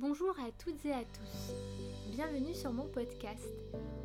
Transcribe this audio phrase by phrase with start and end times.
[0.00, 1.52] Bonjour à toutes et à tous.
[2.12, 3.48] Bienvenue sur mon podcast.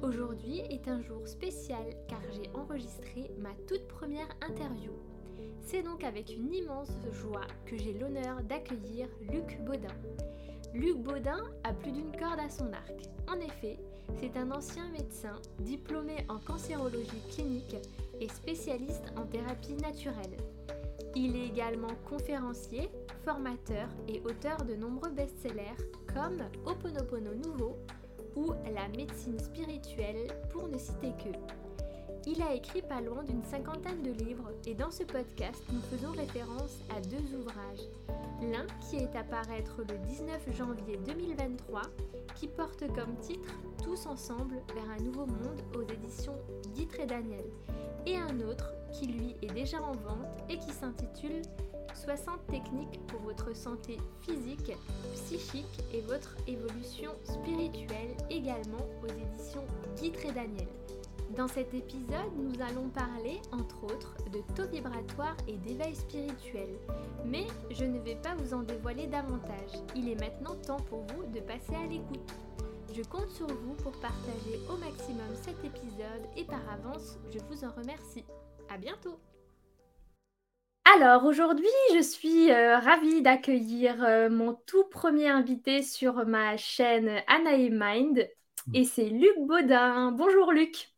[0.01, 4.91] Aujourd'hui est un jour spécial car j'ai enregistré ma toute première interview.
[5.61, 9.95] C'est donc avec une immense joie que j'ai l'honneur d'accueillir Luc Baudin.
[10.73, 13.09] Luc Baudin a plus d'une corde à son arc.
[13.27, 13.77] En effet,
[14.19, 17.75] c'est un ancien médecin diplômé en cancérologie clinique
[18.19, 20.37] et spécialiste en thérapie naturelle.
[21.15, 22.89] Il est également conférencier,
[23.23, 25.77] formateur et auteur de nombreux best-sellers
[26.13, 27.77] comme Oponopono Nouveau
[28.35, 31.29] ou La médecine spirituelle pour ne citer que.
[32.25, 36.11] Il a écrit pas loin d'une cinquantaine de livres et dans ce podcast, nous faisons
[36.11, 37.89] référence à deux ouvrages.
[38.41, 41.81] L'un qui est à paraître le 19 janvier 2023
[42.35, 43.53] qui porte comme titre
[43.83, 46.39] Tous ensemble vers un nouveau monde aux éditions
[46.73, 47.45] Guy et Daniel
[48.05, 51.41] et un autre qui lui est déjà en vente et qui s'intitule
[51.93, 54.71] 60 techniques pour votre santé physique,
[55.13, 59.63] psychique et votre évolution spirituelle également aux éditions
[59.97, 60.67] Guy et Daniel.
[61.37, 66.69] Dans cet épisode, nous allons parler, entre autres, de taux vibratoire et d'éveil spirituel.
[67.25, 69.71] Mais je ne vais pas vous en dévoiler davantage.
[69.95, 72.31] Il est maintenant temps pour vous de passer à l'écoute.
[72.95, 77.65] Je compte sur vous pour partager au maximum cet épisode et par avance, je vous
[77.65, 78.25] en remercie.
[78.69, 79.19] À bientôt
[80.95, 87.09] alors aujourd'hui, je suis euh, ravie d'accueillir euh, mon tout premier invité sur ma chaîne
[87.27, 88.29] Anae Mind
[88.73, 90.11] et c'est Luc Baudin.
[90.11, 90.89] Bonjour Luc.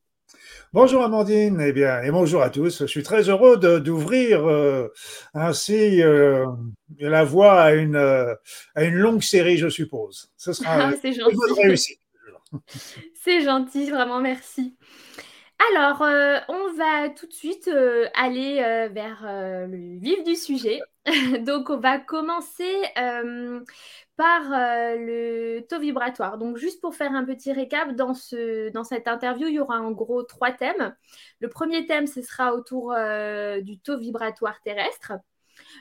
[0.74, 2.82] Bonjour Amandine, et eh bien, et bonjour à tous.
[2.82, 4.92] Je suis très heureux d'ouvrir euh,
[5.36, 6.02] ainsi
[7.00, 10.32] la voie à une, à une longue série, je suppose.
[10.36, 12.00] Ce sera ah, gentil.
[13.14, 14.76] C'est gentil, vraiment, merci.
[15.58, 19.22] Alors, euh, on va tout de suite euh, aller euh, vers
[19.68, 20.82] le vif du sujet.
[21.46, 22.84] Donc, on va commencer
[24.18, 24.42] par
[24.98, 26.38] le taux vibratoire.
[26.38, 29.80] Donc, juste pour faire un petit récap, dans, ce, dans cette interview, il y aura
[29.82, 30.96] en gros trois thèmes.
[31.40, 32.94] Le premier thème, ce sera autour
[33.62, 35.14] du taux vibratoire terrestre.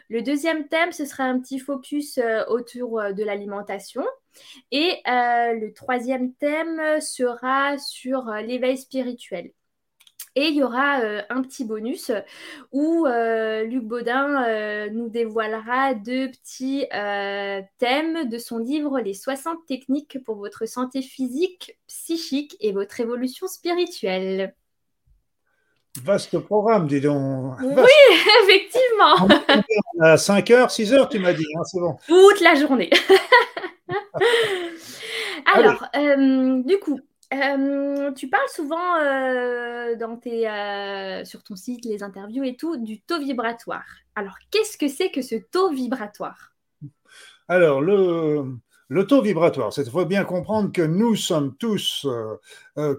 [0.08, 4.04] Le deuxième thème, ce sera un petit focus autour de l'alimentation.
[4.70, 9.52] Et le troisième thème sera sur l'éveil spirituel.
[10.36, 12.10] Et il y aura euh, un petit bonus
[12.72, 16.86] où euh, Luc Baudin euh, nous dévoilera deux petits
[17.78, 23.46] thèmes de son livre Les 60 techniques pour votre santé physique, psychique et votre évolution
[23.46, 24.54] spirituelle.
[26.02, 27.54] Vaste programme, dis donc.
[27.60, 27.92] Oui,
[28.42, 29.28] effectivement.
[30.00, 31.96] À 5 heures, 6 heures, tu m'as dit, hein, c'est bon.
[32.08, 32.90] Toute la journée.
[35.54, 35.84] Alors,
[36.64, 36.98] du coup,
[37.32, 42.76] euh, tu parles souvent euh, dans tes, euh, sur ton site, les interviews et tout,
[42.76, 43.86] du taux vibratoire.
[44.14, 46.54] Alors, qu'est-ce que c'est que ce taux vibratoire?
[47.48, 48.60] Alors, le,
[49.06, 52.06] taux vibratoire, il faut bien comprendre que nous sommes tous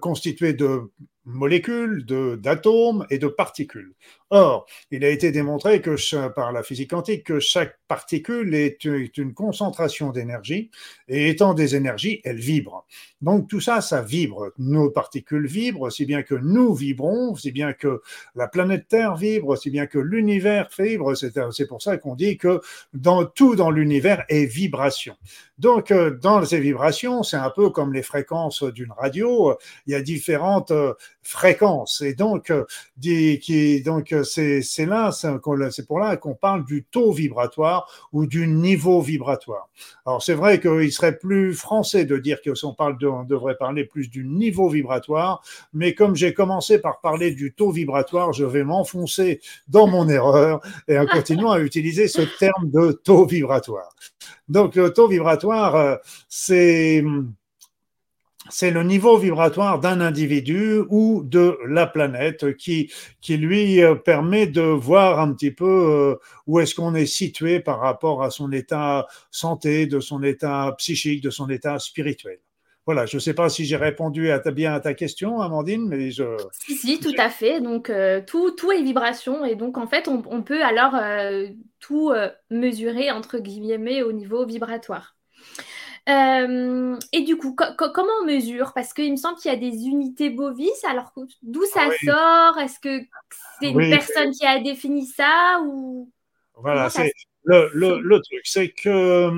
[0.00, 0.90] constitués de
[1.26, 3.94] molécules, d'atomes et de particules.
[4.30, 9.34] Or, il a été démontré que par la physique quantique que chaque particule est une
[9.34, 10.70] concentration d'énergie
[11.08, 12.86] et étant des énergies, elles vibrent.
[13.22, 14.52] Donc tout ça, ça vibre.
[14.58, 18.02] Nos particules vibrent, si bien que nous vibrons, si bien que
[18.34, 21.14] la planète Terre vibre, si bien que l'univers vibre.
[21.16, 22.60] C'est pour ça qu'on dit que
[22.92, 25.16] dans tout dans l'univers est vibration.
[25.58, 29.56] Donc euh, dans ces vibrations, c'est un peu comme les fréquences d'une radio.
[29.86, 32.64] Il y a différentes euh, fréquences et donc euh,
[33.00, 39.00] qui donc c'est là, c'est pour là qu'on parle du taux vibratoire ou du niveau
[39.00, 39.70] vibratoire.
[40.04, 43.84] Alors c'est vrai qu'il serait plus français de dire qu'on parle de, on devrait parler
[43.84, 48.64] plus du niveau vibratoire, mais comme j'ai commencé par parler du taux vibratoire, je vais
[48.64, 53.94] m'enfoncer dans mon erreur et en continuant à utiliser ce terme de taux vibratoire.
[54.48, 55.96] Donc le taux vibratoire, euh,
[56.28, 57.02] c'est
[58.70, 64.62] le niveau vibratoire d'un individu ou de la planète qui, qui lui euh, permet de
[64.62, 66.14] voir un petit peu euh,
[66.46, 71.22] où est-ce qu'on est situé par rapport à son état santé, de son état psychique,
[71.22, 72.38] de son état spirituel.
[72.86, 75.88] Voilà, je ne sais pas si j'ai répondu à ta, bien à ta question, Amandine,
[75.88, 76.24] mais je...
[76.52, 77.60] Si, si, tout à fait.
[77.60, 79.44] Donc, euh, tout, tout est vibration.
[79.44, 80.94] Et donc, en fait, on, on peut alors
[81.80, 82.12] tout
[82.50, 85.16] mesurer, entre guillemets, au niveau vibratoire.
[86.08, 88.72] Euh, et du coup, comment on mesure?
[88.74, 90.84] Parce qu'il me semble qu'il y a des unités bovis.
[90.88, 91.12] Alors,
[91.42, 92.58] d'où ça sort?
[92.58, 93.04] Est-ce que
[93.60, 96.10] c'est une personne qui a défini ça ou
[96.54, 97.12] Voilà, c'est
[97.44, 99.30] le, le, le, truc, c'est que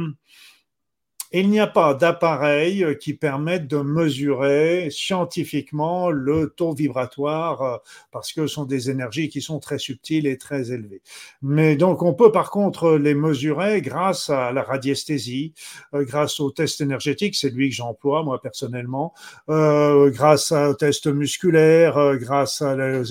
[1.33, 7.77] il n'y a pas d'appareil qui permette de mesurer scientifiquement le taux vibratoire euh,
[8.13, 11.03] parce que ce sont des énergies qui sont très subtiles et très élevées.
[11.43, 15.53] Mais donc on peut par contre les mesurer grâce à la radiesthésie,
[15.95, 19.13] euh, grâce au test énergétique, c'est lui que j'emploie moi personnellement,
[19.51, 23.03] euh, grâce au test musculaire, euh, grâce à la,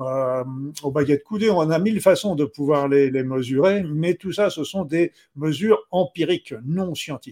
[0.00, 0.44] euh,
[0.82, 1.50] aux baguettes coudées.
[1.50, 5.12] On a mille façons de pouvoir les, les mesurer, mais tout ça, ce sont des
[5.36, 7.23] mesures empiriques, non scientifiques.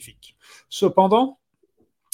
[0.69, 1.39] Cependant,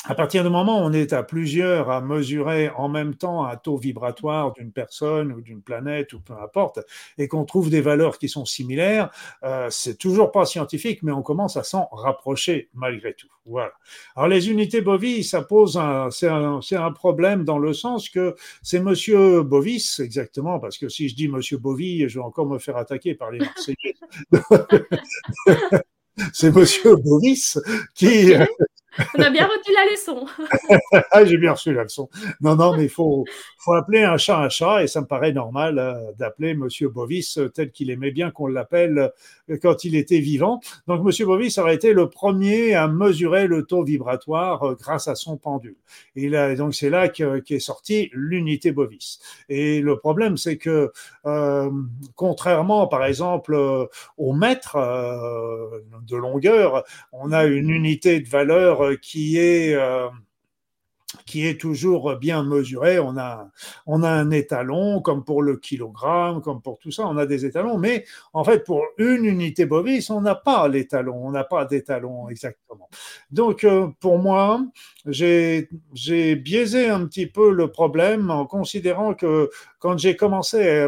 [0.04, 3.56] à partir du moment où on est à plusieurs à mesurer en même temps un
[3.56, 6.78] taux vibratoire d'une personne ou d'une planète ou peu importe,
[7.18, 9.10] et qu'on trouve des valeurs qui sont similaires,
[9.42, 13.28] euh, c'est toujours pas scientifique, mais on commence à s'en rapprocher malgré tout.
[13.44, 13.72] Voilà.
[14.14, 18.80] Alors les unités Bovis, ça pose un, c'est un, problème dans le sens que c'est
[18.80, 22.76] Monsieur Bovis exactement, parce que si je dis Monsieur Bovy, je vais encore me faire
[22.76, 23.94] attaquer par les Marseillais.
[26.32, 27.58] c'est Monsieur Boris
[27.94, 28.32] qui,
[29.14, 30.26] On a bien retenu la leçon.
[31.10, 32.08] ah, j'ai bien reçu la leçon.
[32.40, 33.24] Non, non, mais il faut,
[33.58, 37.38] faut appeler un chat un chat et ça me paraît normal euh, d'appeler Monsieur Bovis
[37.38, 39.12] euh, tel qu'il aimait bien qu'on l'appelle
[39.50, 40.60] euh, quand il était vivant.
[40.86, 45.36] Donc, Monsieur Bovis aurait été le premier à mesurer le taux vibratoire grâce à son
[45.36, 45.76] pendule.
[46.16, 49.20] Et là, donc, c'est là qu'est sorti l'unité Bovis.
[49.48, 50.92] Et le problème, c'est que,
[52.14, 53.56] contrairement, par exemple,
[54.16, 54.76] au mètre
[56.06, 60.08] de longueur, on a une unité de valeur qui est euh,
[61.24, 62.98] qui est toujours bien mesuré.
[62.98, 63.50] On a,
[63.86, 67.46] on a un étalon, comme pour le kilogramme, comme pour tout ça, on a des
[67.46, 67.78] étalons.
[67.78, 72.28] Mais en fait, pour une unité bovis, on n'a pas l'étalon, on n'a pas d'étalon
[72.28, 72.88] exactement.
[73.30, 74.62] Donc, euh, pour moi,
[75.06, 75.66] j'ai
[76.36, 80.86] biaisé un petit peu le problème en considérant que quand j'ai commencé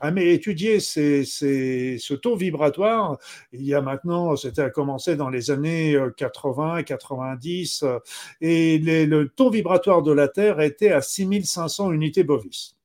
[0.00, 3.18] à étudier ces, ces, ce taux vibratoire,
[3.52, 7.84] il y a maintenant, c'était commencé dans les années 80, 90,
[8.40, 12.76] et les, le taux vibratoire de la Terre était à 6500 unités bovis.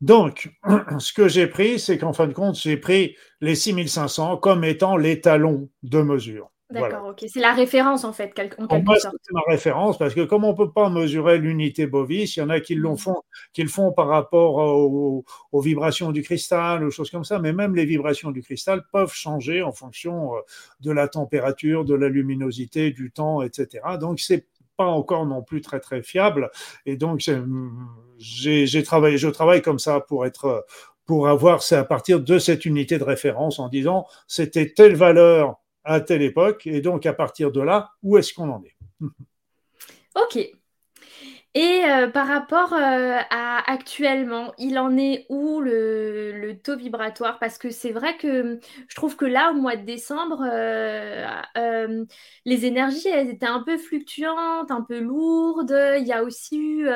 [0.00, 0.50] Donc,
[0.98, 4.96] ce que j'ai pris, c'est qu'en fin de compte, j'ai pris les 6500 comme étant
[4.96, 6.51] l'étalon de mesure.
[6.72, 7.24] D'accord, ok.
[7.28, 9.16] C'est la référence en fait, en quelque sorte.
[9.22, 12.42] C'est ma référence parce que comme on ne peut pas mesurer l'unité bovis, il y
[12.42, 12.98] en a qui, le mmh.
[12.98, 13.22] font,
[13.52, 17.52] qui le font par rapport aux, aux, vibrations du cristal, ou choses comme ça, mais
[17.52, 20.40] même les vibrations du cristal peuvent changer en fonction euh,
[20.80, 23.82] de la température, de la luminosité, du temps, etc.
[24.00, 24.46] Donc, c'est
[24.76, 26.50] pas encore non plus très très fiable.
[26.86, 27.28] Et donc,
[28.18, 30.64] j'ai travaillé, je travaille comme ça pour être
[31.04, 35.56] pour avoir, c'est à partir de cette unité de référence en disant c'était telle valeur
[35.84, 38.76] à telle époque, et donc à partir de là, où est-ce qu'on en est?
[40.14, 40.62] Ok.
[41.54, 47.38] Et euh, par rapport euh, à actuellement, il en est où le, le taux vibratoire?
[47.38, 48.58] Parce que c'est vrai que
[48.88, 52.04] je trouve que là, au mois de décembre, euh,
[52.46, 55.76] les énergies, elles étaient un peu fluctuantes, un peu lourdes.
[55.98, 56.86] Il y a aussi eu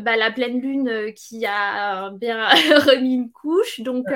[0.00, 2.48] bah, la pleine lune qui a bien
[2.78, 3.80] remis une couche.
[3.80, 4.06] Donc,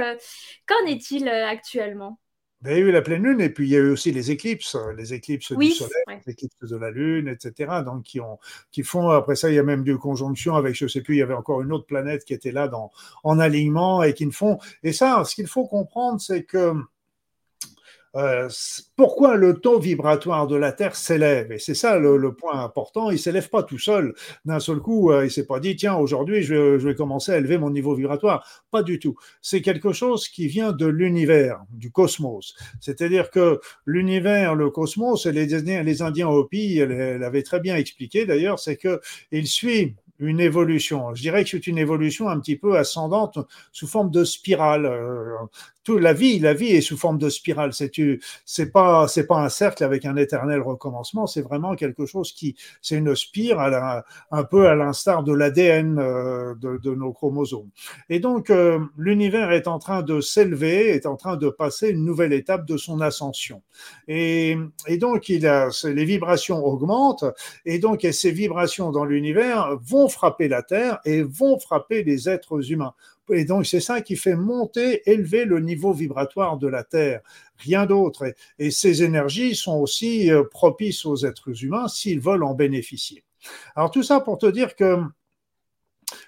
[0.66, 2.20] qu'en est-il actuellement?
[2.64, 4.30] Il y a eu la pleine lune et puis il y a eu aussi les
[4.30, 7.82] éclipses, les éclipses du soleil, les éclipses de la lune, etc.
[7.84, 8.38] Donc qui ont,
[8.72, 11.18] qui font après ça, il y a même des conjonctions avec, je sais plus, il
[11.18, 12.90] y avait encore une autre planète qui était là dans,
[13.22, 14.58] en alignement et qui ne font.
[14.82, 16.74] Et ça, ce qu'il faut comprendre, c'est que
[18.16, 18.48] euh,
[18.96, 21.52] pourquoi le taux vibratoire de la Terre s'élève?
[21.52, 23.10] Et c'est ça le, point important.
[23.10, 24.14] Il s'élève pas tout seul
[24.44, 25.10] d'un seul coup.
[25.10, 28.46] Euh, il s'est pas dit tiens aujourd'hui je, vais commencer à élever mon niveau vibratoire.
[28.70, 29.16] Pas du tout.
[29.42, 32.54] C'est quelque chose qui vient de l'univers, du cosmos.
[32.80, 38.76] C'est-à-dire que l'univers, le cosmos, les, les Indiens Hopi l'avaient très bien expliqué d'ailleurs, c'est
[38.76, 39.00] que
[39.32, 41.14] il suit une évolution.
[41.14, 43.38] Je dirais que c'est une évolution un petit peu ascendante
[43.72, 44.86] sous forme de spirale.
[45.88, 47.72] Toute la vie, la vie est sous forme de spirale.
[47.72, 47.90] C'est
[48.44, 51.26] c'est pas c'est pas un cercle avec un éternel recommencement.
[51.26, 56.54] C'est vraiment quelque chose qui c'est une spirale un peu à l'instar de l'ADN euh,
[56.56, 57.70] de, nos chromosomes.
[58.10, 62.04] Et donc euh, l'univers est en train de s'élever, est en train de passer une
[62.04, 63.62] nouvelle étape de son ascension.
[64.08, 64.58] Et,
[65.00, 67.24] donc les vibrations augmentent
[67.64, 72.70] et donc ces vibrations dans l'univers vont frapper la Terre et vont frapper les êtres
[72.70, 72.92] humains.
[73.30, 77.20] Et donc c'est ça qui fait monter, élever le niveau vibratoire de la Terre,
[77.58, 78.32] rien d'autre.
[78.58, 83.24] Et, ces énergies sont aussi euh, propices aux êtres humains s'ils veulent en bénéficier.
[83.76, 85.00] Alors tout ça pour te dire que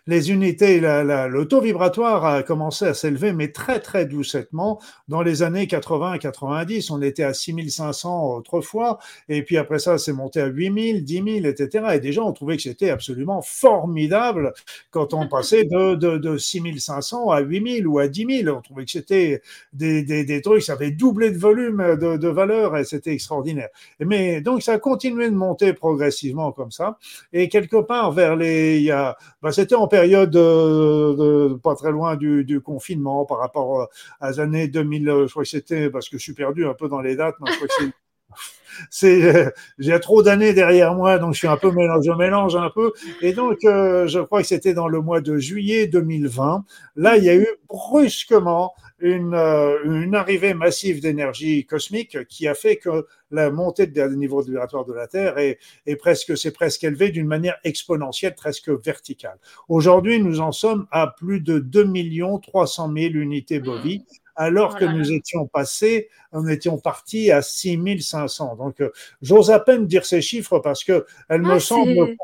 [0.06, 4.80] les unités, le taux vibratoire a commencé à s'élever, mais très très doucement.
[5.08, 10.40] Dans les années 80-90, on était à 6500 autrefois, et puis après ça, c'est monté
[10.40, 11.84] à 8000, 10 000, etc.
[11.94, 14.52] Et déjà, on trouvait que c'était absolument formidable
[14.90, 18.56] quand on passait de, de, de 6500 à 8000 ou à 10 000.
[18.56, 22.84] On trouvait que c'était des, des, trucs, ça avait doublé de volume, de, valeur, et
[22.84, 23.68] c'était extraordinaire.
[24.00, 26.98] Mais donc, ça a continué de monter progressivement comme ça.
[27.32, 31.92] Et quelque part, vers les, il y a, bah, c'était en période de, pas très
[31.92, 33.88] loin du, du, confinement par rapport
[34.20, 36.88] à les années 2000, je crois que c'était, parce que je suis perdu un peu
[36.88, 37.84] dans les dates, mais je crois que
[38.90, 42.70] c'est j'ai trop d'années derrière moi donc je suis un peu mélange je mélange un
[42.70, 42.92] peu.
[43.20, 46.64] Et donc euh, je crois que c'était dans le mois de juillet 2020
[46.96, 52.54] là il y a eu brusquement une, euh, une arrivée massive d'énergie cosmique qui a
[52.54, 55.58] fait que la montée des niveaux vibratoires de la Terre est,
[55.96, 59.38] presque, c'est presque élevé d'une manière exponentielle, presque verticale.
[59.68, 64.04] Aujourd'hui, nous en sommes à plus de 2 300 000 unités bovies,
[64.40, 68.56] alors que nous étions passés, nous étions partis à 6500.
[68.56, 72.16] Donc, euh, j'ose à peine dire ces chiffres parce que elles me semblent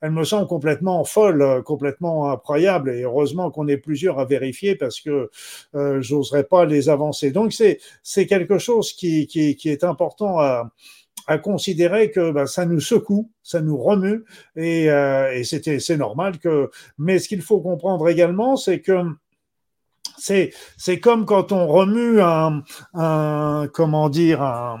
[0.00, 2.90] elle me semble complètement folle, euh, complètement incroyable.
[2.90, 5.28] Et heureusement qu'on est plusieurs à vérifier parce que
[5.74, 7.32] euh, j'oserais pas les avancer.
[7.32, 10.70] Donc c'est c'est quelque chose qui, qui, qui est important à,
[11.26, 14.24] à considérer que ben, ça nous secoue, ça nous remue,
[14.56, 16.70] et, euh, et c'était c'est normal que.
[16.96, 19.02] Mais ce qu'il faut comprendre également, c'est que
[20.18, 22.62] c'est c'est comme quand on remue un,
[22.94, 24.78] un comment dire un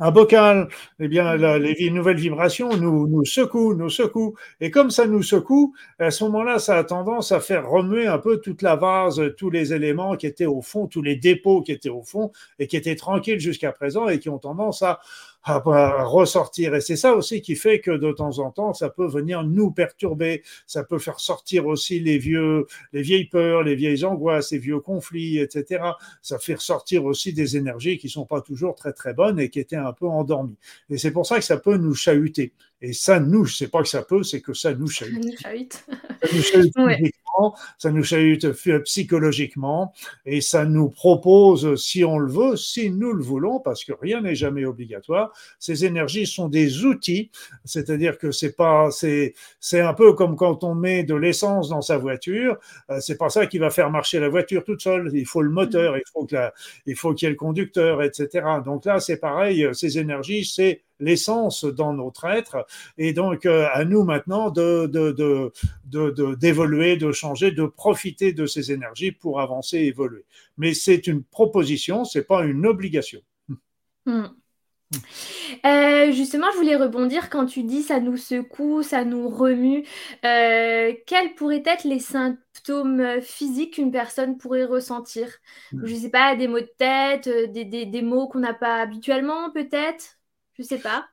[0.00, 0.68] un bocal,
[1.00, 4.34] eh bien, les nouvelles vibrations nous, nous secouent, nous secouent.
[4.60, 8.18] Et comme ça nous secoue, à ce moment-là, ça a tendance à faire remuer un
[8.18, 11.72] peu toute la vase, tous les éléments qui étaient au fond, tous les dépôts qui
[11.72, 15.00] étaient au fond et qui étaient tranquilles jusqu'à présent et qui ont tendance à
[15.50, 16.74] à, ressortir.
[16.74, 19.70] Et c'est ça aussi qui fait que de temps en temps, ça peut venir nous
[19.70, 20.42] perturber.
[20.66, 24.80] Ça peut faire sortir aussi les vieux, les vieilles peurs, les vieilles angoisses, les vieux
[24.80, 25.82] conflits, etc.
[26.22, 29.60] Ça fait ressortir aussi des énergies qui sont pas toujours très très bonnes et qui
[29.60, 30.56] étaient un peu endormies.
[30.90, 32.52] Et c'est pour ça que ça peut nous chahuter.
[32.80, 35.24] Et ça nous, sais pas que ça peut, c'est que ça nous chahute.
[35.24, 35.84] Ça nous chahute.
[36.22, 37.14] ça nous chahute
[37.78, 38.52] ça nous chahute
[38.84, 39.92] psychologiquement,
[40.26, 44.20] et ça nous propose, si on le veut, si nous le voulons, parce que rien
[44.20, 47.30] n'est jamais obligatoire, ces énergies sont des outils,
[47.64, 51.82] c'est-à-dire que c'est pas, c'est, c'est un peu comme quand on met de l'essence dans
[51.82, 52.58] sa voiture,
[52.90, 55.50] euh, c'est pas ça qui va faire marcher la voiture toute seule, il faut le
[55.50, 56.52] moteur, il faut que la,
[56.86, 58.46] il faut qu'il y ait le conducteur, etc.
[58.64, 62.66] Donc là, c'est pareil, ces énergies, c'est l'essence dans notre être.
[62.96, 64.86] Et donc, euh, à nous maintenant de,
[66.34, 70.24] d'évoluer, de, de, changer, de profiter de ces énergies pour avancer et évoluer.
[70.56, 73.20] Mais c'est une proposition, c'est pas une obligation.
[74.06, 74.26] Hmm.
[75.66, 79.84] Euh, justement, je voulais rebondir quand tu dis ça nous secoue, ça nous remue.
[80.24, 85.28] Euh, quels pourraient être les symptômes physiques qu'une personne pourrait ressentir?
[85.72, 85.84] Hmm.
[85.84, 88.76] Je ne sais pas, des maux de tête, des, des, des mots qu'on n'a pas
[88.76, 90.17] habituellement peut-être?
[90.58, 91.06] Je sais pas.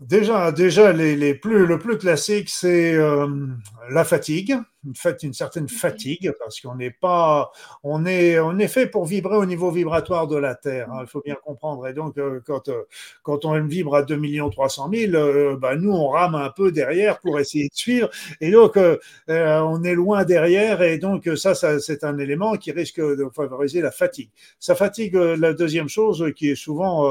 [0.00, 3.48] Déjà, déjà les, plus, le plus classique, c'est euh,
[3.90, 4.56] la fatigue
[4.94, 7.50] fait, une certaine fatigue parce qu'on n'est pas,
[7.82, 10.90] on est, on est fait pour vibrer au niveau vibratoire de la Terre.
[10.92, 11.86] Hein, il faut bien comprendre.
[11.86, 12.82] Et donc, euh, quand, euh,
[13.22, 14.18] quand on vibre à 2
[14.50, 18.08] 300 000, bah, nous, on rame un peu derrière pour essayer de suivre.
[18.40, 18.96] Et donc, euh,
[19.28, 20.82] on est loin derrière.
[20.82, 24.30] Et donc, ça, ça c'est un élément qui risque de favoriser la fatigue.
[24.58, 27.08] Ça fatigue, la deuxième chose qui est souvent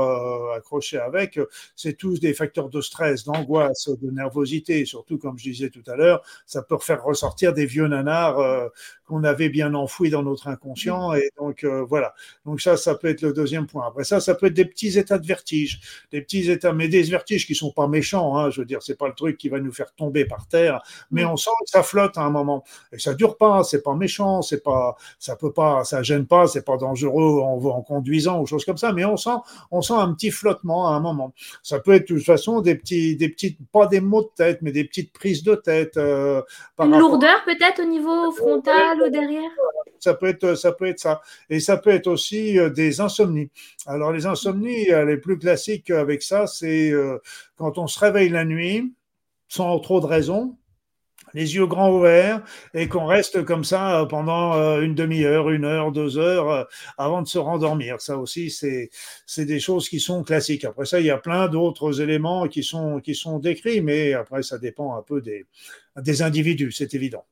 [0.55, 1.39] accrochée avec,
[1.75, 4.85] c'est tous des facteurs de stress, d'angoisse, de nervosité.
[4.85, 8.69] Surtout, comme je disais tout à l'heure, ça peut faire ressortir des vieux nanars euh,
[9.07, 11.13] qu'on avait bien enfouis dans notre inconscient.
[11.13, 12.13] Et donc, euh, voilà.
[12.45, 13.87] Donc, ça, ça peut être le deuxième point.
[13.87, 15.79] Après ça, ça peut être des petits états de vertige,
[16.11, 18.37] des petits états, mais des vertiges qui sont pas méchants.
[18.37, 20.81] Hein, je veux dire, c'est pas le truc qui va nous faire tomber par terre,
[21.11, 22.63] mais on sent que ça flotte à un moment.
[22.91, 26.47] Et ça dure pas, c'est pas méchant, c'est pas, ça peut pas, ça gêne pas,
[26.47, 29.37] c'est pas dangereux en, en conduisant ou choses comme ça, mais on sent,
[29.71, 31.33] on sent un petit flottement à un moment.
[31.63, 34.59] Ça peut être de toute façon des petits, des petites, pas des maux de tête,
[34.61, 35.97] mais des petites prises de tête.
[35.97, 36.41] Euh,
[36.79, 39.51] Une lourdeur peut-être au niveau frontal derrière?
[39.99, 43.49] Ça peut être ça et ça peut être aussi euh, des insomnies
[43.85, 47.17] alors les insomnies euh, les plus classiques avec ça c'est euh,
[47.55, 48.93] quand on se réveille la nuit
[49.47, 50.55] sans trop de raison
[51.33, 56.17] les yeux grands ouverts et qu'on reste comme ça pendant une demi-heure, une heure, deux
[56.17, 57.99] heures avant de se rendormir.
[57.99, 58.89] Ça aussi, c'est
[59.25, 60.63] c'est des choses qui sont classiques.
[60.63, 64.41] Après ça, il y a plein d'autres éléments qui sont qui sont décrits, mais après
[64.41, 65.45] ça dépend un peu des
[65.97, 67.25] des individus, c'est évident.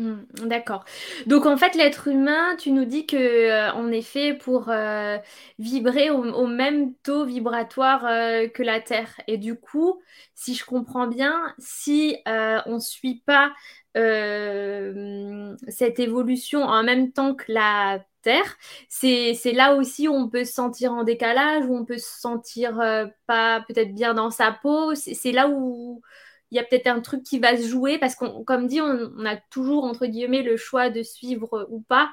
[0.00, 0.84] Hmm, d'accord.
[1.26, 5.18] Donc en fait, l'être humain, tu nous dis que euh, on est fait pour euh,
[5.58, 9.20] vibrer au, même taux vibratoire euh, que la Terre.
[9.26, 10.00] Et du coup,
[10.34, 13.52] si je comprends bien, si on ne suit pas
[13.96, 18.56] euh, cette évolution en même temps que la Terre,
[18.88, 22.78] c'est là aussi où on peut se sentir en décalage, où on peut se sentir
[22.80, 24.94] euh, pas peut-être bien dans sa peau.
[24.94, 26.02] C'est là où
[26.50, 29.24] il y a peut-être un truc qui va se jouer parce qu'on, comme dit, on,
[29.24, 32.10] a toujours entre guillemets le choix de suivre ou pas,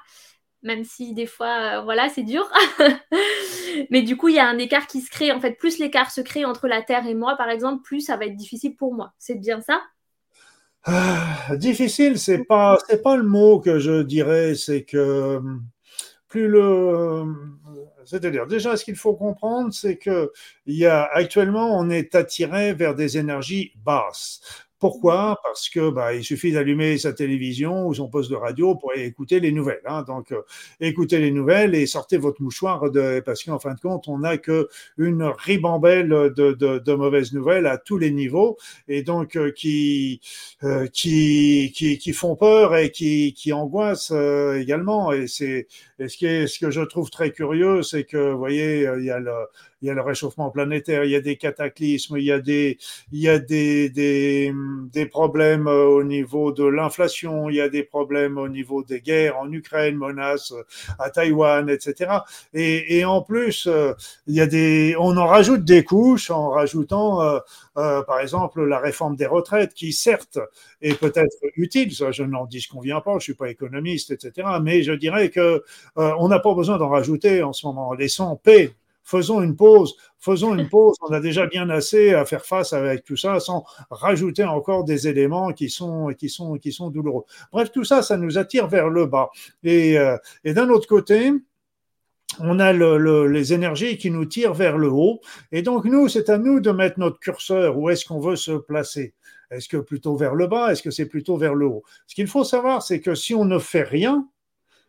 [0.64, 2.50] même si des fois, euh, voilà, c'est dur.
[3.92, 5.32] Mais du coup, il y a un écart qui se crée.
[5.32, 8.18] En fait, plus l'écart se crée entre la Terre et moi, par exemple, plus ça
[8.18, 9.14] va être difficile pour moi.
[9.18, 9.82] C'est bien ça?
[10.84, 14.56] Ah, Difficile, c'est pas, c'est pas le mot que je dirais.
[14.56, 15.42] C'est que
[16.28, 17.26] plus le,
[18.08, 20.32] c'est-à-dire, déjà, ce qu'il faut comprendre, c'est que
[20.66, 24.42] il y a, actuellement, on est attiré vers des énergies basses.
[24.80, 25.40] Pourquoi?
[25.42, 29.40] Parce que bah, il suffit d'allumer sa télévision ou son poste de radio pour écouter
[29.40, 29.82] les nouvelles.
[29.86, 30.04] Hein.
[30.04, 30.42] Donc, euh,
[30.80, 34.38] écoutez les nouvelles et sortez votre mouchoir de, parce qu'en fin de compte, on n'a
[34.38, 34.70] que
[35.00, 38.58] une ribambelle de, de, de, mauvaises nouvelles à tous les niveaux
[38.88, 40.22] et donc euh, qui,
[40.64, 45.12] euh, qui, qui, qui font peur et qui, qui angoissent également.
[45.12, 45.68] Et c'est
[46.00, 49.12] ce, qui est, ce que je trouve très curieux, c'est que, vous voyez, il y
[49.12, 49.34] a le
[49.82, 52.78] il y a le réchauffement planétaire, il y a des cataclysmes, il y a des,
[53.12, 54.54] il y a des, des,
[54.92, 59.02] des problèmes euh, au niveau de l'inflation, il y a des problèmes au niveau des
[59.02, 60.64] guerres en Ukraine, menaces euh,
[61.00, 62.12] à Taïwan, etc.
[62.54, 63.94] Et, et en plus, euh,
[64.26, 67.22] il y a des, on en rajoute des couches en rajoutant,
[67.78, 70.40] euh, par exemple, la réforme des retraites, qui certes
[70.82, 74.48] est peut-être utile, ça je n'en disconviens pas, je suis pas économiste, etc.
[74.62, 75.64] Mais je dirais que
[75.96, 77.94] on n'a pas besoin d'en rajouter en ce moment.
[77.94, 78.76] Laissons paix
[79.08, 80.96] faisons une pause, faisons une pause.
[81.02, 85.08] On a déjà bien assez à faire face avec tout ça sans rajouter encore des
[85.08, 87.24] éléments qui sont, qui sont, qui sont douloureux.
[87.52, 89.30] Bref, tout ça, ça nous attire vers le bas.
[89.64, 91.32] Et, euh, d'un autre côté,
[92.40, 95.22] on a le, les énergies qui nous tirent vers le haut.
[95.54, 97.78] Et donc, nous, c'est à nous de mettre notre curseur.
[97.78, 99.14] Où est-ce qu'on veut se placer?
[99.50, 100.74] Est-ce que plutôt vers le bas?
[100.74, 101.84] Est-ce que c'est plutôt vers le haut?
[102.06, 104.28] Ce qu'il faut savoir, c'est que si on ne fait rien,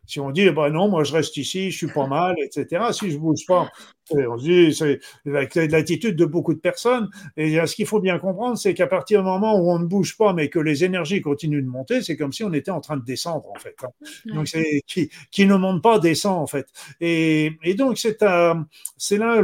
[0.09, 2.85] si on dit, eh ben non, moi je reste ici, je suis pas mal, etc.
[2.91, 3.69] Si je bouge pas,
[4.11, 7.09] on dit, c'est l'attitude de beaucoup de personnes.
[7.37, 10.17] Et ce qu'il faut bien comprendre, c'est qu'à partir du moment où on ne bouge
[10.17, 12.97] pas, mais que les énergies continuent de monter, c'est comme si on était en train
[12.97, 13.75] de descendre, en fait.
[13.83, 13.89] Hein.
[14.33, 16.67] Donc, c'est qui, qui ne monte pas descend, en fait.
[17.01, 18.19] Et, et donc, c'est
[18.97, 19.41] c'est là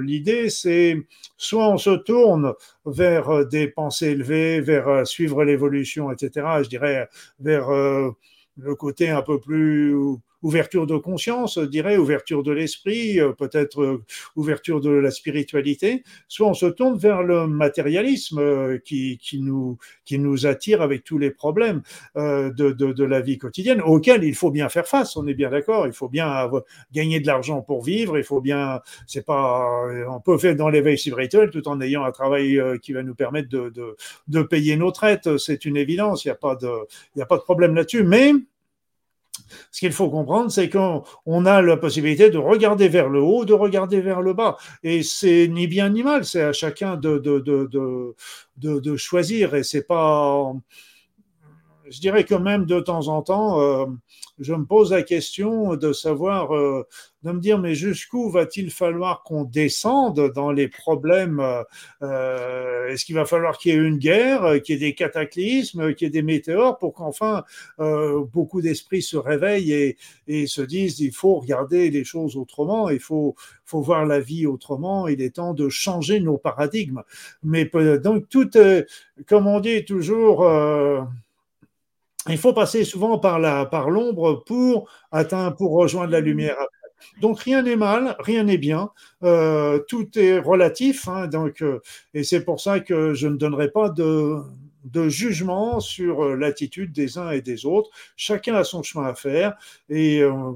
[0.00, 0.96] l'idée, c'est
[1.36, 2.52] soit on se tourne
[2.84, 6.46] vers des pensées élevées, vers euh, suivre l'évolution, etc.
[6.62, 7.08] Je dirais
[7.40, 8.10] vers euh,
[8.56, 9.94] le côté un peu plus
[10.42, 14.04] ouverture de conscience, je dirais, ouverture de l'esprit, euh, peut-être euh,
[14.36, 19.78] ouverture de la spiritualité, soit on se tourne vers le matérialisme euh, qui, qui, nous,
[20.04, 21.82] qui nous attire avec tous les problèmes
[22.16, 25.50] de, de, de, la vie quotidienne, auxquels il faut bien faire face, on est bien
[25.50, 26.50] d'accord, il faut bien
[26.92, 29.66] gagner de l'argent pour vivre, il faut bien, c'est pas,
[30.08, 33.48] on peut faire dans l'éveil spirituel tout en ayant un travail qui va nous permettre
[33.48, 33.96] de, de,
[34.28, 36.70] de payer nos traites, c'est une évidence, il n'y a pas de,
[37.14, 38.32] n'y a pas de problème là-dessus, mais
[39.70, 43.52] ce qu'il faut comprendre, c'est qu'on a la possibilité de regarder vers le haut, de
[43.52, 44.56] regarder vers le bas.
[44.82, 48.14] Et c'est ni bien ni mal, c'est à chacun de, de, de,
[48.56, 49.54] de, choisir.
[49.54, 50.52] Et c'est pas.
[51.88, 53.86] Je dirais que même de temps en temps, euh,
[54.38, 56.86] je me pose la question de savoir, euh,
[57.22, 61.40] de me dire, mais jusqu'où va-t-il falloir qu'on descende dans les problèmes
[62.02, 65.94] euh, Est-ce qu'il va falloir qu'il y ait une guerre, qu'il y ait des cataclysmes,
[65.94, 67.44] qu'il y ait des météores pour qu'enfin
[67.80, 69.96] euh, beaucoup d'esprits se réveillent et,
[70.28, 74.46] et, se disent, il faut regarder les choses autrement, il faut, faut voir la vie
[74.46, 77.02] autrement, il est temps de changer nos paradigmes.
[77.42, 77.70] Mais
[78.02, 78.50] donc tout,
[79.26, 80.44] comme on dit toujours,
[82.28, 86.56] il faut passer souvent par la par l'ombre pour atteindre, pour rejoindre la lumière.
[87.20, 88.90] Donc rien n'est mal, rien n'est bien,
[89.22, 91.08] euh, tout est relatif.
[91.08, 91.80] Hein, donc euh,
[92.14, 94.40] et c'est pour ça que je ne donnerai pas de
[94.86, 97.90] de jugement sur euh, l'attitude des uns et des autres.
[98.16, 99.56] Chacun a son chemin à faire
[99.88, 100.52] et, euh,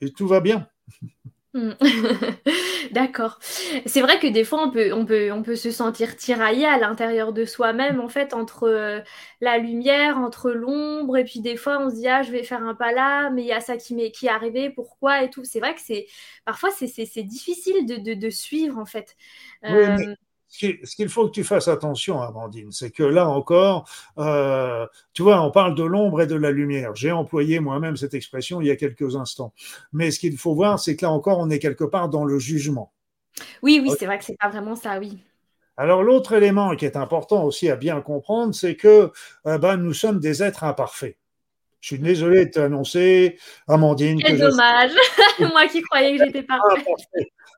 [0.00, 0.68] et tout va bien.
[1.54, 1.70] Hmm.
[2.90, 3.38] D'accord.
[3.86, 6.78] C'est vrai que des fois, on peut, on peut, on peut se sentir tiraillé à
[6.78, 9.00] l'intérieur de soi-même, en fait, entre euh,
[9.40, 12.64] la lumière, entre l'ombre, et puis des fois, on se dit, ah, je vais faire
[12.64, 15.44] un pas là, mais il y a ça qui, qui est arrivé, pourquoi et tout.
[15.44, 16.06] C'est vrai que c'est
[16.44, 19.16] parfois, c'est difficile de, de, de, suivre, en fait.
[19.64, 19.96] Euh,
[20.54, 23.88] ce qu'il faut que tu fasses attention, Amandine, c'est que là encore,
[24.18, 26.94] euh, tu vois, on parle de l'ombre et de la lumière.
[26.94, 29.52] J'ai employé moi-même cette expression il y a quelques instants.
[29.92, 32.38] Mais ce qu'il faut voir, c'est que là encore, on est quelque part dans le
[32.38, 32.92] jugement.
[33.62, 35.18] Oui, oui, c'est vrai que c'est pas vraiment ça, oui.
[35.76, 39.10] Alors l'autre élément qui est important aussi à bien comprendre, c'est que
[39.46, 41.16] euh, ben, nous sommes des êtres imparfaits.
[41.84, 43.36] Je suis désolé de t'annoncer,
[43.68, 44.18] Amandine.
[44.18, 44.92] Quel dommage,
[45.38, 46.82] moi qui croyais que j'étais parfaite.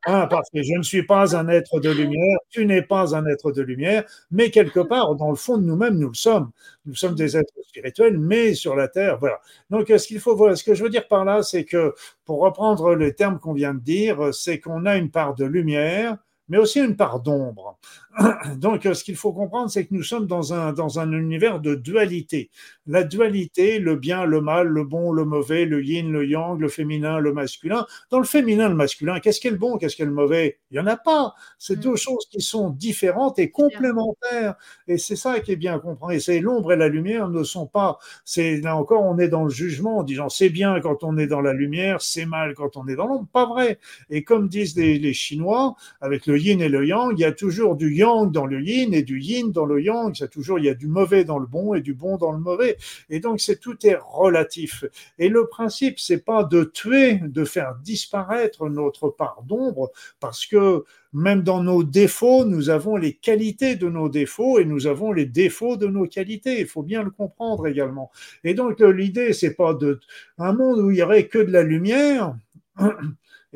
[0.05, 3.25] Hein, parce que je ne suis pas un être de lumière, tu n'es pas un
[3.27, 6.51] être de lumière, mais quelque part, dans le fond de nous-mêmes, nous le sommes.
[6.87, 9.39] Nous sommes des êtres spirituels, mais sur la terre, voilà.
[9.71, 12.41] Donc, ce qu'il faut, voilà, ce que je veux dire par là, c'est que, pour
[12.41, 16.17] reprendre les termes qu'on vient de dire, c'est qu'on a une part de lumière,
[16.49, 17.79] mais aussi une part d'ombre.
[18.57, 21.75] Donc, ce qu'il faut comprendre, c'est que nous sommes dans un, dans un univers de
[21.75, 22.51] dualité.
[22.87, 26.69] La dualité, le bien, le mal, le bon, le mauvais, le yin, le yang, le
[26.69, 27.87] féminin, le masculin.
[28.11, 30.59] Dans le féminin, le masculin, qu'est-ce qui est le bon, qu'est-ce qui est le mauvais?
[30.71, 31.35] Il n'y en a pas.
[31.59, 31.81] C'est mm.
[31.81, 34.55] deux choses qui sont différentes et complémentaires.
[34.89, 36.17] Et c'est ça qui est bien compris.
[36.17, 37.99] Et c'est l'ombre et la lumière ne sont pas.
[38.25, 41.27] C'est là encore, on est dans le jugement en disant c'est bien quand on est
[41.27, 43.29] dans la lumière, c'est mal quand on est dans l'ombre.
[43.31, 43.79] Pas vrai.
[44.09, 47.33] Et comme disent les, les Chinois, avec le yin et le yang, il y a
[47.33, 50.15] toujours du yang dans le yin et du yin dans le yang.
[50.15, 52.39] C'est toujours, il y a du mauvais dans le bon et du bon dans le
[52.39, 52.77] mauvais.
[53.11, 54.85] Et donc, c'est tout est relatif.
[55.19, 59.91] Et le principe, c'est pas de tuer, de faire disparaître notre part d'ombre,
[60.21, 64.87] parce que même dans nos défauts, nous avons les qualités de nos défauts et nous
[64.87, 66.61] avons les défauts de nos qualités.
[66.61, 68.11] Il faut bien le comprendre également.
[68.45, 69.99] Et donc, l'idée, c'est pas de
[70.39, 72.37] un monde où il y aurait que de la lumière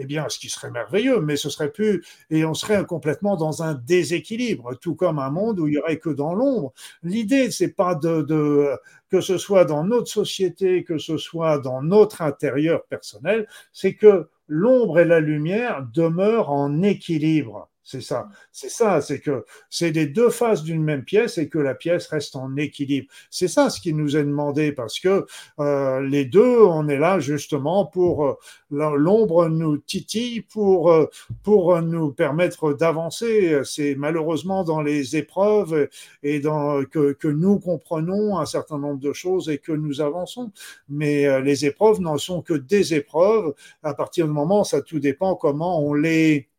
[0.02, 3.62] eh bien, ce qui serait merveilleux, mais ce serait plus, et on serait complètement dans
[3.62, 6.72] un déséquilibre, tout comme un monde où il y aurait que dans l'ombre.
[7.02, 8.70] L'idée, c'est pas de, de,
[9.10, 14.28] que ce soit dans notre société, que ce soit dans notre intérieur personnel, c'est que
[14.48, 17.68] l'ombre et la lumière demeurent en équilibre.
[17.90, 21.58] C'est ça, c'est ça, c'est que c'est les deux faces d'une même pièce et que
[21.58, 23.08] la pièce reste en équilibre.
[23.30, 25.26] C'est ça ce qui nous est demandé parce que
[25.58, 28.36] euh, les deux, on est là justement pour euh,
[28.70, 31.06] l'ombre nous titille pour euh,
[31.42, 33.60] pour nous permettre d'avancer.
[33.64, 35.88] C'est malheureusement dans les épreuves
[36.22, 40.52] et dans que, que nous comprenons un certain nombre de choses et que nous avançons.
[40.88, 43.52] Mais les épreuves n'en sont que des épreuves.
[43.82, 46.50] À partir du moment, ça tout dépend comment on les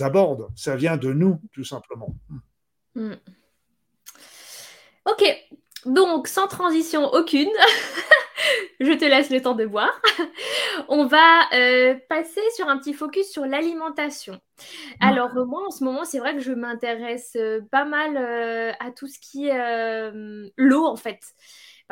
[0.00, 0.48] abordent.
[0.56, 2.14] Ça vient de nous, tout simplement.
[2.94, 3.14] Hmm.
[5.04, 5.24] Ok,
[5.86, 7.50] donc sans transition aucune,
[8.80, 10.00] je te laisse le temps de boire.
[10.88, 14.34] On va euh, passer sur un petit focus sur l'alimentation.
[14.34, 15.04] Hmm.
[15.04, 18.90] Alors moi, en ce moment, c'est vrai que je m'intéresse euh, pas mal euh, à
[18.92, 20.12] tout ce qui est
[20.56, 21.20] l'eau, en fait.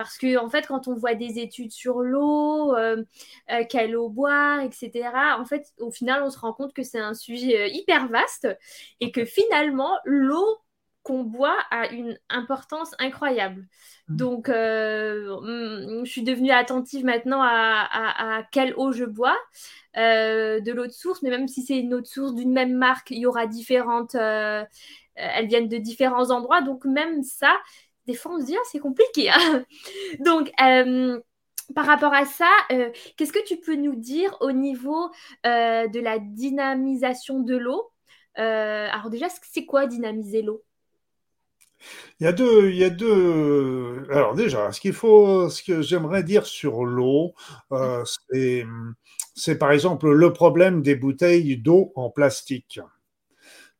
[0.01, 3.05] Parce que, en fait, quand on voit des études sur l'eau, euh,
[3.51, 6.99] euh, quelle eau boire, etc., en fait, au final, on se rend compte que c'est
[6.99, 8.49] un sujet euh, hyper vaste
[9.01, 10.57] et que finalement, l'eau
[11.03, 13.69] qu'on boit a une importance incroyable.
[14.09, 14.17] Mmh.
[14.17, 14.53] Donc, mm,
[16.05, 19.37] je suis devenue attentive maintenant à, quelle eau je bois,
[19.97, 23.11] de l'eau de source, mais même si c'est une eau de source d'une même marque,
[23.11, 27.55] il y aura différentes, elles viennent de différents endroits, donc même ça,
[28.11, 29.31] des fois on se dit ah, c'est compliqué.
[29.31, 29.65] Hein.
[30.21, 31.21] Donc euh,
[31.75, 35.11] par rapport à ça, euh, qu'est-ce que tu peux nous dire au niveau
[35.47, 37.91] euh, de la dynamisation de l'eau?
[38.35, 40.65] Alors déjà, c'est quoi dynamiser l'eau?
[42.19, 44.07] Il y a deux, il y a deux.
[44.11, 47.35] Alors déjà, ce qu'il faut, ce que j'aimerais dire sur l'eau,
[48.07, 48.65] c'est,
[49.35, 52.81] c'est par exemple le problème des bouteilles d'eau en plastique.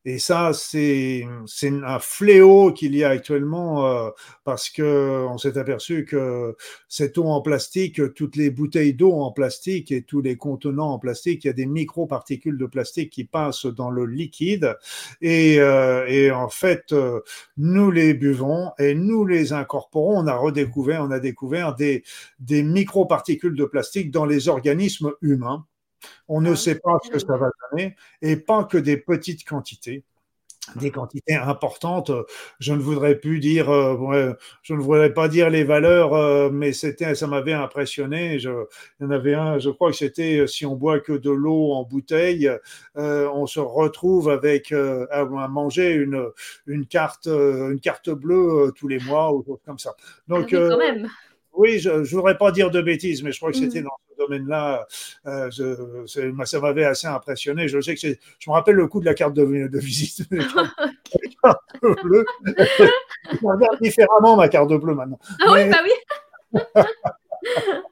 [0.03, 1.27] Et ça, c'est
[1.63, 4.09] un fléau qu'il y a actuellement euh,
[4.43, 6.55] parce que on s'est aperçu que
[6.87, 10.99] cette eau en plastique, toutes les bouteilles d'eau en plastique et tous les contenants en
[10.99, 14.75] plastique, il y a des microparticules de plastique qui passent dans le liquide
[15.21, 17.21] et, euh, en fait, euh,
[17.57, 20.17] nous les buvons et nous les incorporons.
[20.17, 22.03] On a redécouvert, on a découvert des,
[22.39, 25.65] des microparticules de plastique dans les organismes humains.
[26.27, 29.45] On ne ah, sait pas ce que ça va donner et pas que des petites
[29.47, 30.03] quantités
[30.75, 32.11] des quantités importantes.
[32.59, 36.71] Je ne voudrais plus dire, euh, je ne voudrais pas dire les valeurs, euh, mais
[36.71, 38.39] c'était, ça m'avait impressionné.
[38.39, 38.49] Je,
[38.99, 41.31] il y en avait un, je crois que c'était euh, si on boit que de
[41.31, 42.49] l'eau en bouteille,
[42.95, 46.27] on se retrouve avec à manger une
[46.67, 49.95] une carte une carte bleue tous les mois ou comme ça.
[50.27, 51.07] Donc ah quand même.
[51.53, 53.85] Oui, je ne voudrais pas dire de bêtises, mais je crois que c'était mm.
[53.85, 54.87] dans ce domaine-là.
[55.25, 55.49] Euh,
[56.45, 57.67] ça m'avait assez impressionné.
[57.67, 59.43] Je sais que je me rappelle le coup de la carte de,
[59.77, 60.27] visite.
[60.31, 60.47] je
[63.43, 65.19] regarde différemment ma carte bleue maintenant.
[65.45, 66.61] Ah oui, bah oui.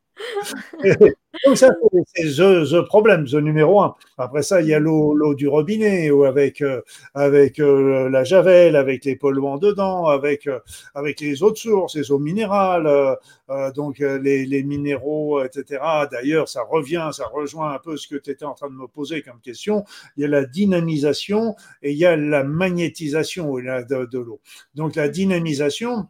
[1.46, 1.70] Donc ça,
[2.16, 3.96] c'est ce, problème, ce numéro un.
[4.18, 6.82] Après ça, il y a l'eau du robinet, ou avec, euh,
[7.14, 10.60] avec euh, la javel, avec les polluants dedans, avec, euh,
[10.96, 13.18] avec les autres sources, les eaux minérales,
[13.76, 15.82] donc les, minéraux, etc.
[16.12, 18.88] D'ailleurs, ça revient, ça rejoint un peu ce que tu étais en train de me
[18.88, 19.86] poser comme question.
[20.18, 24.40] Il y a la dynamisation et il y a la magnétisation de, de l'eau.
[24.76, 26.08] Donc la dynamisation,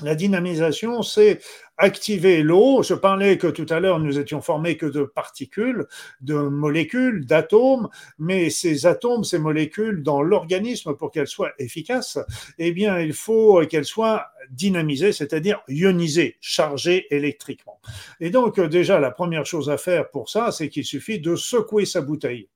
[0.00, 1.40] La dynamisation, c'est
[1.76, 2.82] activer l'eau.
[2.82, 5.86] Je parlais que tout à l'heure, nous étions formés que de particules,
[6.22, 12.18] de molécules, d'atomes, mais ces atomes, ces molécules, dans l'organisme, pour qu'elles soient efficaces,
[12.58, 17.78] eh bien, il faut qu'elles soient dynamisées, c'est-à-dire ionisées, chargées électriquement.
[18.18, 21.84] Et donc, déjà, la première chose à faire pour ça, c'est qu'il suffit de secouer
[21.84, 22.48] sa bouteille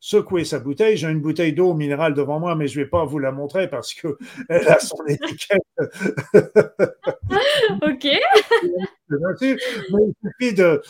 [0.00, 0.96] secouer sa bouteille.
[0.96, 3.68] J'ai une bouteille d'eau minérale devant moi, mais je ne vais pas vous la montrer
[3.68, 4.14] parce qu'elle
[4.48, 5.62] a son étiquette.
[7.82, 8.06] ok.
[9.08, 9.58] Mais il
[10.24, 10.82] suffit de,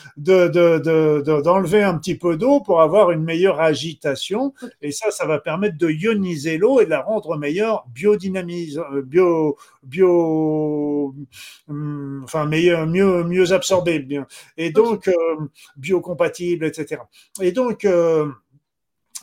[1.43, 4.55] d'enlever un petit peu d'eau pour avoir une meilleure agitation.
[4.81, 9.59] Et ça, ça va permettre de ioniser l'eau et de la rendre meilleure biodynamisée, bio,
[9.83, 11.15] bio,
[11.69, 13.99] hum, enfin, meilleur, mieux, mieux absorbée.
[13.99, 14.27] Bien.
[14.57, 15.13] Et donc, euh,
[15.77, 17.03] biocompatible, etc.
[17.43, 18.29] Et donc, euh,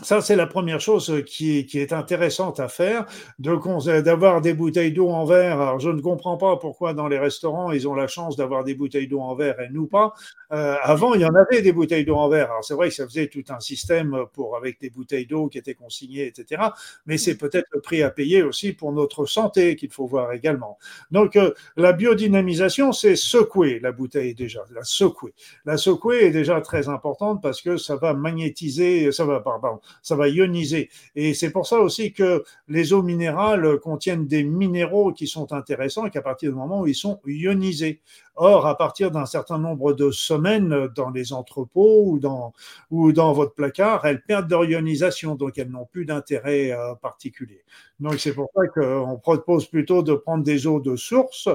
[0.02, 3.06] ça, c'est la première chose qui, qui, est intéressante à faire,
[3.38, 5.62] d'avoir des bouteilles d'eau en verre.
[5.62, 8.74] Alors, je ne comprends pas pourquoi dans les restaurants, ils ont la chance d'avoir des
[8.74, 10.14] bouteilles d'eau en verre et nous pas.
[10.54, 12.52] Euh, avant, il y en avait des bouteilles d'eau en verre.
[12.52, 15.58] Alors, c'est vrai que ça faisait tout un système pour, avec des bouteilles d'eau qui
[15.58, 16.62] étaient consignées, etc.
[17.08, 20.78] Mais c'est peut-être le prix à payer aussi pour notre santé qu'il faut voir également.
[21.10, 25.34] Donc, euh, la biodynamisation, c'est secouer la bouteille déjà, la secouer.
[25.66, 30.16] La secouer est déjà très importante parce que ça va magnétiser, ça va, pardon, ça
[30.16, 30.89] va ioniser.
[31.16, 36.06] Et c'est pour ça aussi que les eaux minérales contiennent des minéraux qui sont intéressants
[36.06, 38.02] et qu'à partir du moment où ils sont ionisés.
[38.36, 42.54] Or, à partir d'un certain nombre de semaines dans les entrepôts ou dans,
[42.89, 47.63] ou dans votre placard, elles perdent leur ionisation, donc elles n'ont plus d'intérêt euh, particulier.
[48.00, 51.48] Donc, c'est pour ça qu'on propose plutôt de prendre des eaux de source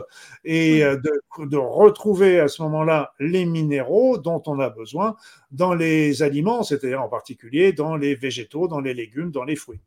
[0.44, 5.16] et euh, de, de retrouver à ce moment-là les minéraux dont on a besoin
[5.50, 9.80] dans les aliments, c'est-à-dire en particulier dans les végétaux, dans les légumes, dans les fruits.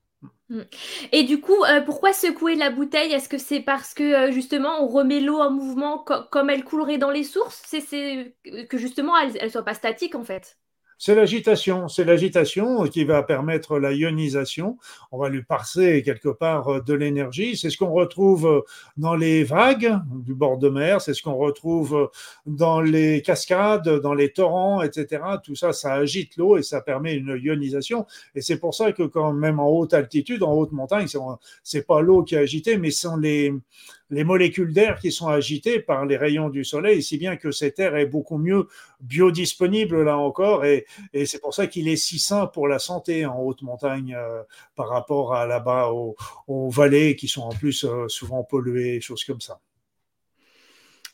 [0.49, 0.62] Mm.
[1.12, 3.13] Et du coup, euh, pourquoi secouer la bouteille?
[3.13, 6.97] Est-ce que c'est parce que euh, justement on remet l'eau en mouvement comme elle coulerait
[6.97, 7.62] dans les sources?
[7.65, 8.36] C'est
[8.69, 10.57] que justement elle ne soit pas statique en fait
[11.04, 11.88] c'est l'agitation.
[11.88, 14.78] C'est l'agitation qui va permettre la ionisation.
[15.12, 17.58] On va lui passer quelque part euh, de l'énergie.
[17.58, 18.62] C'est ce qu'on retrouve euh,
[18.98, 21.02] dans les vagues du bord de mer.
[21.02, 22.08] C'est ce qu'on retrouve euh,
[22.46, 25.24] dans les cascades, dans les torrents, etc.
[25.44, 28.06] Tout ça, ça agite l'eau et ça permet une ionisation.
[28.36, 31.08] Et c'est pour ça que quand même en haute altitude, en haute montagne,
[31.64, 33.52] c'est pas l'eau qui est agitée, mais sont les,
[34.12, 37.80] les molécules d'air qui sont agitées par les rayons du soleil, si bien que cet
[37.80, 38.67] air est beaucoup mieux
[39.00, 40.86] biodisponible là encore, et,
[41.26, 44.43] c'est pour ça qu'il est si sain pour la santé en haute montagne euh,
[44.76, 46.15] par rapport à là-bas aux,
[46.69, 49.60] vallées qui sont en plus euh, souvent polluées, choses comme ça.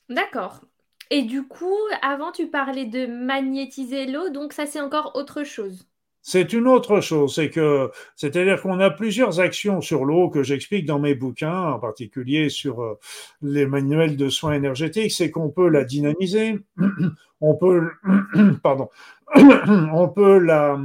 [0.10, 0.62] D'accord.
[1.10, 5.88] Et du coup, avant tu parlais de magnétiser l'eau, donc ça c'est encore autre chose.
[6.30, 10.86] C'est une autre chose, c'est que, c'est-à-dire qu'on a plusieurs actions sur l'eau que j'explique
[10.86, 13.00] dans mes bouquins, en particulier sur euh,
[13.42, 16.60] les manuels de soins énergétiques, c'est qu'on peut la dynamiser,
[17.40, 17.92] on peut,
[18.62, 18.90] pardon,
[19.36, 20.78] on peut la,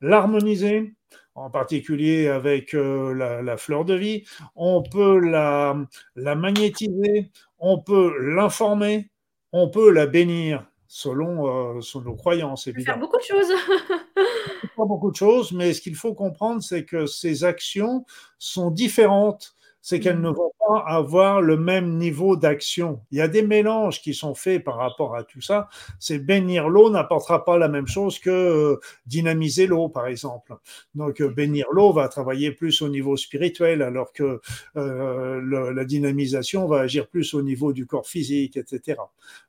[0.00, 0.94] l'harmoniser,
[1.34, 5.76] en particulier avec euh, la, la, fleur de vie, on peut la,
[6.14, 9.10] la magnétiser, on peut l'informer,
[9.52, 12.94] on peut la bénir selon, euh, selon nos croyances, évidemment.
[12.94, 13.52] Faire beaucoup de choses.
[14.76, 18.04] pas beaucoup de choses, mais ce qu'il faut comprendre, c'est que ces actions
[18.38, 20.34] sont différentes c'est qu'elles ne mm.
[20.34, 23.02] vont pas avoir le même niveau d'action.
[23.12, 25.68] Il y a des mélanges qui sont faits par rapport à tout ça.
[26.00, 30.56] C'est bénir l'eau n'apportera pas la même chose que euh, dynamiser l'eau, par exemple.
[30.96, 34.40] Donc, euh, bénir l'eau va travailler plus au niveau spirituel, alors que
[34.76, 38.98] euh, la dynamisation va agir plus au niveau du corps physique, etc.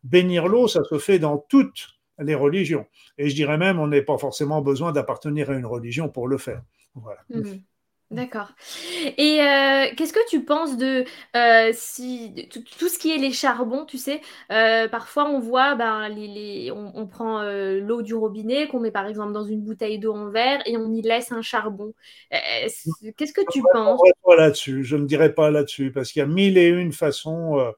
[0.03, 2.86] Bénir l'eau, ça se fait dans toutes les religions.
[3.17, 6.38] Et je dirais même, on n'est pas forcément besoin d'appartenir à une religion pour le
[6.38, 6.62] faire.
[6.95, 7.21] Voilà.
[7.30, 7.60] Mm.
[8.10, 8.53] D'accord.
[9.17, 11.03] Et euh, qu'est-ce que tu penses de
[11.36, 16.08] euh, si tout, ce qui est les charbons, tu sais, euh, parfois on voit, ben,
[16.08, 20.30] les, on, prend l'eau du robinet qu'on met par exemple dans une bouteille d'eau en
[20.30, 21.93] verre et on y laisse un charbon.
[22.32, 23.99] Qu'est-ce que tu penses?
[24.38, 27.73] là-dessus Je ne dirais pas là-dessus parce qu'il y a mille et une façons.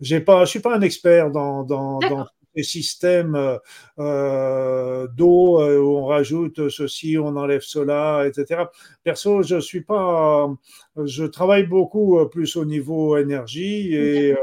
[0.00, 3.58] j'ai pas, je suis pas un expert dans, dans, dans des systèmes euh,
[3.98, 8.64] euh, d'eau euh, où on rajoute ceci, on enlève cela, etc.
[9.02, 10.48] Perso, je suis pas,
[11.04, 14.36] je travaille beaucoup plus au niveau énergie et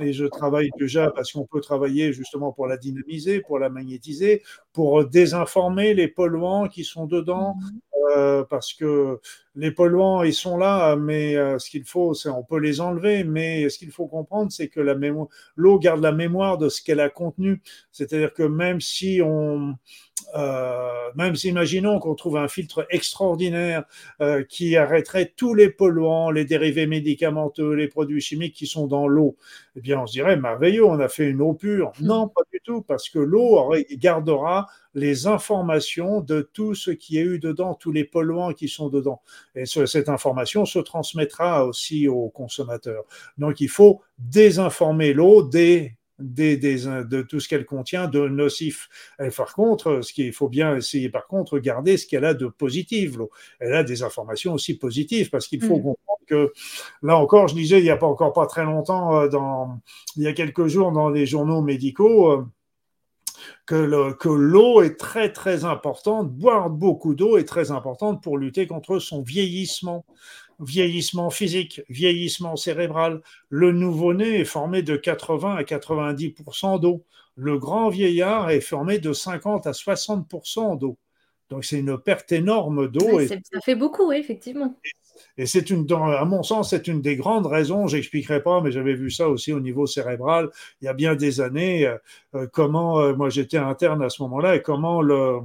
[0.00, 4.42] et je travaille déjà parce qu'on peut travailler justement pour la dynamiser, pour la magnétiser,
[4.72, 7.80] pour désinformer les polluants qui sont dedans, mhm.
[8.16, 9.20] euh, parce que
[9.54, 13.24] les polluants, ils sont là, mais euh, ce qu'il faut, c'est on peut les enlever,
[13.24, 14.80] mais ce qu'il faut comprendre, c'est que
[15.56, 17.62] l'eau garde la mémoire de ce qu'elle a contenu.
[17.92, 19.76] C'est-à-dire que même si on
[20.34, 23.84] euh, même imaginons qu'on trouve un filtre extraordinaire
[24.20, 29.06] euh, qui arrêterait tous les polluants, les dérivés médicamenteux, les produits chimiques qui sont dans
[29.06, 29.36] l'eau,
[29.76, 31.92] eh bien on se dirait merveilleux, on a fait une eau pure.
[32.00, 32.06] Hmm.
[32.06, 37.22] Non, pas du tout, parce que l'eau gardera les informations de tout ce qui est
[37.22, 39.20] eu dedans, tous les polluants qui sont dedans.
[39.54, 43.04] Et cette information se transmettra aussi aux consommateurs.
[43.38, 48.88] Donc il faut désinformer l'eau des des, de tout ce qu'elle contient de nocif.
[49.22, 52.46] Et par contre, ce qu'il faut bien essayer, par contre, garder ce qu'elle a de
[52.46, 53.16] positif.
[53.60, 55.82] Elle a des informations aussi positives parce qu'il faut mm.
[55.82, 56.52] comprendre que,
[57.02, 59.80] là encore, je disais, il n'y a pas encore pas très longtemps, euh, dans,
[60.16, 62.44] il y a quelques jours, dans les journaux médicaux, euh,
[63.66, 68.98] que l'eau est très très importante, boire beaucoup d'eau est très importante pour lutter contre
[68.98, 70.04] son vieillissement
[70.60, 73.20] vieillissement physique, vieillissement cérébral.
[73.48, 77.04] Le nouveau-né est formé de 80 à 90% d'eau.
[77.36, 80.96] Le grand vieillard est formé de 50 à 60% d'eau.
[81.50, 83.20] Donc c'est une perte énorme d'eau.
[83.26, 84.74] ça fait beaucoup, oui, effectivement.
[84.84, 84.90] Et
[85.44, 89.10] c'est une, à mon sens, c'est une des grandes raisons, j'expliquerai pas, mais j'avais vu
[89.10, 90.50] ça aussi au niveau cérébral
[90.80, 91.96] il y a bien des années, euh,
[92.34, 95.38] euh, comment, euh, moi j'étais interne à ce moment-là, et comment le,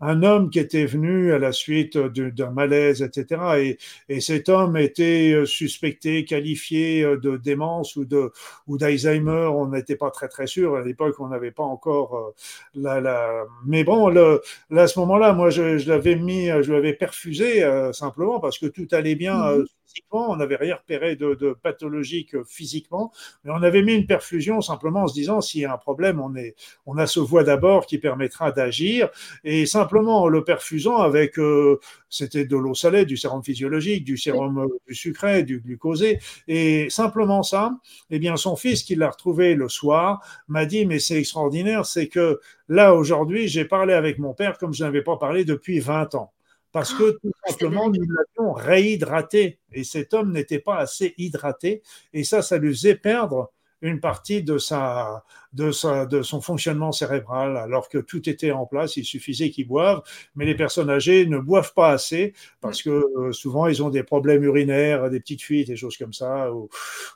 [0.00, 4.76] un homme qui était venu à la suite d'un malaise, etc., et, et, cet homme
[4.76, 8.32] était suspecté, qualifié de démence ou de
[8.66, 12.34] ou d'Alzheimer, on n'était pas très très sûr, à l'époque on n'avait pas encore
[12.74, 14.42] la, mais bon, le,
[14.76, 18.88] à ce moment-là, moi je, je l'avais mis, je l'avais perfusé simplement parce que tout
[18.92, 19.66] allait bien euh, mhm.
[19.84, 23.12] physiquement, on n'avait rien repéré de, pathologique euh, physiquement,
[23.44, 26.20] mais on avait mis une perfusion simplement en se disant s'il y a un problème,
[26.20, 26.54] on, est,
[26.86, 29.10] on a ce voie d'abord qui permettra d'agir,
[29.44, 34.68] et simplement le perfusant avec, euh, c'était de l'eau salée, du sérum physiologique, du sérum
[34.88, 37.72] du sucré, du glucosé, et simplement ça,
[38.10, 42.08] eh bien son fils qui l'a retrouvé le soir m'a dit mais c'est extraordinaire, c'est
[42.08, 46.14] que là aujourd'hui j'ai parlé avec mon père comme je n'avais pas parlé depuis 20
[46.14, 46.33] ans
[46.74, 49.60] parce que tout ah, simplement, nous l'avions réhydraté.
[49.72, 51.82] Et cet homme n'était pas assez hydraté.
[52.12, 56.90] Et ça, ça lui faisait perdre une partie de, sa, de, sa, de son fonctionnement
[56.90, 60.02] cérébral, alors que tout était en place, il suffisait qu'ils boivent,
[60.34, 64.02] mais les personnes âgées ne boivent pas assez parce que euh, souvent ils ont des
[64.02, 66.70] problèmes urinaires, des petites fuites, des choses comme ça, ou,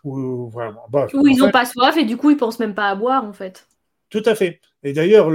[0.04, 0.86] ou vraiment.
[1.14, 3.32] ou ils n'ont pas soif et du coup ils pensent même pas à boire en
[3.32, 3.66] fait.
[4.10, 4.60] Tout à fait.
[4.84, 5.28] Et d'ailleurs,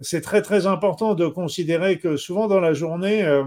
[0.00, 3.44] c'est très très important de considérer que souvent dans la journée, euh,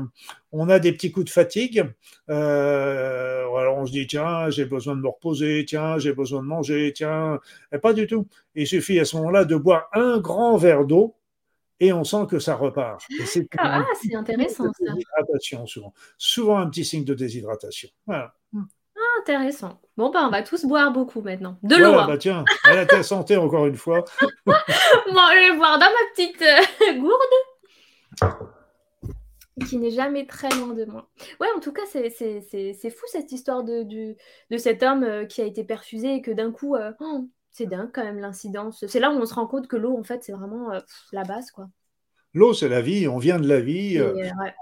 [0.52, 1.86] on a des petits coups de fatigue.
[2.30, 6.48] Euh, alors on se dit tiens, j'ai besoin de me reposer, tiens, j'ai besoin de
[6.48, 7.40] manger, tiens,
[7.74, 8.28] et pas du tout.
[8.56, 11.16] Il suffit à ce moment-là de boire un grand verre d'eau
[11.82, 13.02] et on sent que ça repart.
[13.58, 15.66] ah, c'est intéressant ça.
[15.66, 15.94] souvent.
[16.18, 17.90] Souvent un petit signe de déshydratation.
[18.08, 18.34] Voilà
[19.20, 19.80] intéressant.
[19.98, 21.58] Bon, bah, on va tous boire beaucoup maintenant.
[21.64, 21.94] De l'eau.
[21.94, 22.08] Hein.
[22.08, 24.06] bah tiens, à la ta santé encore une fois.
[24.46, 24.54] bon,
[25.06, 28.36] je vais boire dans ma petite euh, gourde
[29.68, 31.10] qui n'est jamais très loin de moi.
[31.42, 32.10] Ouais, en tout cas, c'est
[32.90, 36.52] fou cette histoire de, de cet homme euh, qui a été perfusé et que d'un
[36.52, 38.86] coup, euh, oh, c'est dingue quand même l'incidence.
[38.88, 40.72] C'est là où on se rend compte que l'eau, en fait, c'est vraiment
[41.12, 41.68] la base, quoi.
[42.34, 43.98] L'eau, c'est la vie, on vient de la vie.
[43.98, 44.14] Euh,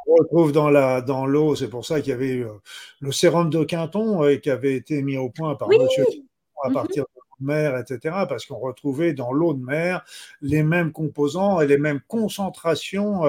[0.08, 2.62] on retrouve dans la dans l'eau, c'est pour ça qu'il y avait euh,
[3.02, 6.06] le sérum de Quinton euh, qui avait été mis au point par Monsieur
[6.64, 8.16] à partir de l'eau de mer, etc.
[8.28, 10.04] Parce qu'on retrouvait dans l'eau de mer
[10.42, 13.24] les mêmes composants et les mêmes concentrations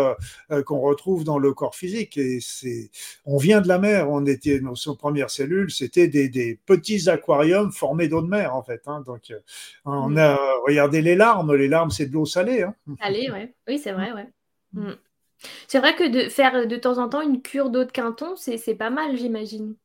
[0.66, 2.16] qu'on retrouve dans le corps physique.
[2.16, 2.90] Et c'est,
[3.24, 4.10] on vient de la mer.
[4.10, 8.82] On était nos, premières cellules, c'était des, petits aquariums formés d'eau de mer en fait.
[8.86, 9.02] Hein.
[9.06, 9.32] Donc,
[9.84, 11.54] on a regardé les larmes.
[11.54, 12.62] Les larmes, c'est de l'eau salée.
[12.62, 12.74] Hein.
[13.00, 13.54] Salée, ouais.
[13.66, 14.28] Oui, c'est vrai, ouais.
[14.72, 14.92] Mm.
[15.66, 18.74] C'est vrai que de faire de temps en temps une cure d'eau de Quinton, c'est
[18.74, 19.76] pas mal, j'imagine.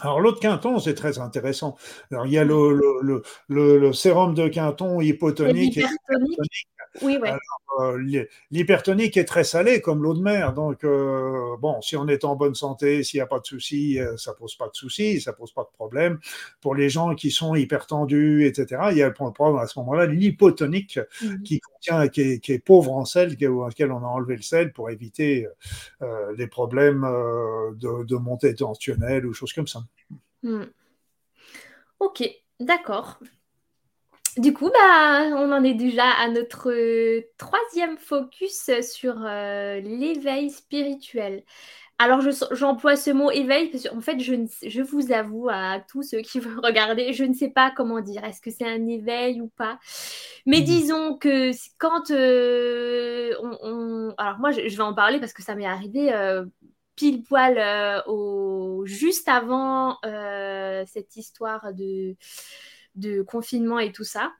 [0.00, 1.76] Alors l'eau de Quinton, c'est très intéressant.
[2.10, 5.78] Alors il y a le, le, sérum de Quinton hypotonique.
[5.78, 5.84] Et
[7.02, 7.30] oui, ouais.
[7.78, 10.52] Euh, l'hypertonique est très salé comme l'eau de mer.
[10.52, 13.98] Donc, euh, bon, si on est en bonne santé, s'il n'y a pas de souci,
[14.00, 16.18] euh, ça pose pas de souci, ça pose pas de problème.
[16.60, 20.06] Pour les gens qui sont hypertendus, etc., il y a le problème à ce moment-là,
[20.06, 21.42] l'hypotonique mmh.
[21.42, 25.46] qui contient, qui est, pauvre en sel, auquel on a enlevé le sel pour éviter
[26.36, 27.02] les problèmes
[27.76, 29.80] de, montée tensionnelle ou choses comme ça.
[30.42, 30.64] Mmh.
[31.98, 33.20] Ok, d'accord.
[34.36, 40.50] Du coup, bah, on en est déjà à notre euh, troisième focus sur euh, l'éveil
[40.50, 41.42] spirituel.
[41.98, 42.22] Alors,
[42.52, 44.34] j'emploie ce mot éveil parce qu'en fait, je,
[44.66, 48.24] je, vous avoue à tous ceux qui veulent regarder, je ne sais pas comment dire.
[48.24, 49.78] Est-ce que c'est un éveil ou pas?
[50.46, 55.42] Mais mmh disons que quand euh, on, Alors, moi, je, vais en parler parce que
[55.42, 56.10] ça m'est arrivé
[57.00, 59.98] pile poil au, juste avant
[60.86, 64.32] cette histoire de confinement et tout ça,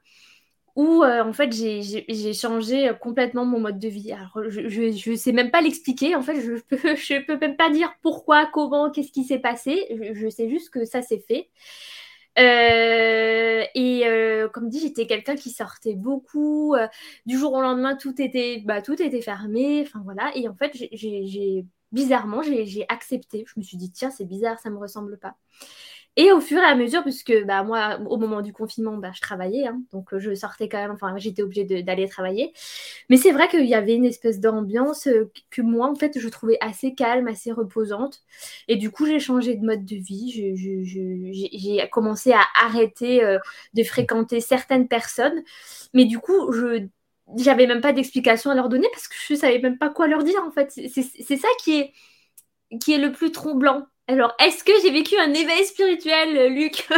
[0.75, 4.11] où en fait j'ai changé complètement mon mode de vie.
[4.11, 7.71] Alors, je ne sais même pas l'expliquer, en fait, je peux, je peux même pas
[7.71, 9.87] dire pourquoi, comment, qu'est-ce qui s'est passé.
[10.13, 11.49] Je, sais juste que ça s'est fait.
[12.39, 16.75] Euh, et euh, comme dit, j'étais quelqu'un qui sortait beaucoup.
[16.75, 16.87] Euh,
[17.25, 19.83] du jour au lendemain, tout était, bah, tout était fermé.
[19.85, 20.31] Enfin voilà.
[20.35, 23.45] Et en fait, j'ai bizarrement, j'ai accepté.
[23.47, 25.35] Je me suis dit, tiens, c'est bizarre, ça me ressemble pas.
[26.17, 29.21] Et au fur et à mesure, puisque bah, moi, au moment du confinement, bah, je
[29.21, 32.51] travaillais, hein, donc euh, je sortais quand même, enfin, j'étais obligée d'aller travailler.
[33.09, 36.27] Mais c'est vrai qu'il y avait une espèce d'ambiance euh, que moi, en fait, je
[36.27, 38.19] trouvais assez calme, assez reposante.
[38.67, 40.31] Et du coup, j'ai changé de mode de vie.
[40.83, 43.39] J'ai commencé à arrêter euh,
[43.73, 45.41] de fréquenter certaines personnes.
[45.93, 46.87] Mais du coup, je
[47.37, 50.23] j'avais même pas d'explication à leur donner parce que je savais même pas quoi leur
[50.23, 50.71] dire, en fait.
[50.71, 51.93] C'est ça qui est,
[52.79, 56.87] qui est le plus troublant alors, est-ce que j'ai vécu un éveil spirituel, Luc?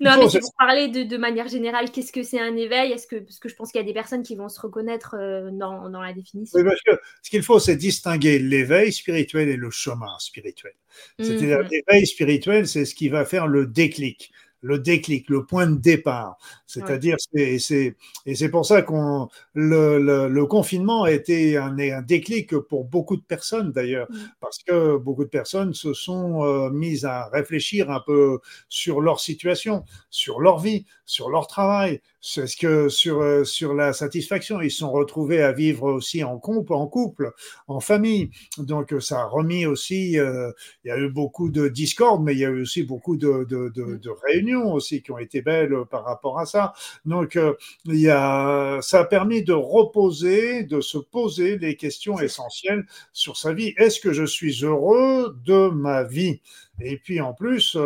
[0.00, 2.92] Non, mais pour parler de, manière générale, qu'est-ce que c'est un éveil?
[2.92, 5.16] Est-ce que parce que je pense qu'il y a des personnes qui vont se reconnaître
[5.18, 6.58] euh, dans, la définition.
[6.58, 6.92] Oui, parce que
[7.22, 10.72] ce qu'il faut, c'est distinguer l'éveil spirituel et le chemin spirituel.
[11.18, 11.68] C'est-à-dire mhm.
[11.70, 14.32] l'éveil spirituel, c'est ce qui va faire le déclic
[14.62, 16.36] le déclic, le point de départ.
[16.66, 22.84] C'est-à-dire, et c'est pour ça qu'on le, le, confinement a été un, un, déclic pour
[22.84, 24.16] beaucoup de personnes d'ailleurs, mm.
[24.40, 28.38] parce que beaucoup de personnes se sont euh, mises à réfléchir un peu
[28.68, 33.74] sur leur situation, sur leur vie, sur leur travail, c'est ce que sur euh, sur
[33.74, 37.32] la satisfaction, ils sont retrouvés à vivre aussi en couple, en couple,
[37.66, 38.30] en famille.
[38.58, 40.18] Donc ça a remis aussi.
[40.18, 40.50] Euh,
[40.84, 43.44] il y a eu beaucoup de discorde, mais il y a eu aussi beaucoup de,
[43.48, 46.72] de, de, de réunions aussi qui ont été belles par rapport à ça.
[47.04, 47.54] Donc euh,
[47.86, 53.36] il y a, ça a permis de reposer, de se poser les questions essentielles sur
[53.36, 53.72] sa vie.
[53.76, 56.40] Est-ce que je suis heureux de ma vie?
[56.80, 57.76] Et puis en plus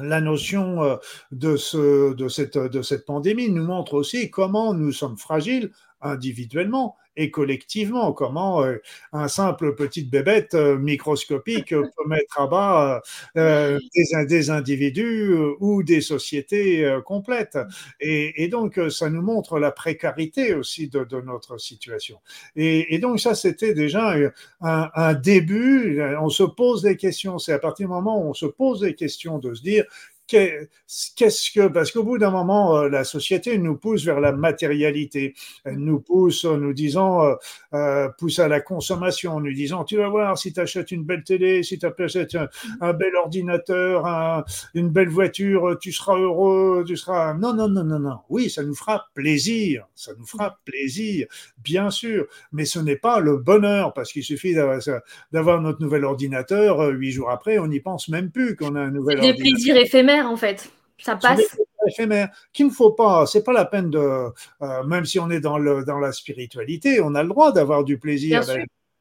[0.00, 0.96] la notion euh,
[1.32, 6.96] de, ce, de, cette, de cette pandémie nous montre aussi comment nous sommes fragiles individuellement
[7.18, 8.76] et collectivement, comment euh,
[9.12, 13.02] un simple petite bébête euh, microscopique peut mettre à bas
[13.36, 17.58] euh, des, des, individus ou des sociétés complètes.
[18.00, 22.18] Et, donc, ça nous montre la précarité aussi de, notre situation.
[22.54, 24.14] Et, donc, ça, c'était déjà
[24.60, 26.00] un, un, début.
[26.20, 27.38] On se pose des questions.
[27.38, 29.84] C'est à partir du moment où on se pose des questions de se dire
[30.28, 35.34] qu'est-ce que, parce qu'au bout d'un moment, euh, la société nous pousse vers la matérialité,
[35.64, 37.34] elle nous pousse en nous disant, euh,
[37.74, 41.04] euh, pousse à la consommation, en nous disant, tu vas voir, si tu achètes une
[41.04, 42.36] belle télé, si tu achètes
[42.80, 47.34] un, bel ordinateur, une belle voiture, tu seras heureux, tu seras.
[47.34, 48.18] Non, non, non, non, non.
[48.28, 51.26] Oui, ça nous fera plaisir, ça nous fera plaisir,
[51.62, 56.88] bien sûr, mais ce n'est pas le bonheur, parce qu'il suffit d'avoir notre nouvel ordinateur,
[56.88, 59.36] huit jours après, on n'y pense même plus qu'on a un nouvel ordinateur.
[59.36, 60.70] Des plaisirs éphémères en fait.
[60.98, 61.40] Ça passe.
[61.86, 65.40] Éphémère, qu'il ne faut pas, c'est pas la peine de, euh, même si on est
[65.40, 68.42] dans, le, dans la spiritualité, on a le droit d'avoir du plaisir,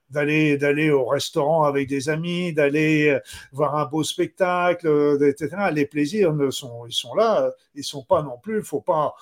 [0.09, 3.20] d'aller d'aller au restaurant avec des amis, d'aller euh,
[3.51, 5.70] voir un beau spectacle, euh, etc.
[5.74, 8.63] Les plaisirs ne sont, ils sont là, ils sont pas non plus.
[8.63, 9.15] Faut pas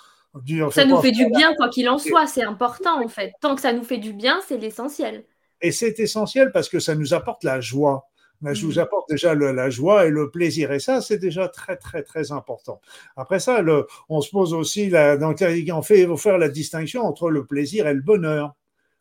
[0.43, 0.71] dire.
[0.71, 3.33] Ça nous fait du bien quoi qu'il en soit, c'est important en fait.
[3.41, 5.23] Tant que ça nous fait du bien, c'est l'essentiel.
[5.61, 8.07] Et c'est essentiel parce que ça nous apporte la joie
[8.43, 8.79] je vous mm.
[8.79, 10.71] apporte déjà la joie et le plaisir.
[10.71, 12.81] Et ça, c'est déjà très, très, très important.
[13.15, 16.49] Après ça, le, on se pose aussi, la, dans on fait, il faut faire la
[16.49, 18.55] distinction entre le plaisir et le bonheur.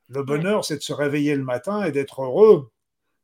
[0.09, 2.71] Le bonheur, c'est de se réveiller le matin et d'être heureux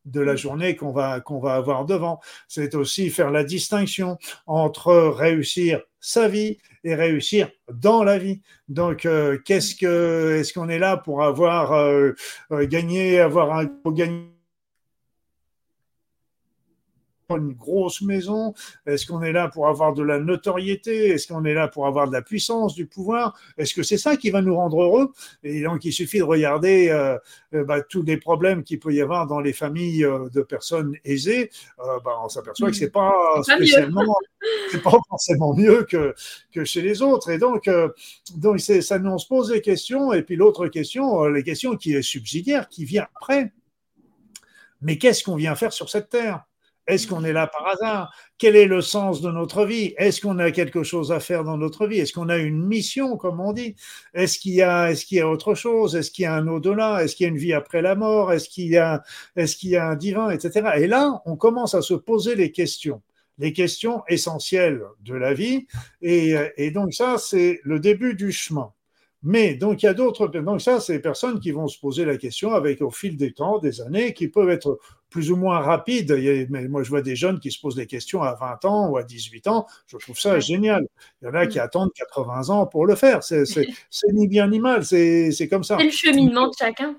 [0.06, 0.38] de la mm.
[0.38, 2.20] journée qu'on va, qu'on va avoir devant.
[2.48, 8.40] C'est aussi faire la distinction entre réussir sa vie et réussir dans la vie.
[8.68, 12.12] Donc, euh, qu'est-ce que, est-ce qu'on est là pour avoir euh,
[12.52, 14.30] euh, gagné, avoir un gagné
[17.36, 18.54] une grosse maison
[18.86, 21.08] Est-ce qu'on est là pour avoir de la notoriété?
[21.08, 23.38] Est-ce qu'on est là pour avoir de la puissance, du pouvoir?
[23.58, 25.12] Est-ce que c'est ça qui va nous rendre heureux?
[25.42, 27.18] Et donc, il suffit de regarder euh,
[27.54, 30.94] euh, bah, tous les problèmes qu'il peut y avoir dans les familles euh, de personnes
[31.04, 31.50] aisées.
[31.78, 33.12] Bah, on s'aperçoit que c'est pas
[33.42, 34.14] spécialement,
[34.70, 36.14] c'est pas forcément mieux que,
[36.52, 37.30] que chez les autres.
[37.30, 37.68] Et donc,
[38.36, 40.12] donc ça, nous, on se pose des questions.
[40.12, 43.52] Et puis l'autre question, les questions qui est subsidiaire, qui vient après.
[44.82, 46.44] Mais qu'est-ce qu'on vient faire sur cette terre?
[46.91, 48.12] Est-ce qu'on est là par hasard?
[48.38, 49.95] Quel est le sens de notre vie?
[49.97, 51.99] Est-ce qu'on a quelque chose à faire dans notre vie?
[51.99, 53.76] Est-ce qu'on a une mission, comme on dit?
[54.14, 55.97] Est-ce qu'il y a, est-ce y a autre chose?
[55.97, 57.03] Est-ce qu'il y a un au-delà?
[57.03, 58.32] Est-ce qu'il y a une vie après la mort?
[58.32, 59.03] Est-ce qu'il y a,
[59.36, 60.70] est-ce qu'il y a un divin, etc.
[60.76, 63.03] Et là, on commence à se poser les questions
[63.38, 65.66] les questions essentielles de la vie.
[66.03, 68.70] Et, et donc ça, c'est le début du chemin.
[69.22, 70.28] Mais donc il y a d'autres.
[70.28, 73.32] Donc ça, c'est des personnes qui vont se poser la question avec au fil des
[73.32, 74.78] temps, des années, qui peuvent être
[75.10, 76.12] plus ou moins rapides.
[76.48, 78.96] Mais moi, je vois des jeunes qui se posent des questions à 20 ans ou
[78.96, 79.66] à 18 ans.
[79.86, 80.86] Je trouve ça génial.
[81.20, 83.22] Il y en a qui attendent 80 ans pour le faire.
[83.22, 83.44] C'est
[84.12, 84.84] ni bien ni mal.
[84.84, 85.76] C'est comme ça.
[85.78, 86.96] C'est le cheminement de chacun.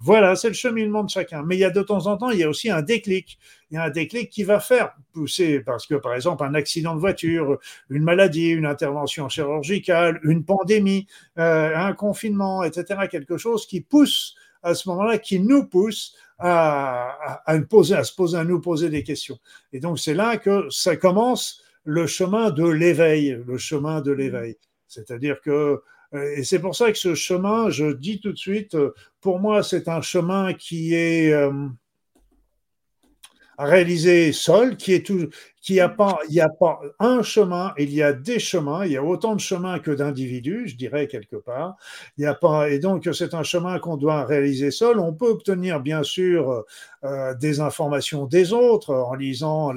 [0.00, 1.42] Voilà, c'est le cheminement de chacun.
[1.42, 3.38] Mais il y a de temps en temps, il y a aussi un déclic.
[3.70, 6.94] Il y a un déclic qui va faire pousser, parce que par exemple, un accident
[6.94, 7.58] de voiture,
[7.90, 11.06] une maladie, une intervention chirurgicale, une pandémie,
[11.38, 17.44] euh, un confinement, etc., quelque chose qui pousse à ce moment-là, qui nous pousse à,
[17.48, 19.38] se poser, à nous poser des questions.
[19.72, 24.56] Et donc, c'est là que ça commence le chemin de l'éveil, le chemin de l'éveil.
[24.86, 25.82] C'est-à-dire que
[26.14, 29.40] euh, et c'est pour ça que ce chemin, je dis tout de suite, euh, pour
[29.40, 31.34] moi, c'est un chemin qui est
[33.58, 35.28] réalisé seul, qui est tout,
[35.60, 38.92] qui a pas, il n'y a pas un chemin, il y a des chemins, il
[38.92, 41.76] y a autant de chemins que d'individus, je dirais quelque part.
[42.16, 44.98] Il y a pas, et donc c'est un chemin qu'on doit réaliser seul.
[45.00, 46.64] On peut obtenir bien sûr
[47.04, 49.74] euh, des informations des autres en lisant,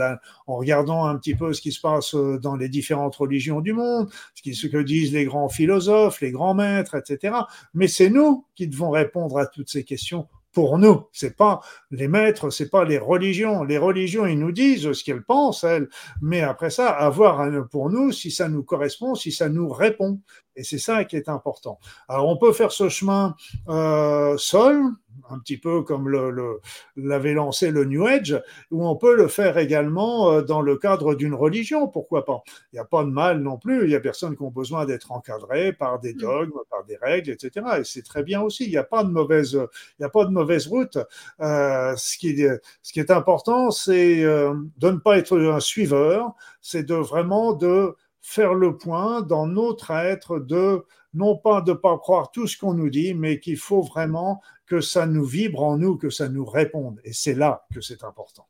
[0.48, 4.10] en regardant un petit peu ce qui se passe dans les différentes religions du monde,
[4.36, 7.36] ce, qui, ce que disent les grands philosophes, les grands maîtres, etc.
[7.74, 11.08] Mais c'est nous qui devons répondre à toutes ces questions pour nous.
[11.12, 13.64] C'est pas les maîtres, c'est pas les religions.
[13.64, 15.88] Les religions, ils nous disent ce qu'elles pensent, elles.
[16.22, 20.20] Mais après ça, avoir pour nous si ça nous correspond, si ça nous répond.
[20.56, 21.80] Et c'est ça qui est important.
[22.10, 23.36] Alors, on peut faire ce chemin
[23.70, 24.84] euh, seul,
[25.30, 29.58] un petit peu comme l'avait le, lancé le New Age, ou on peut le faire
[29.58, 32.44] également euh, dans le cadre d'une religion, pourquoi pas.
[32.72, 34.86] Il n'y a pas de mal non plus, il y a personnes qui ont besoin
[34.86, 36.18] d'être encadrées par des mm.
[36.18, 37.66] dogmes, par des règles, etc.
[37.80, 40.26] Et c'est très bien aussi, il n'y a pas de mauvaise, il n'y a pas
[40.26, 40.98] de mauvaise route.
[41.40, 42.38] Euh, ce, qui,
[42.82, 47.54] ce qui est important, c'est euh, de ne pas être un suiveur, c'est de vraiment
[47.54, 52.58] de faire le point dans notre être, de non pas de pas croire tout ce
[52.58, 56.30] qu'on nous dit, mais qu'il faut vraiment que ça nous vibre en nous, que ça
[56.30, 57.02] nous réponde.
[57.04, 58.48] Et c'est là que c'est important.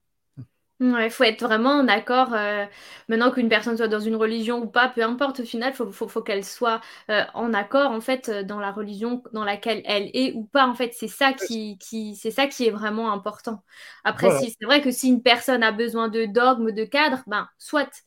[0.81, 2.33] Il faut être vraiment en accord.
[2.33, 2.65] Euh,
[3.07, 6.21] maintenant qu'une personne soit dans une religion ou pas, peu importe au final, il faut,
[6.21, 10.33] qu'elle soit euh, en accord en fait euh, dans la religion dans laquelle elle est
[10.33, 10.65] ou pas.
[10.65, 13.61] En fait, c'est ça qui, qui c'est ça qui est vraiment important.
[14.03, 17.47] Après, si, c'est vrai que si une personne a besoin de dogmes, de cadres, ben
[17.59, 18.03] soit.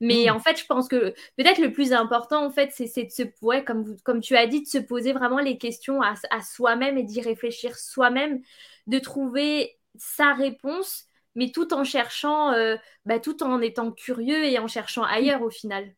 [0.00, 0.34] Mais mmh.
[0.34, 3.64] en fait, je pense que peut-être le plus important en fait, c'est, de se, ouais,
[3.64, 7.02] comme comme tu as dit, de se poser vraiment les questions à, à soi-même et
[7.02, 8.40] d'y réfléchir soi-même,
[8.86, 14.58] de trouver sa réponse mais tout en cherchant, euh, bah, tout en étant curieux et
[14.58, 15.94] en cherchant ailleurs au final.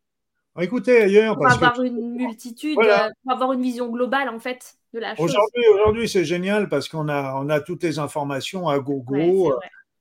[0.59, 1.37] Écoutez ailleurs.
[1.37, 5.37] Pour avoir une multitude, euh, pour avoir une vision globale en fait de la chose.
[5.75, 9.55] Aujourd'hui, c'est génial parce qu'on a, on a toutes les informations à gogo.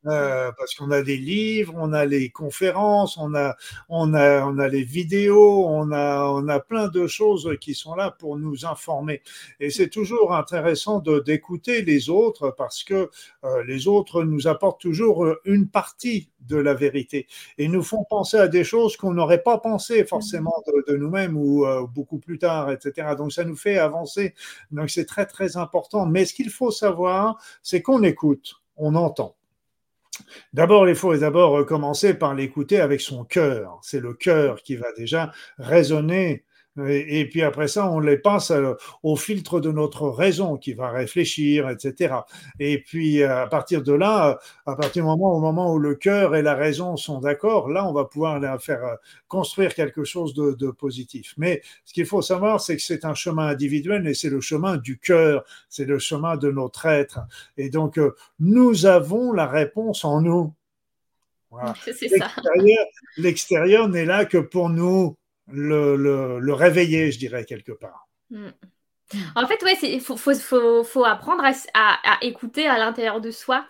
[0.08, 3.56] Euh, parce qu'on a des livres, on a les conférences, on a,
[3.89, 7.95] on a, on a les vidéos, on a, on a plein de choses qui sont
[7.95, 9.22] là pour nous informer.
[9.60, 13.10] Et c'est toujours intéressant d'écouter les autres parce que
[13.43, 17.28] euh, les autres nous apportent toujours une partie de la vérité
[17.58, 21.66] et nous font penser à des choses qu'on n'aurait pas pensé forcément de, nous-mêmes ou
[21.66, 23.16] euh, beaucoup plus tard, etc.
[23.18, 24.36] Donc ça nous fait avancer.
[24.72, 26.06] Donc c'est très très important.
[26.06, 29.36] Mais ce qu'il faut savoir, c'est qu'on écoute, on entend.
[30.53, 33.80] D'abord, il faut d'abord commencer par l'écouter avec son cœur.
[33.82, 36.45] C'est le cœur qui va déjà résonner
[36.78, 40.89] et, puis après ça, on les passe euh, au filtre de notre raison qui va
[40.89, 42.15] réfléchir, etc.
[42.59, 45.80] Et puis euh, à partir de là, euh, à partir du moment, au moment où
[45.80, 48.97] le cœur et la raison sont d'accord, là, on va pouvoir faire
[49.30, 51.34] construire quelque chose de, de positif.
[51.38, 54.76] Mais ce qu'il faut savoir, c'est que c'est un chemin individuel et c'est le chemin
[54.76, 57.19] du cœur, c'est le chemin de notre être.
[57.57, 57.99] Et donc,
[58.39, 60.53] nous avons la réponse en nous.
[61.51, 61.73] Voilà.
[63.17, 65.15] L'extérieur n'est là que pour nous
[65.47, 65.95] le,
[66.39, 68.07] le, réveiller, je dirais, quelque part.
[68.29, 68.49] Mm.
[69.35, 73.29] En fait, ouais, il faut, faut, faut, faut, apprendre à, à, écouter à l'intérieur de
[73.29, 73.65] soi,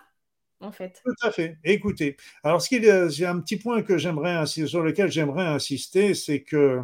[0.60, 1.02] en fait.
[1.04, 2.16] Tout à fait, écouter.
[2.42, 6.82] Alors, ce qu'il a un petit point que j'aimerais sur lequel j'aimerais insister, c'est que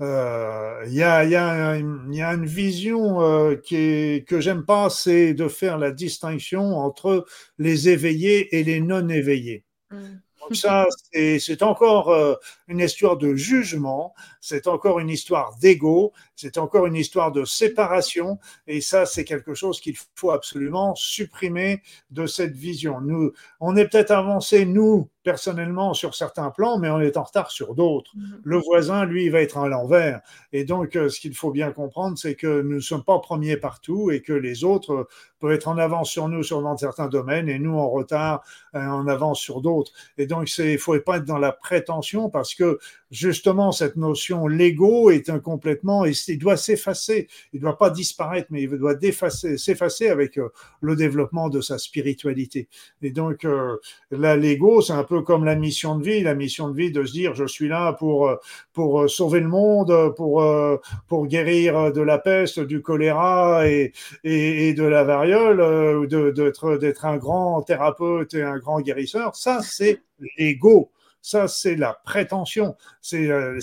[0.00, 5.48] euh, il y, y, a, une vision euh, qui est, que j'aime pas, c'est de
[5.48, 7.26] faire la distinction entre
[7.58, 9.64] les éveillés et les non éveillés.
[9.90, 10.20] Mm.
[10.52, 12.34] Ça, c'est encore euh,
[12.66, 18.38] une histoire de jugement, c'est encore une histoire d'ego, c'est encore une histoire de séparation,
[18.66, 23.00] et ça, c'est quelque chose qu'il faut absolument supprimer de cette vision.
[23.00, 27.50] Nous, on est peut-être avancé, nous, personnellement, sur certains plans, mais on est en retard
[27.50, 28.12] sur d'autres.
[28.16, 28.40] Mhm.
[28.42, 30.22] Le voisin, lui, va être à l'envers.
[30.52, 33.58] Et donc, euh, ce qu'il faut bien comprendre, c'est que nous ne sommes pas premiers
[33.58, 37.48] partout et que les autres peuvent être en avance sur nous sur dans certains domaines
[37.48, 38.42] et nous en retard
[38.74, 39.92] euh, en avance sur d'autres.
[40.16, 42.78] Et donc, il ne faut pas être dans la prétention parce que
[43.10, 47.28] justement, cette notion l'ego est complètement il doit s'effacer.
[47.52, 48.96] Il ne doit pas disparaître, mais il doit
[49.30, 50.48] s'effacer avec euh,
[50.80, 52.68] le développement de sa spiritualité.
[53.02, 53.76] Et donc, euh,
[54.10, 56.22] là, l'ego, c'est un peu comme la mission de vie.
[56.22, 60.14] La mission de vie de se dire, je suis là pour, euh, sauver le monde,
[60.16, 63.92] pour, guérir de la peste, du choléra et,
[64.24, 69.36] de la variole, d'être un grand thérapeute et un grand guérisseur.
[69.36, 70.02] Ça, c'est
[70.38, 70.90] l'ego.
[71.22, 72.76] Ça, c'est la prétention.
[73.02, 73.58] C'est euh,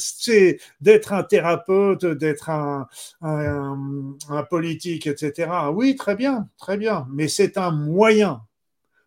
[0.82, 2.88] d'être un thérapeute, d'être un,
[3.22, 5.50] un, politique, etc.
[5.74, 7.08] Oui, très bien, très bien.
[7.12, 8.42] Mais c'est un moyen.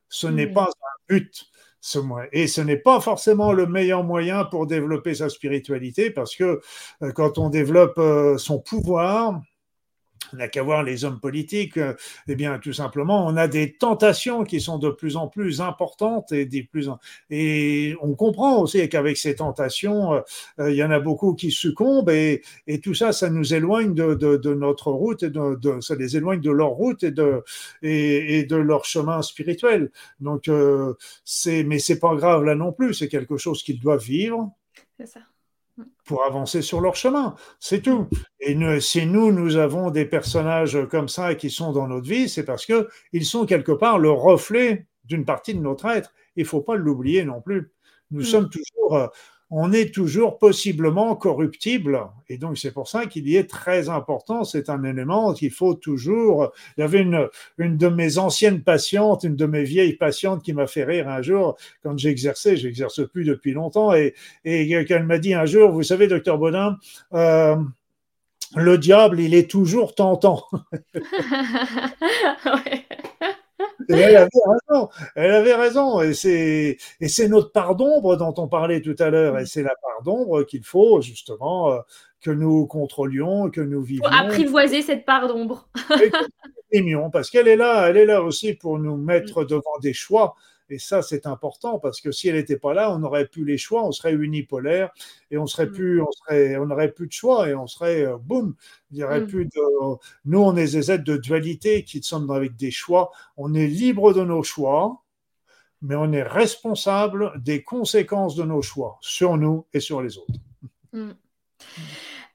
[0.09, 1.51] Ce n'est pas un but.
[2.33, 6.61] Et ce n'est pas forcément le meilleur moyen pour développer sa spiritualité parce que
[7.03, 9.41] euh, quand on développe euh, son pouvoir,
[10.33, 11.79] on n'a qu'à voir les hommes politiques,
[12.29, 16.33] eh bien, tout simplement, on a des tentations qui sont de plus en plus importantes
[16.33, 16.89] et des plus
[17.31, 20.15] et on comprend aussi qu'avec ces tentations,
[20.59, 22.43] euh, il y en a beaucoup qui succombent et,
[22.83, 26.71] tout ça, ça nous éloigne de, notre route et de, ça les éloigne de leur
[26.71, 27.43] route et de
[27.83, 29.91] et de leur chemin spirituel.
[30.21, 30.95] Donc, euh,
[31.25, 34.51] c'est mais c'est pas grave là non plus, c'est quelque chose qu'ils doivent vivre.
[34.99, 35.21] C'est ça
[36.05, 37.35] pour avancer sur leur chemin.
[37.59, 38.09] C'est tout.
[38.41, 42.45] Et si nous, nous avons des personnages comme ça qui sont dans notre vie, c'est
[42.45, 46.13] parce qu'ils sont quelque part le reflet d'une partie de notre être.
[46.37, 47.73] Il ne faut pas l'oublier non plus.
[48.11, 48.25] Nous mm.
[48.25, 49.07] sommes toujours euh,
[49.51, 52.01] on est toujours possiblement corruptible.
[52.29, 54.45] Et donc, c'est pour ça qu'il y est très important.
[54.45, 56.53] C'est un élément qu'il faut toujours.
[56.77, 57.29] Il y avait une,
[57.59, 61.21] une de mes anciennes patientes, une de mes vieilles patientes qui m'a fait rire un
[61.21, 62.57] jour quand j'exerçais.
[62.57, 63.93] J'exerce plus depuis longtemps.
[63.93, 66.79] Et, et qu'elle m'a dit un jour, vous savez, docteur Bonin,
[67.15, 67.57] euh,
[68.55, 70.45] le diable, il est toujours tentant.
[73.89, 74.89] elle avait raison.
[75.15, 76.01] Elle avait raison.
[76.01, 79.39] Et c'est, et c'est notre part d'ombre dont on parlait tout à l'heure.
[79.39, 81.79] Et c'est la part d'ombre qu'il faut justement euh,
[82.21, 84.05] que nous contrôlions, que nous vivions.
[84.05, 85.69] Pour apprivoiser cette part d'ombre.
[87.13, 90.35] parce qu'elle est là, elle est là aussi pour nous mettre devant des choix
[90.71, 93.59] et ça, c'est important parce que si elle n'était pas là, on n'aurait plus les
[93.59, 94.91] choix, on serait unipolaire
[95.31, 95.73] et on serait mm.
[95.73, 98.55] plus, on serait, on n'aurait plus de choix et on serait euh, boum.
[98.93, 99.27] Il y aurait mm.
[99.27, 99.61] plus de.
[100.25, 103.11] Nous, on est des êtres de dualité qui sommes avec des choix.
[103.37, 105.03] On est libre de nos choix,
[105.83, 110.39] mais on est responsable des conséquences de nos choix sur nous et sur les autres.
[110.93, 111.11] Mm.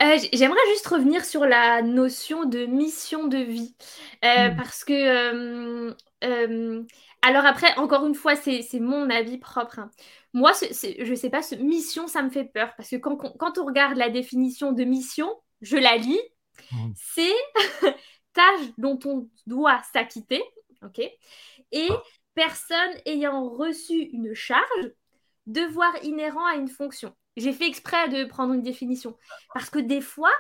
[0.04, 3.76] Euh, j'aimerais juste revenir sur la notion de mission de vie,
[4.26, 5.96] euh, parce que
[7.26, 9.80] alors après, encore une fois, c'est mon avis propre.
[9.80, 9.90] Hein.
[10.34, 12.72] Moi, je ne sais pas, ce, mission, ça me fait peur.
[12.78, 15.28] Parce que quand, on regarde la définition de mission,
[15.62, 16.20] je la lis,
[16.72, 16.92] mmh.
[16.96, 17.34] c'est
[18.34, 20.44] tâche dont on doit s'acquitter,
[20.84, 21.00] ok
[21.72, 22.04] Et ah.
[22.36, 24.92] personne ayant reçu une charge,
[25.48, 27.12] devoir inhérent à une fonction.
[27.38, 29.18] J'ai fait exprès de prendre une définition.
[29.52, 30.32] Parce que des fois,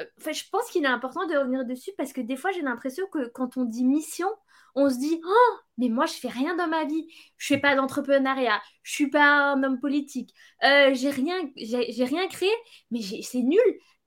[0.00, 3.06] euh, je pense qu'il est important de revenir dessus parce que des fois, j'ai l'impression
[3.12, 4.28] que quand on dit mission,
[4.76, 7.08] on se dit oh mais moi je fais rien dans ma vie.
[7.38, 8.60] Je fais pas d'entrepreneuriat.
[8.82, 10.32] Je suis pas un homme politique.
[10.62, 12.50] Euh, j'ai rien j'ai rien créé
[12.90, 13.60] mais c'est nul.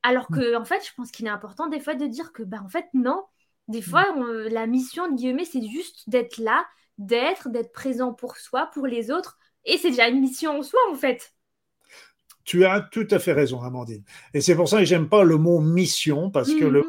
[0.03, 2.61] Alors que en fait je pense qu'il est important des fois de dire que bah
[2.63, 3.24] en fait non.
[3.67, 4.05] Des fois
[4.49, 6.65] la mission de guillemets c'est juste d'être là
[6.97, 9.38] d'être d'être présent pour soi pour les autres.
[9.65, 11.34] Et c'est déjà une mission en soi en fait.
[12.49, 14.03] Tu as tout à fait raison, Amandine.
[14.34, 16.84] Et c'est pour ça que j'aime pas le mot mission, parce que le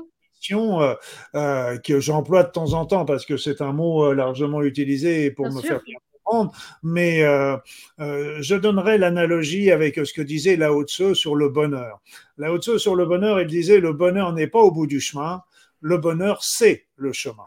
[0.51, 0.95] Euh,
[1.35, 5.31] euh, que j'emploie de temps en temps parce que c'est un mot euh, largement utilisé
[5.31, 6.53] pour me faire bien comprendre.
[6.83, 7.21] Mais
[7.99, 12.01] je donnerai l'analogie avec ce que disait Lao Tzu sur le bonheur.
[12.39, 15.43] Lao Tzu sur le bonheur, il disait le bonheur n'est pas au bout du chemin,
[15.81, 17.47] le bonheur c'est le chemin.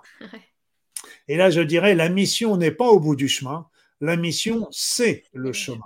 [1.28, 3.68] Et là, je dirais la mission n'est pas au bout du chemin,
[4.02, 5.86] la mission c'est le chemin.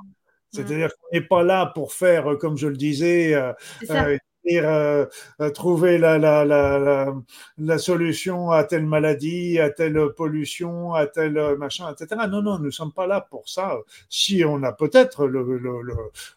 [0.51, 4.17] C'est-à-dire qu'on n'est pas là pour faire, comme je le disais, euh,
[4.53, 5.05] euh,
[5.53, 12.21] trouver la, solution à telle maladie, à telle pollution, à tel machin, etc.
[12.29, 13.77] Non, non, nous ne sommes pas là pour ça.
[14.09, 15.27] Si on a peut-être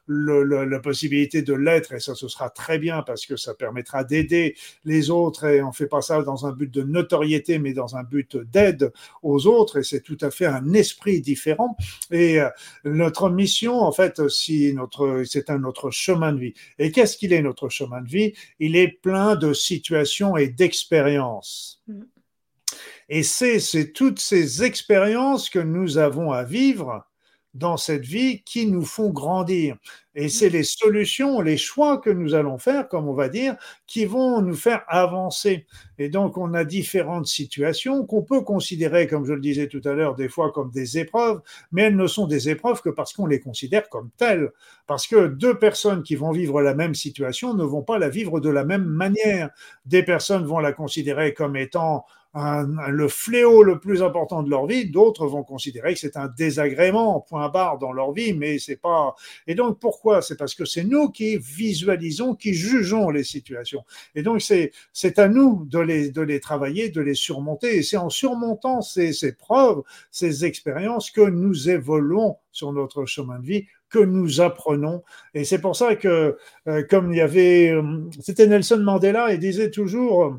[0.08, 4.56] la possibilité de l'être, et ça ce sera très bien parce que ça permettra d'aider
[4.84, 7.96] les autres et on ne fait pas ça dans un but de notoriété, mais dans
[7.96, 8.92] un but d'aide
[9.22, 11.76] aux autres et c'est tout à fait un esprit différent.
[12.10, 12.48] Et euh,
[12.84, 14.74] notre mission, en fait, si
[15.24, 16.54] c'est un notre chemin de vie.
[16.78, 21.82] Et qu'est-ce qu'il est notre chemin de vie, il est plein de situations et d'expériences.
[21.86, 22.02] Mm.
[23.08, 27.09] Et c'est toutes ces expériences que nous avons à vivre
[27.54, 29.76] dans cette vie qui nous font grandir.
[30.14, 34.04] Et c'est les solutions, les choix que nous allons faire, comme on va dire, qui
[34.04, 35.66] vont nous faire avancer.
[35.98, 39.92] Et donc, on a différentes situations qu'on peut considérer, comme je le disais tout à
[39.92, 41.40] l'heure, des fois comme des épreuves,
[41.72, 44.50] mais elles ne sont des épreuves que parce qu'on les considère comme telles.
[44.86, 48.40] Parce que deux personnes qui vont vivre la même situation ne vont pas la vivre
[48.40, 49.50] de la même manière.
[49.86, 52.04] Des personnes vont la considérer comme étant
[52.34, 57.20] le fléau le plus important de leur vie, d'autres vont considérer que c'est un désagrément,
[57.20, 59.14] point barre dans leur vie, mais c'est pas.
[59.46, 60.22] Et donc pourquoi?
[60.22, 63.84] C'est parce que c'est nous qui visualisons, qui jugeons les situations.
[64.14, 67.78] Et donc c'est c'est à nous de les de les travailler, de les surmonter.
[67.78, 73.38] Et c'est en surmontant ces, ces preuves, ces expériences que nous évoluons sur notre chemin
[73.38, 75.02] de vie que nous apprenons.
[75.34, 79.40] Et c'est pour ça que, euh, comme il y avait, euh, c'était Nelson Mandela, il
[79.40, 80.38] disait toujours,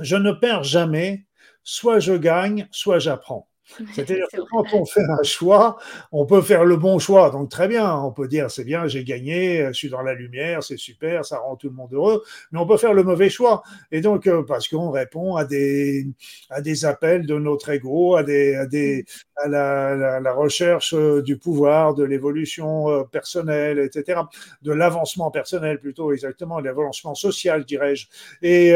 [0.00, 1.26] je ne perds jamais,
[1.64, 3.48] soit je gagne, soit j'apprends.
[3.94, 5.78] C'est-à-dire que quand on fait un choix,
[6.12, 7.30] on peut faire le bon choix.
[7.30, 10.62] Donc très bien, on peut dire c'est bien, j'ai gagné, je suis dans la lumière,
[10.62, 12.22] c'est super, ça rend tout le monde heureux.
[12.52, 13.62] Mais on peut faire le mauvais choix.
[13.92, 16.06] Et donc euh, parce qu'on répond à des
[16.50, 19.04] à des appels de notre ego, à des à des
[19.36, 24.22] à la, la, recherche euh, du pouvoir, de l'évolution euh, personnelle, etc.,
[24.62, 28.06] de l'avancement personnel plutôt exactement, l'avancement social, dirais-je.
[28.42, 28.72] Et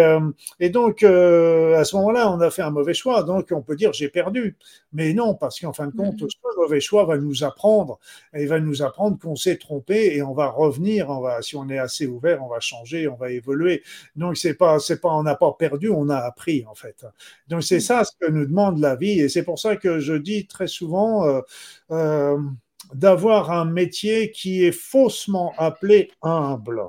[0.61, 3.22] et donc à ce moment-là, on a fait un mauvais choix.
[3.22, 4.57] Donc on peut dire j'ai perdu.
[4.93, 6.28] Mais non, parce qu'en fin de compte, mhm.
[6.28, 7.99] ce mauvais choix va nous apprendre,
[8.34, 11.11] et va nous apprendre qu'on s'est trompé et on va revenir.
[11.11, 13.82] On va, si on est assez ouvert, on va changer, on va évoluer.
[14.16, 17.07] Donc c'est pas, c'est pas, on n'a pas perdu, on a appris en fait.
[17.49, 17.80] Donc c'est mhm.
[17.80, 20.66] ça ce que nous demande la vie, et c'est pour ça que je dis très
[20.66, 21.26] souvent.
[21.26, 21.40] Euh,
[21.90, 22.38] euh,
[22.95, 26.82] d'avoir un métier qui est faussement appelé humble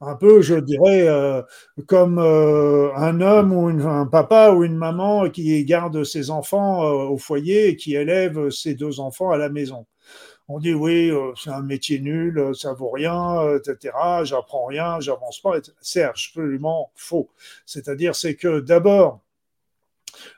[0.00, 1.42] un peu, je dirais, euh,
[1.86, 7.08] comme euh, un homme ou un papa ou une maman qui garde ses enfants euh,
[7.08, 9.86] au foyer et qui élève ses deux enfants à la maison.
[10.48, 11.10] On dit oui,
[11.42, 13.94] c'est un métier nul, ça vaut rien, etc.
[14.24, 15.52] J'apprends rien, j'avance pas.
[15.80, 17.30] C'est absolument faux.
[17.64, 19.20] C'est-à-dire, c'est que d'abord,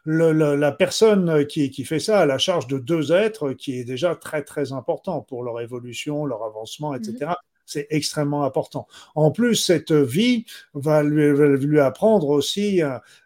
[0.04, 4.14] la personne qui, qui, fait ça a la charge de deux êtres qui est déjà
[4.14, 7.32] très très important pour leur évolution, leur avancement, etc.
[7.66, 8.86] C'est extrêmement important.
[9.14, 11.32] En plus, cette vie va lui,
[11.66, 12.80] lui apprendre aussi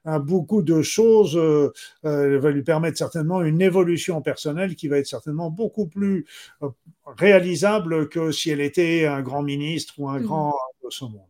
[0.04, 1.72] un, beaucoup de choses, euh,
[2.04, 6.26] euh, va lui permettre certainement une évolution personnelle qui va être certainement beaucoup plus
[6.62, 6.68] euh,
[7.06, 10.24] réalisable que si elle était un grand ministre ou un mmh.
[10.24, 11.29] grand de ce monde.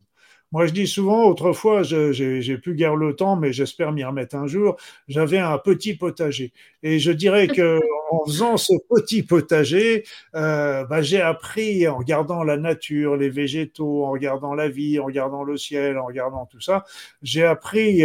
[0.52, 4.46] Moi, je dis souvent, autrefois, j'ai plus guère le temps, mais j'espère m'y remettre un
[4.48, 4.76] jour,
[5.06, 6.52] j'avais un petit potager.
[6.82, 7.78] Et je dirais que
[8.10, 14.04] en faisant ce petit potager, euh, bah, j'ai appris en regardant la nature, les végétaux,
[14.04, 16.84] en regardant la vie, en regardant le ciel, en regardant tout ça,
[17.22, 18.04] j'ai appris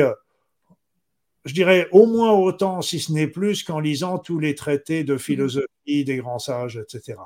[1.45, 5.15] je dirais au moins autant, si ce n'est plus, qu'en lisant tous les traités de
[5.15, 7.19] philosophie des grands sages, etc.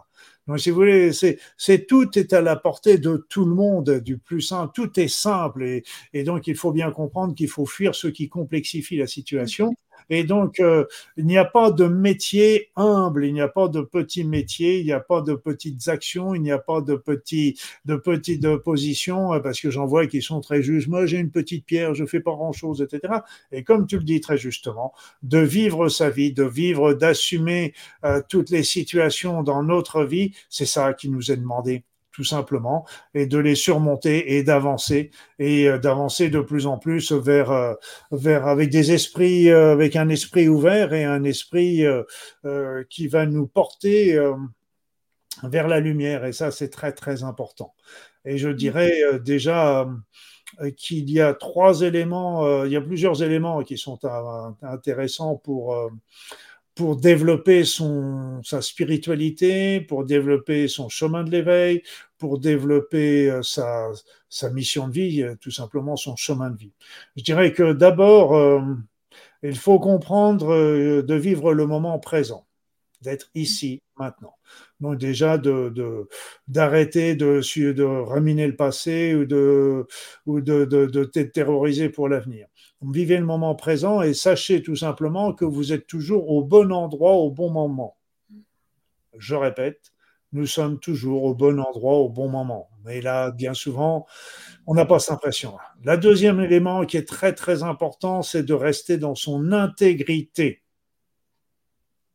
[0.57, 4.41] Si vous voulez, c'est tout est à la portée de tout le monde, du plus
[4.41, 4.71] simple.
[4.73, 5.83] Tout est simple, et,
[6.13, 9.73] et donc il faut bien comprendre qu'il faut fuir ce qui complexifie la situation
[10.09, 10.85] et donc, euh,
[11.17, 14.85] il n'y a pas de métier humble, il n'y a pas de petits métiers, il
[14.85, 19.33] n'y a pas de petites actions, il n'y a pas de petits, de petites positions,
[19.33, 20.87] euh, parce que j'en vois qui sont très justes.
[20.87, 23.13] Moi, j'ai une petite pierre, je fais pas grand chose, etc.
[23.51, 24.93] Et comme tu le dis très justement,
[25.23, 27.73] de vivre sa vie, de vivre, d'assumer
[28.05, 31.83] euh, toutes les situations dans notre vie, c'est ça qui nous est demandé
[32.19, 35.09] tout simplement, et de les surmonter et d'avancer
[35.39, 37.75] et euh, d'avancer de plus en plus vers euh,
[38.11, 41.85] vers avec des esprits euh, avec un esprit ouvert et un esprit
[42.89, 44.19] qui va nous porter
[45.43, 47.73] vers la lumière et ça c'est très très important.
[48.25, 48.91] Et je dirais
[49.23, 49.87] déjà
[50.75, 53.99] qu'il y a trois éléments, il y a plusieurs éléments qui sont
[54.61, 55.89] intéressants pour
[56.79, 61.83] pour développer son, sa spiritualité, pour développer son chemin de l'éveil,
[62.17, 63.89] pour développer euh, sa,
[64.29, 66.71] sa, mission de vie, euh, tout simplement son chemin de vie.
[67.17, 68.61] Je dirais que d'abord, euh,
[69.43, 70.55] il faut comprendre
[71.01, 72.47] de vivre le moment présent,
[73.01, 74.35] d'être ici, maintenant.
[74.79, 76.07] Donc déjà de
[76.47, 77.41] d'arrêter de,
[77.73, 79.85] de, le passé ou de
[80.25, 82.47] ou de, de, de terroriser pour l'avenir
[82.81, 87.13] vivez le moment présent et sachez tout simplement que vous êtes toujours au bon endroit
[87.13, 87.97] au bon moment.
[89.17, 89.91] Je répète,
[90.31, 92.69] nous sommes toujours au bon endroit au bon moment.
[92.85, 94.05] Mais là, bien souvent,
[94.65, 95.57] on n'a pas cette impression.
[95.83, 100.63] Le deuxième élément qui est très très important, c'est de rester dans son intégrité.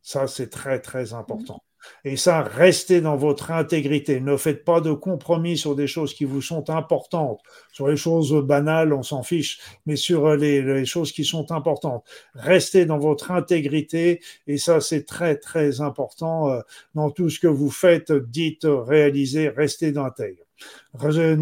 [0.01, 1.63] Ça, c'est très très important.
[2.03, 4.19] Et ça, restez dans votre intégrité.
[4.19, 7.41] Ne faites pas de compromis sur des choses qui vous sont importantes.
[7.71, 12.03] Sur les choses banales, on s'en fiche, mais sur les, les, choses qui sont importantes.
[12.33, 14.21] Restez dans votre intégrité.
[14.47, 16.61] Et ça, c'est très, très important euh,
[16.93, 20.44] dans tout ce que vous faites, dites, réalisez, restez d'intègre.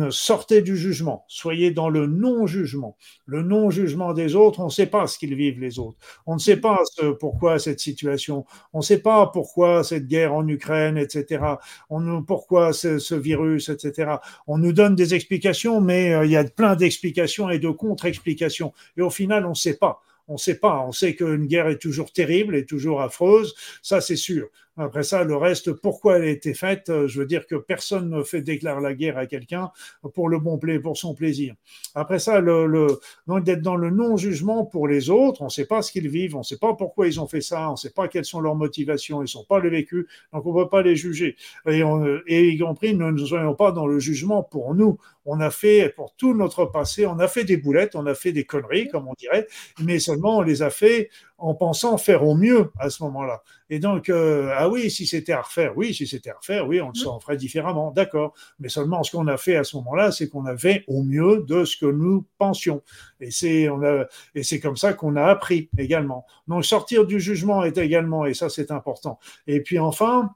[0.10, 2.98] Sortez du jugement, soyez dans le non-jugement.
[3.26, 5.98] Le non-jugement des autres, on ne sait pas ce qu'ils vivent les autres.
[6.26, 6.80] On ne sait pas
[7.20, 11.44] pourquoi cette situation, on ne sait pas pourquoi cette guerre en Ukraine, etc.
[11.90, 14.14] On, pourquoi ce, ce virus, etc.
[14.48, 18.74] On nous donne des explications, mais euh, il y a plein d'explications et de contre-explications.
[18.98, 20.02] Et au final, on ne sait pas.
[20.28, 20.84] On ne sait pas.
[20.88, 24.48] On sait qu'une guerre est toujours terrible et toujours affreuse, ça c'est sûr.
[24.76, 28.10] Après ça, le reste, pourquoi elle a été faite, euh, je veux dire que personne
[28.10, 29.72] ne fait déclarer la guerre à quelqu'un
[30.16, 31.54] pour le bon plaisir, pour son plaisir.
[31.94, 32.88] Après ça, le, le
[33.28, 36.36] donc d'être dans le non-jugement pour les autres, on ne sait pas ce qu'ils vivent,
[36.36, 38.42] on ne sait pas pourquoi ils ont fait ça, on ne sait pas quelles sont
[38.42, 41.36] leurs motivations, ils ne sont pas le vécu, donc on ne peut pas les juger.
[41.68, 44.98] Et, on, et y compris, ne nous soyons pas dans le jugement pour nous.
[45.26, 48.34] On a fait, pour tout notre passé, on a fait des boulettes, on a fait
[48.34, 49.48] des conneries, comme on dirait,
[49.82, 51.10] mais seulement on les a fait
[51.44, 53.44] en pensant faire au mieux à ce moment-là.
[53.70, 56.80] Et donc, euh, ah oui, si c'était à refaire, oui, si c'était à refaire, oui,
[56.80, 58.34] on le ferait différemment, d'accord.
[58.60, 61.66] Mais seulement ce qu'on a fait à ce moment-là, c'est qu'on avait au mieux de
[61.66, 62.82] ce que nous pensions.
[63.20, 66.26] Et c'est, on a, et c'est comme ça qu'on a appris également.
[66.48, 69.20] Donc, sortir du jugement est également, et ça c'est important.
[69.46, 70.34] Et puis enfin,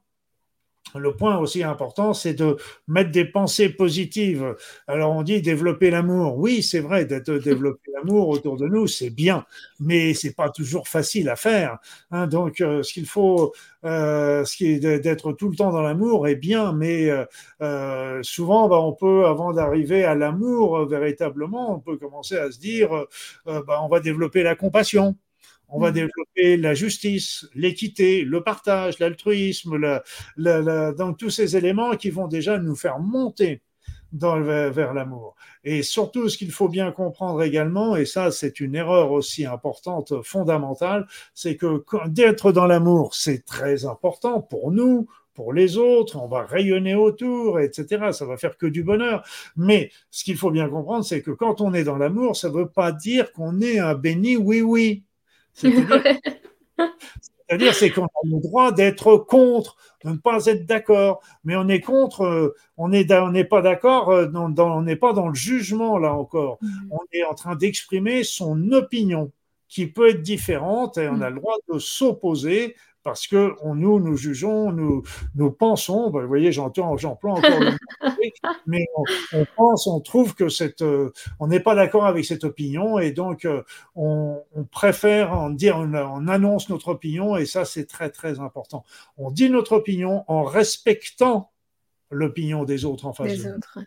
[0.95, 2.57] le point aussi important, c'est de
[2.87, 4.55] mettre des pensées positives.
[4.87, 6.37] Alors on dit développer l'amour.
[6.37, 9.45] Oui, c'est vrai, d'être développer l'amour autour de nous, c'est bien,
[9.79, 11.77] mais c'est pas toujours facile à faire.
[12.11, 12.27] Hein.
[12.27, 16.27] donc euh, ce qu'il faut, euh, ce qui est d'être tout le temps dans l'amour
[16.27, 17.09] est bien, mais
[17.61, 22.59] euh, souvent, bah, on peut, avant d'arriver à l'amour véritablement, on peut commencer à se
[22.59, 22.89] dire,
[23.45, 25.15] bah, on va développer la compassion.
[25.69, 25.93] On va mm.
[25.93, 30.01] développer la justice, l'équité, le partage, l'altruisme,
[30.37, 33.61] donc tous ces éléments qui vont déjà nous faire monter
[34.13, 35.35] dans, vers, l'amour.
[35.63, 40.23] Et surtout, ce qu'il faut bien comprendre également, et ça c'est une erreur aussi importante,
[40.23, 46.27] fondamentale, c'est que d'être dans l'amour, c'est très important pour nous, pour les autres, on
[46.27, 48.11] va rayonner autour, etc.
[48.11, 49.23] Ça va faire que du bonheur.
[49.55, 52.55] Mais ce qu'il faut bien comprendre, c'est que quand on est dans l'amour, ça ne
[52.55, 55.03] veut pas dire qu'on est un béni oui-oui.
[57.49, 61.67] C'est-à-dire, c'est qu'on a le droit d'être contre, de ne pas être d'accord, mais on
[61.69, 65.97] est contre, euh, on n'est on pas d'accord, euh, on n'est pas dans le jugement
[65.97, 66.57] là encore.
[66.61, 66.91] Mm.
[66.91, 69.31] On est en train d'exprimer son opinion
[69.69, 72.75] qui peut être différente et on a le droit de s'opposer
[73.07, 75.01] parce que nous, nous jugeons, nous,
[75.33, 77.71] nous pensons, ben, vous voyez, j'entends, j'emploie encore le
[78.03, 78.85] mot, mais
[79.31, 83.13] on, pense, on trouve que cette, euh, on n'est pas d'accord avec cette opinion et
[83.13, 83.63] donc euh,
[83.95, 88.83] on, préfère en dire, on, annonce notre opinion et ça c'est très très important.
[89.15, 91.53] On dit notre opinion en respectant
[92.11, 93.83] l'opinion des autres en face de nous.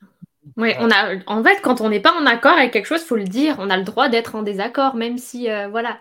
[0.57, 3.17] Oui, on a, en fait, quand on n'est pas en accord avec quelque chose, faut
[3.17, 3.57] le dire.
[3.59, 6.01] On a le droit d'être en désaccord, même si, euh, voilà,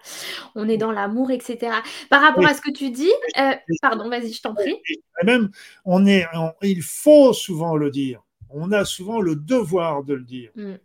[0.56, 1.72] on est dans l'amour, etc.
[2.10, 4.78] Par rapport à ce que tu dis, euh, pardon, vas-y, je t'en prie.
[5.24, 5.50] même,
[5.86, 6.26] on est,
[6.62, 8.22] il faut souvent le dire.
[8.50, 10.52] On a souvent le devoir de le dire.
[10.56, 10.76] Mm.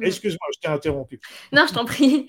[0.00, 1.20] Excuse-moi, je t'ai interrompu.
[1.52, 2.26] Non, je t'en prie.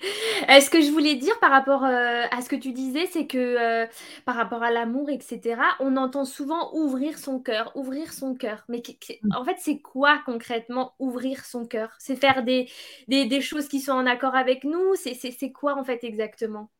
[0.50, 3.26] Euh, ce que je voulais dire par rapport euh, à ce que tu disais, c'est
[3.26, 3.86] que euh,
[4.24, 8.64] par rapport à l'amour, etc., on entend souvent ouvrir son cœur, ouvrir son cœur.
[8.68, 8.82] Mais
[9.22, 9.34] mm.
[9.34, 11.94] en fait, c'est quoi concrètement ouvrir son cœur?
[11.98, 12.68] C'est faire des,
[13.08, 14.94] des, choses qui sont en accord avec nous?
[14.94, 16.70] C'est quoi en fait exactement?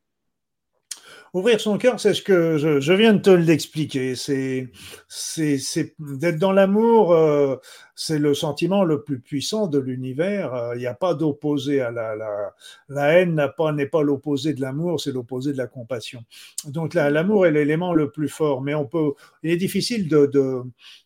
[1.33, 4.15] Ouvrir son cœur, c'est ce que je, viens de te l'expliquer.
[4.15, 4.69] C'est,
[5.07, 7.57] c'est, d'être dans l'amour, euh,
[7.95, 10.53] c'est le sentiment le plus puissant de l'univers.
[10.53, 12.53] Euh, il n'y a pas d'opposé à la, la,
[12.89, 16.23] la haine n'a pas, n'est pas l'opposé de l'amour, c'est l'opposé de la compassion.
[16.65, 19.13] Donc l'amour est l'élément le plus fort, mais on peut,
[19.43, 20.61] il est difficile de, de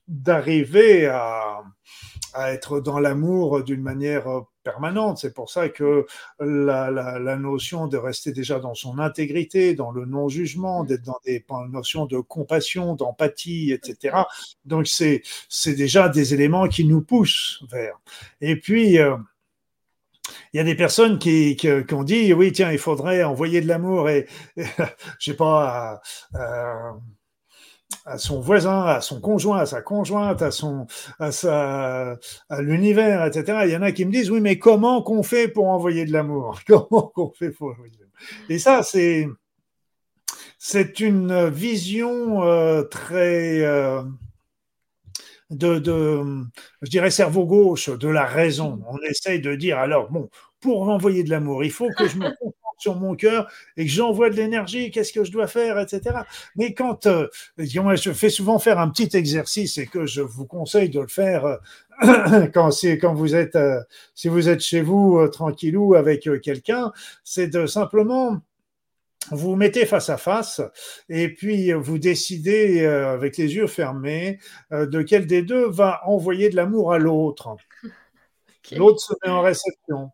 [0.07, 1.63] d'arriver à,
[2.33, 4.27] à être dans l'amour d'une manière
[4.63, 5.17] permanente.
[5.17, 6.05] C'est pour ça que
[6.39, 11.45] la, la, notion de rester déjà dans son intégrité, dans le non-jugement, d'être dans des
[11.69, 14.17] notions de compassion, d'empathie, etc.
[14.65, 17.99] Donc c'est c'est déjà des éléments qui nous poussent vers.
[18.41, 19.15] Et puis euh,
[20.53, 23.67] il y a des personnes qui, qui, ont dit oui tiens il faudrait envoyer de
[23.67, 24.71] l'amour et, je
[25.19, 26.01] sais pas
[28.05, 30.87] à son voisin, à son conjoint, à sa conjointe, à son,
[31.19, 32.17] à sa,
[32.49, 33.59] à l'univers, etc.
[33.65, 36.11] Il y en a qui me disent, oui, mais comment qu'on fait pour envoyer de
[36.11, 36.59] l'amour?
[36.67, 38.15] Comment qu'on fait pour envoyer de l'amour?
[38.49, 39.27] Et ça, c'est,
[40.57, 44.01] c'est une vision euh, très, euh,
[45.49, 46.21] de, de,
[46.81, 48.81] je dirais, cerveau gauche, de la raison.
[48.87, 50.29] On essaye de dire, alors, bon,
[50.59, 52.29] pour envoyer de l'amour, il faut que je me
[52.81, 56.21] sur mon cœur et que j'envoie de l'énergie, qu'est-ce que je dois faire, etc.
[56.55, 57.27] Mais quand euh,
[57.57, 61.45] je fais souvent faire un petit exercice et que je vous conseille de le faire
[61.45, 63.79] euh, quand, quand vous êtes, euh,
[64.15, 66.91] si vous êtes chez vous tranquillou avec quelqu'un,
[67.23, 68.41] c'est de simplement
[69.29, 70.61] vous vous mettez face à face
[71.07, 74.39] et puis vous décidez avec les yeux fermés
[74.71, 77.55] de quel des deux va envoyer de l'amour à l'autre.
[78.71, 80.11] L'autre se met en réception.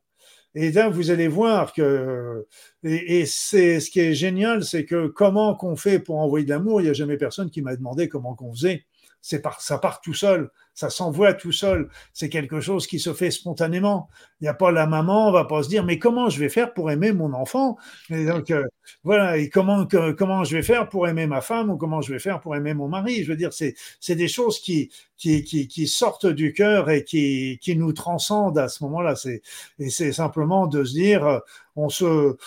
[0.60, 2.48] Et là, vous allez voir que,
[2.82, 6.82] et, c'est ce qui est génial, c'est que comment qu'on fait pour envoyer de l'amour,
[6.82, 8.87] il n'y a jamais personne qui m'a demandé comment qu'on faisait.
[9.22, 11.90] C'est par, ça part tout seul ça s'envoie tout seul.
[12.14, 14.10] C'est quelque chose qui se fait spontanément.
[14.40, 16.50] Il n'y a pas la maman, on va pas se dire mais comment je vais
[16.50, 17.78] faire pour aimer mon enfant?
[18.12, 18.64] Et donc euh,
[19.04, 22.20] voilà, et comment comment je vais faire pour aimer ma femme ou comment je vais
[22.20, 23.24] faire pour aimer mon mari?
[23.24, 27.04] Je veux dire, c'est c'est des choses qui qui, qui, qui sortent du cœur et
[27.04, 29.16] qui qui nous transcendent à ce moment-là.
[29.16, 29.42] C'est
[29.80, 31.40] et c'est simplement de se dire euh,
[31.76, 32.38] on se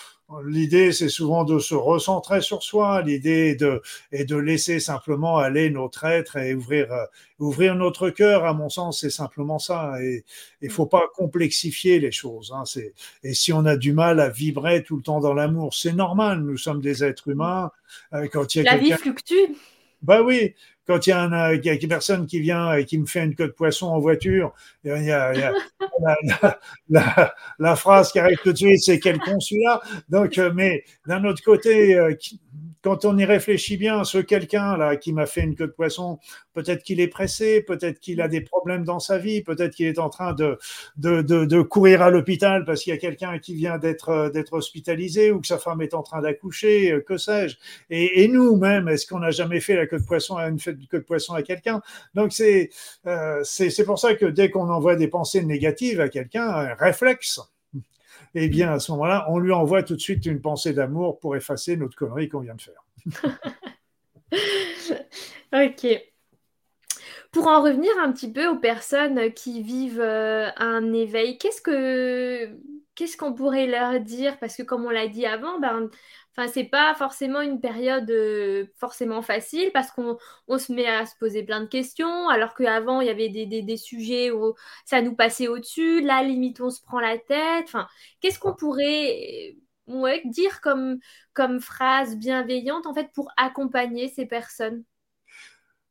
[0.44, 3.02] L'idée, c'est souvent de se recentrer sur soi.
[3.02, 7.04] L'idée de, est de laisser simplement aller notre être et ouvrir, euh,
[7.38, 8.44] ouvrir notre cœur.
[8.44, 10.00] À mon sens, c'est simplement ça.
[10.02, 10.24] Et
[10.62, 12.52] il faut pas complexifier les choses.
[12.54, 12.62] Hein.
[13.24, 16.40] Et si on a du mal à vibrer tout le temps dans l'amour, c'est normal.
[16.40, 17.70] Nous sommes des êtres humains.
[18.12, 19.56] Euh, quand il y a La vie fluctue.
[20.02, 20.54] Bah oui,
[20.90, 23.46] quand il y a, un, une personne qui vient et qui me fait une queue
[23.46, 25.52] de poisson en voiture, il y a,
[26.88, 29.80] la, phrase qui arrive tout de suite, c'est quel con celui-là?
[30.08, 32.16] Donc, euh, mais d'un autre côté, euh,
[32.82, 36.18] quand on y réfléchit bien, ce quelqu'un-là qui m'a fait une queue de poisson,
[36.54, 39.98] peut-être qu'il est pressé, peut-être qu'il a des problèmes dans sa vie, peut-être qu'il est
[39.98, 44.54] en train de, courir à l'hôpital parce qu'il y a quelqu'un qui vient d'être, d'être
[44.54, 47.56] hospitalisé ou que sa femme est en train d'accoucher, euh, que sais-je.
[47.90, 50.74] Et, et nous-mêmes, est-ce qu'on n'a jamais fait la queue de poisson à une queue
[50.74, 51.80] de poisson à quelqu'un?
[52.14, 52.70] Donc c'est,
[53.06, 56.74] euh, c'est, c'est pour ça que dès qu'on envoie des pensées négatives à quelqu'un, un
[56.74, 57.40] réflexe,
[58.34, 61.36] eh bien, à ce moment-là, on lui envoie tout de suite une pensée d'amour pour
[61.36, 62.84] effacer notre connerie qu'on vient de faire.
[65.52, 65.86] ok.
[67.32, 72.48] Pour en revenir un petit peu aux personnes qui vivent euh, un éveil, qu'est-ce que
[72.94, 74.38] qu'est-ce qu'on pourrait leur dire?
[74.38, 75.88] Parce que comme on l'a dit avant, ben,
[76.40, 80.16] Enfin, c'est pas forcément une période euh, forcément facile parce qu'on
[80.56, 84.30] se met à se poser plein de questions, alors qu'avant, il y avait des, sujets
[84.30, 84.54] où
[84.86, 86.00] ça nous passait au-dessus.
[86.00, 87.64] Là, limite, on se prend la tête.
[87.64, 87.86] Enfin,
[88.22, 89.54] qu'est-ce qu'on pourrait
[90.24, 90.98] dire comme,
[91.34, 94.82] comme phrase bienveillante en fait pour accompagner ces personnes?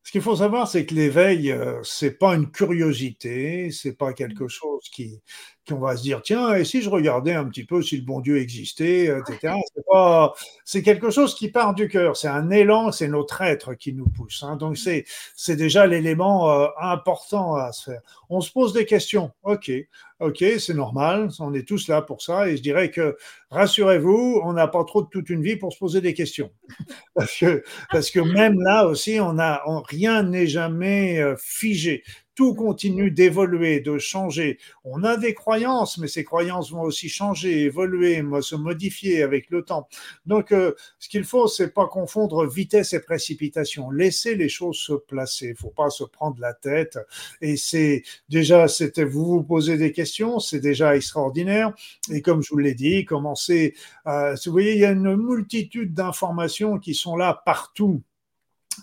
[0.01, 4.45] Ce qu'il faut savoir, c'est que l'éveil, euh, c'est pas une curiosité, c'est pas quelque
[4.45, 4.49] mmh.
[4.49, 5.21] chose qui,
[5.69, 8.19] qu'on va se dire tiens et si je regardais un petit peu si le bon
[8.19, 9.55] Dieu existait, etc.
[9.75, 10.33] C'est pas,
[10.65, 14.07] c'est quelque chose qui part du cœur, c'est un élan, c'est notre être qui nous
[14.07, 14.43] pousse.
[14.43, 14.55] Hein.
[14.55, 15.05] Donc c'est
[15.35, 18.01] c'est déjà l'élément euh, important à se faire.
[18.29, 19.71] On se pose des questions, ok,
[20.19, 23.17] ok, c'est normal, on est tous là pour ça et je dirais que
[23.51, 26.51] rassurez-vous, on n'a pas trop de toute une vie pour se poser des questions
[27.15, 32.03] parce que parce que même là aussi on a rien n'est jamais euh, figé
[32.39, 34.59] tout continue d'évoluer, de changer.
[34.85, 39.63] On a des croyances, mais ces croyances vont aussi changer, évoluer, se modifier avec le
[39.63, 39.89] temps.
[40.25, 43.91] Donc, euh, ce qu'il faut, c'est pas confondre vitesse et précipitation.
[43.91, 45.47] Laisser les choses se placer.
[45.47, 46.97] Il faut pas se prendre la tête.
[47.41, 51.73] Et c'est déjà, c'était vous vous posez des questions, c'est déjà extraordinaire.
[52.09, 53.75] Et comme je vous l'ai dit, commencez.
[54.05, 58.01] À, vous voyez, il y a une multitude d'informations qui sont là partout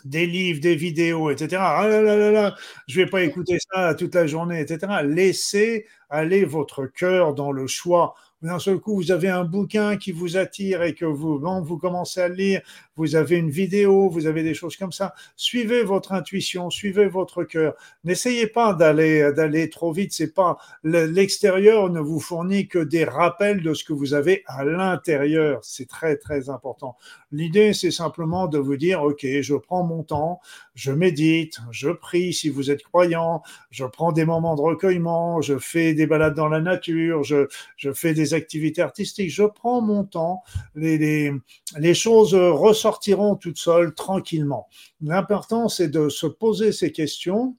[0.05, 1.63] des livres, des vidéos, etc.
[1.63, 2.55] Ah là là là
[2.87, 5.03] je vais pas écouter ça toute la journée, etc.
[5.05, 10.13] Laissez aller votre cœur dans le choix d'un seul coup, vous avez un bouquin qui
[10.13, 12.61] vous attire et que vous, vous commencez à lire,
[12.95, 15.15] vous avez une vidéo, vous avez des choses comme ça.
[15.37, 17.75] Suivez votre intuition, suivez votre cœur.
[18.05, 20.13] N'essayez pas d'aller, d'aller trop vite.
[20.13, 24.65] C'est pas, l'extérieur ne vous fournit que des rappels de ce que vous avez à
[24.65, 25.61] l'intérieur.
[25.63, 26.97] C'est très, très important.
[27.37, 30.41] L'idée, c'est simplement de vous dire, OK, je prends mon temps,
[30.74, 35.59] je médite, je prie si vous êtes croyant, je prends des moments de recueillement, je
[35.59, 39.30] fais des balades dans la nature, je, je fais des activités artistiques.
[39.30, 41.30] Je prends mon temps, les,
[41.76, 44.66] les, choses ressortiront toutes seules tranquillement.
[45.03, 47.55] L'important, c'est de se poser ces questions.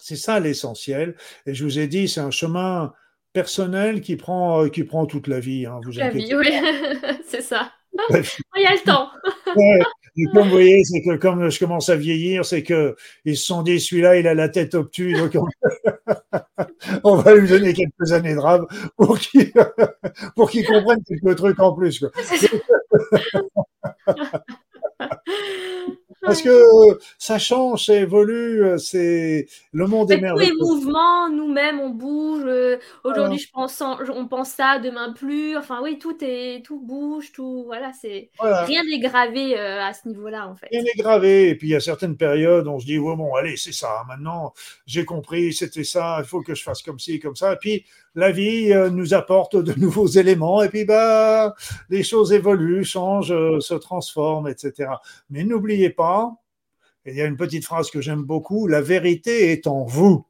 [0.00, 1.14] C'est ça l'essentiel.
[1.46, 2.92] Et je vous ai dit, c'est un chemin
[3.32, 5.66] personnel qui prend, qui prend toute la vie.
[5.66, 6.50] Hein, vous la vie, oui,
[7.28, 7.70] c'est ça.
[8.10, 9.08] Il y a le temps.
[10.32, 13.62] comme vous voyez, c'est que comme je commence à vieillir, c'est que ils se sont
[13.62, 15.36] dit celui-là, il a la tête obtuse, donc
[17.04, 19.52] on, va lui donner quelques années de rave pour qu'il
[20.36, 22.04] pour qu'il comprenne quelques trucs en plus.
[26.22, 26.62] Parce que
[27.18, 30.52] ça change, ça évolue, c'est le monde est merveilleux.
[30.52, 32.44] Tous les mouvements, nous-mêmes, on bouge.
[33.04, 35.56] Aujourd'hui, je pense, on pense ça, demain plus.
[35.56, 37.64] Enfin, oui, tout est, tout bouge, tout.
[37.66, 40.68] Voilà, c'est rien n'est gravé à ce niveau-là, en fait.
[40.70, 41.48] Rien n'est gravé.
[41.48, 44.04] Et puis il y a certaines périodes, on se dit, oh, bon, allez, c'est ça.
[44.06, 44.52] Maintenant,
[44.86, 46.16] j'ai compris, c'était ça.
[46.20, 47.54] Il faut que je fasse comme ci, comme ça.
[47.54, 47.84] Et puis
[48.14, 50.62] la vie nous apporte de nouveaux éléments.
[50.62, 51.54] Et puis bah,
[51.88, 54.90] les choses évoluent, changent, se transforment, etc.
[55.30, 56.34] Mais n'oubliez pas
[57.06, 60.26] il y a une petite phrase que j'aime beaucoup, la vérité est en vous.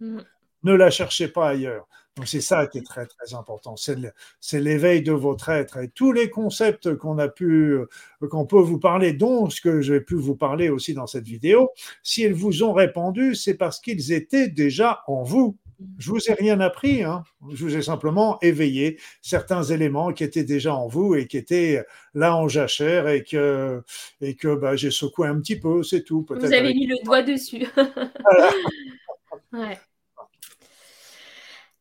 [0.00, 0.18] Mm.
[0.64, 1.86] Ne la cherchez pas ailleurs.
[2.16, 6.10] Donc c'est ça qui est très très important, c'est l'éveil de votre être et tous
[6.10, 7.86] les concepts qu'on a pu, euh,
[8.28, 11.70] qu'on peut vous parler, dont ce que j'ai pu vous parler aussi dans cette vidéo,
[12.02, 15.56] s'ils vous ont répondu, c'est parce qu'ils étaient déjà en vous.
[15.98, 17.22] Je vous ai rien appris, hein.
[17.52, 21.84] je vous ai simplement éveillé certains éléments qui étaient déjà en vous et qui étaient
[22.14, 23.82] là en jachère et que,
[24.20, 26.26] et que bah, j'ai secoué un petit peu, c'est tout.
[26.28, 27.66] Vous avez mis le doigt dessus.
[29.52, 29.78] ouais.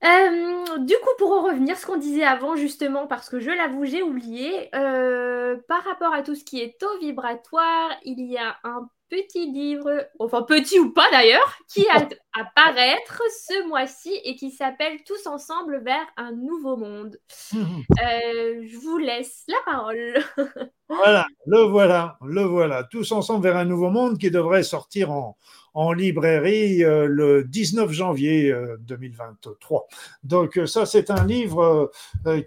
[0.04, 3.86] Euh, du coup, pour en revenir, ce qu'on disait avant, justement, parce que je l'avoue,
[3.86, 8.58] j'ai oublié, euh, par rapport à tout ce qui est taux vibratoire, il y a
[8.64, 12.08] un petit livre, enfin petit ou pas d'ailleurs, qui va
[12.39, 17.18] apparaître ce mois-ci et qui s'appelle Tous ensemble vers un nouveau monde.
[18.03, 20.24] Euh, je vous laisse la parole.
[20.89, 22.84] voilà, le voilà, le voilà.
[22.84, 25.38] Tous ensemble vers un nouveau monde qui devrait sortir en,
[25.78, 29.80] en librairie euh, le 19 janvier 2023.
[29.80, 31.91] Euh, Donc euh, ça, c'est un livre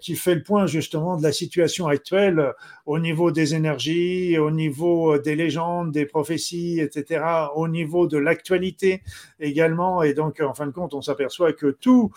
[0.01, 2.53] qui fait le point justement de la situation actuelle
[2.85, 7.23] au niveau des énergies, au niveau des légendes, des prophéties, etc.,
[7.55, 9.01] au niveau de l'actualité
[9.39, 10.03] également.
[10.03, 12.11] Et donc, en fin de compte, on s'aperçoit que tout,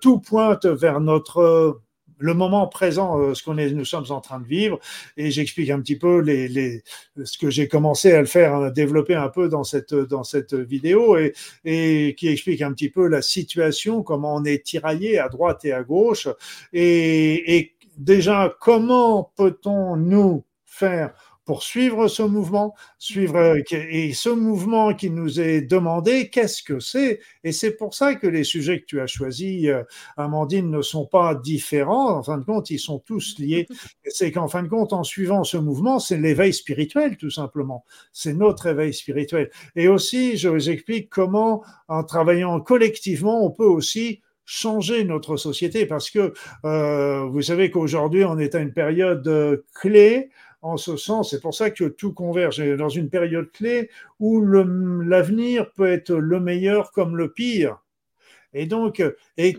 [0.00, 1.80] tout pointe vers notre
[2.22, 4.78] le moment présent, euh, ce qu'on est, nous sommes en train de vivre,
[5.16, 6.82] et j'explique un petit peu les, les,
[7.24, 10.54] ce que j'ai commencé à le faire, à développer un peu dans cette, dans cette
[10.54, 15.28] vidéo, et, et qui explique un petit peu la situation, comment on est tiraillé à
[15.28, 16.28] droite et à gauche,
[16.72, 21.12] et, et déjà, comment peut-on nous faire
[21.44, 26.78] pour suivre ce mouvement, suivre euh, et ce mouvement qui nous est demandé, qu'est-ce que
[26.78, 27.20] c'est?
[27.42, 29.82] Et c'est pour ça que les sujets que tu as choisis, euh,
[30.16, 32.16] Amandine, ne sont pas différents.
[32.16, 33.66] En fin de compte, ils sont tous liés.
[34.06, 37.84] C'est qu'en fin de compte, en suivant ce mouvement, c'est l'éveil spirituel, tout simplement.
[38.12, 39.50] C'est notre éveil spirituel.
[39.74, 45.86] Et aussi, je vous explique comment, en travaillant collectivement, on peut aussi changer notre société
[45.86, 46.34] parce que
[46.64, 50.30] euh, vous savez qu'aujourd'hui on est à une période clé
[50.62, 51.30] en ce sens.
[51.30, 56.40] C'est pour ça que tout converge dans une période clé où l'avenir peut être le
[56.40, 57.78] meilleur comme le pire.
[58.54, 59.02] Et donc,
[59.36, 59.58] et,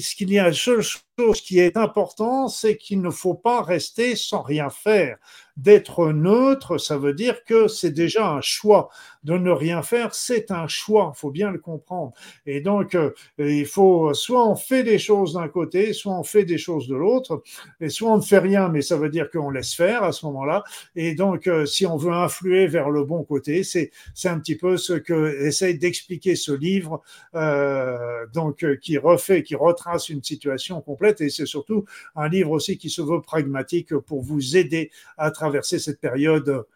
[0.00, 0.82] ce qu'il y a, une seule
[1.18, 5.16] chose qui est important, c'est qu'il ne faut pas rester sans rien faire.
[5.58, 8.88] D'être neutre, ça veut dire que c'est déjà un choix.
[9.22, 11.12] De ne rien faire, c'est un choix.
[11.14, 12.12] Il faut bien le comprendre.
[12.46, 16.46] Et donc, euh, il faut soit on fait des choses d'un côté, soit on fait
[16.46, 17.42] des choses de l'autre,
[17.82, 20.24] et soit on ne fait rien, mais ça veut dire qu'on laisse faire à ce
[20.24, 20.64] moment-là.
[20.96, 23.90] Et donc, euh, si on veut influer vers le bon côté, c'est
[24.24, 27.02] un petit peu ce que essaye d'expliquer ce livre,
[27.34, 31.01] euh, donc qui refait, qui retrace une situation complète.
[31.20, 31.84] Et c'est surtout
[32.16, 36.66] un livre aussi qui se veut pragmatique pour vous aider à traverser cette période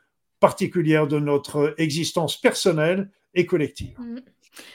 [0.41, 3.99] particulière de notre existence personnelle et collective.
[3.99, 4.19] Mm.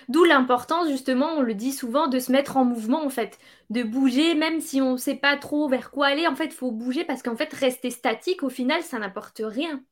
[0.10, 3.40] D'où l'importance, justement, on le dit souvent, de se mettre en mouvement, en fait,
[3.70, 6.28] de bouger, même si on ne sait pas trop vers quoi aller.
[6.28, 9.84] En fait, il faut bouger parce qu'en fait, rester statique, au final, ça n'apporte rien.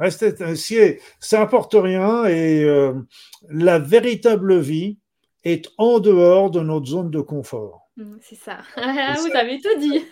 [0.00, 2.94] Rester, ça n'apporte rien et euh,
[3.48, 4.98] la véritable vie
[5.44, 7.85] est en dehors de notre zone de confort.
[7.98, 8.58] Mmh, c'est ça.
[8.76, 10.04] Vous avez tout dit.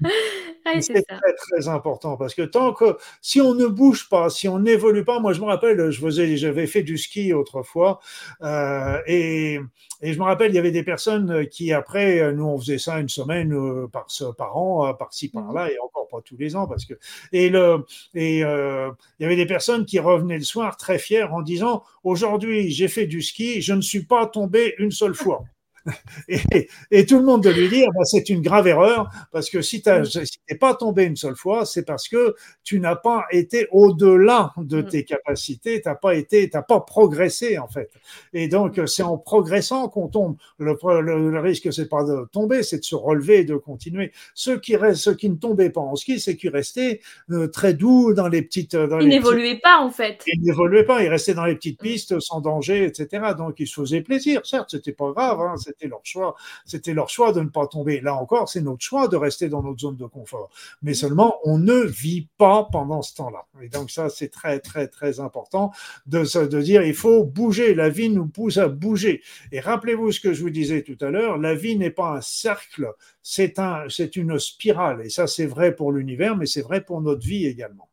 [0.80, 4.58] c'est très très important parce que tant que si on ne bouge pas, si on
[4.58, 8.00] n'évolue pas, moi je me rappelle, je faisais, j'avais fait du ski autrefois
[8.40, 9.60] euh, et,
[10.00, 13.00] et, je me rappelle, il y avait des personnes qui après, nous on faisait ça
[13.00, 14.06] une semaine euh, par
[14.38, 15.72] par an, euh, par-ci par-là mmh.
[15.72, 16.94] et encore pas tous les ans parce que
[17.32, 17.84] et le
[18.14, 22.70] et il y avait des personnes qui revenaient le soir très fiers en disant aujourd'hui
[22.70, 25.44] j'ai fait du ski, je ne suis pas tombé une seule fois.
[26.28, 29.82] et, tout le monde de lui dire bah, c'est une grave erreur parce que si
[29.82, 32.34] tu n'es pas tombé une seule fois, c'est parce que
[32.64, 34.88] tu n'as pas été au-delà de mm.
[34.88, 37.90] tes capacités, tu n'as pas été, t'as pas progressé en fait.
[38.32, 40.36] Et donc c'est en progressant qu'on tombe.
[40.58, 44.12] Le, le, risque c'est pas de tomber, c'est de se relever et de continuer.
[44.34, 47.74] Ceux qui restent, ceux qui ne tombaient pas en ski, c'est qu'ils restaient euh, très
[47.74, 48.74] doux dans les petites.
[48.74, 50.22] Dans ils n'évoluaient pas en fait.
[50.26, 51.84] Ils n'évoluaient pas, ils restaient dans les petites mm.
[51.84, 53.34] pistes sans danger, etc.
[53.38, 54.44] Donc ils se faisaient plaisir.
[54.44, 55.40] Certes, c'était pas grave.
[55.40, 56.34] Hein, c'était leur choix.
[56.64, 58.00] C'était leur choix de ne pas tomber.
[58.00, 60.50] Là encore, c'est notre choix de rester dans notre zone de confort.
[60.82, 63.46] Mais seulement, on ne vit pas pendant ce temps-là.
[63.60, 65.72] Et donc ça, c'est très, très, très important
[66.06, 67.74] de, de dire, il faut bouger.
[67.74, 69.22] La vie nous pousse à bouger.
[69.52, 72.20] Et rappelez-vous ce que je vous disais tout à l'heure, la vie n'est pas un
[72.20, 75.02] cercle, c'est un, c'est une spirale.
[75.04, 77.90] Et ça, c'est vrai pour l'univers, mais c'est vrai pour notre vie également.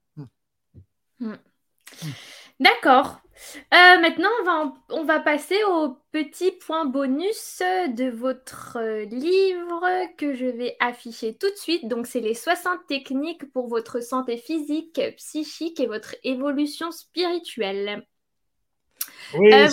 [1.19, 1.35] Hmm.
[2.59, 3.22] D'accord.
[3.73, 9.83] Euh, maintenant, on va, on va, passer au petit point bonus de votre livre
[10.17, 11.87] que je vais afficher tout de suite.
[11.87, 18.05] Donc, c'est les 60 techniques pour votre santé physique, psychique et votre évolution spirituelle.
[19.35, 19.67] Oui, euh,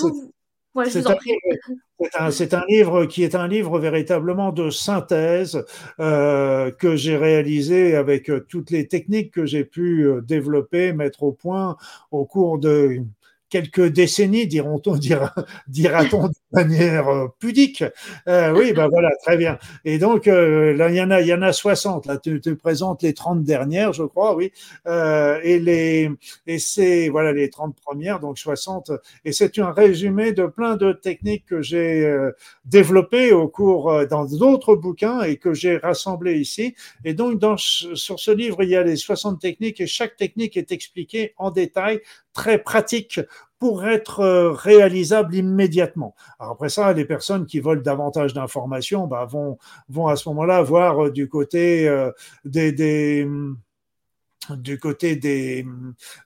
[2.30, 5.64] c'est un, livre qui est un livre véritablement de synthèse
[5.98, 11.76] euh, que j'ai réalisé avec toutes les techniques que j'ai pu développer, mettre au point
[12.12, 13.02] au cours de
[13.50, 14.96] quelques décennies, diront-on,
[15.68, 17.84] dira-t-on de manière euh, pudique.
[18.28, 19.58] Euh, oui, ben voilà, très bien.
[19.84, 22.06] Et donc, euh, là, il y en a, y en a 60.
[22.06, 24.52] Là, tu, tu présentes les 30 dernières, je crois, oui.
[24.86, 26.10] et les,
[26.46, 28.92] et c'est, voilà, les 30 premières, donc 60.
[29.24, 32.16] Et c'est un résumé de plein de techniques que j'ai
[32.64, 36.74] développées au cours, dans d'autres bouquins et que j'ai rassemblées ici.
[37.04, 40.56] Et donc, dans, sur ce livre, il y a les 60 techniques et chaque technique
[40.56, 42.00] est expliquée en détail
[42.32, 43.20] très pratique
[43.60, 46.14] pour être euh, réalisable immédiatement.
[46.38, 49.58] Après ça, les personnes qui veulent davantage d'informations bah, vont,
[49.88, 52.10] vont à ce moment-là voir euh, du côté euh,
[52.44, 53.28] des, des
[54.56, 55.66] du côté des,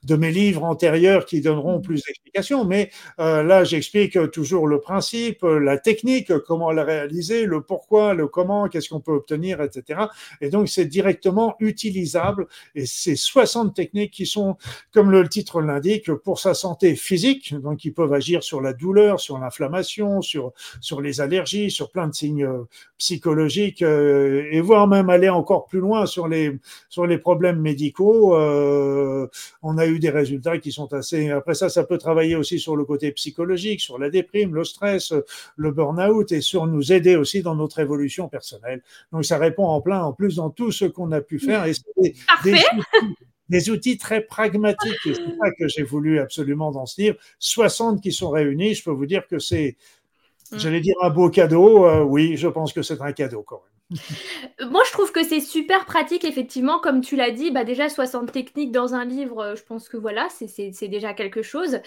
[0.03, 1.81] de mes livres antérieurs qui donneront mmh.
[1.81, 2.89] plus d'explications, mais
[3.19, 8.67] euh, là j'explique toujours le principe, la technique, comment la réaliser, le pourquoi, le comment,
[8.67, 10.01] qu'est-ce qu'on peut obtenir, etc.
[10.41, 14.57] Et donc c'est directement utilisable et c'est 60 techniques qui sont,
[14.91, 19.19] comme le titre l'indique, pour sa santé physique, donc qui peuvent agir sur la douleur,
[19.19, 22.63] sur l'inflammation, sur, sur les allergies, sur plein de signes euh,
[22.97, 26.57] psychologiques euh, et voire même aller encore plus loin sur les,
[26.89, 29.27] sur les problèmes médicaux euh,
[29.61, 31.29] on a eu des résultats qui sont assez.
[31.29, 35.13] Après ça, ça peut travailler aussi sur le côté psychologique, sur la déprime, le stress,
[35.55, 38.81] le burn-out et sur nous aider aussi dans notre évolution personnelle.
[39.11, 41.65] Donc ça répond en plein, en plus dans tout ce qu'on a pu faire.
[41.65, 41.73] Et
[43.49, 45.05] des, outils, très pragmatiques.
[45.05, 47.17] Et c'est ça que j'ai voulu absolument dans ce livre.
[47.39, 48.73] 60 qui sont réunis.
[48.73, 49.77] Je peux vous dire que c'est,
[50.51, 50.57] mm.
[50.57, 51.85] j'allais dire un beau cadeau.
[51.85, 53.74] Euh, oui, je pense que c'est un cadeau quand même.
[54.69, 58.31] Moi, je trouve que c'est super pratique, effectivement, comme tu l'as dit, bah déjà 60
[58.31, 61.79] techniques dans un livre, euh, je pense que voilà, c'est déjà quelque chose.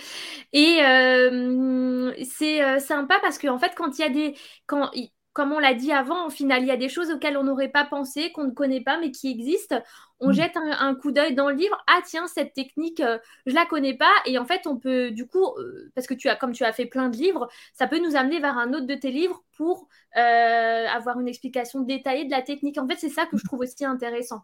[0.52, 4.36] Et euh, c'est euh, sympa parce qu'en en fait, quand il y a des...
[4.66, 4.90] Quand,
[5.34, 7.68] comme on l'a dit avant, au final, il y a des choses auxquelles on n'aurait
[7.70, 9.82] pas pensé, qu'on ne connaît pas, mais qui existent.
[10.20, 10.32] On mm.
[10.32, 11.76] jette un, coup d'œil dans le livre.
[11.86, 14.12] Ah tiens, cette technique, euh, je la connais pas.
[14.26, 16.72] Et en fait, on peut, du coup, euh, parce que tu as, comme tu as
[16.72, 19.88] fait plein de livres, ça peut nous amener vers un autre de tes livres pour
[20.16, 22.78] euh, avoir une explication détaillée de la technique.
[22.78, 24.42] En fait, c'est ça que je trouve aussi intéressant.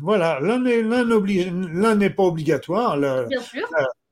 [0.00, 0.58] Voilà, l'un
[1.94, 2.96] n'est pas obligatoire.
[3.28, 3.68] Bien sûr.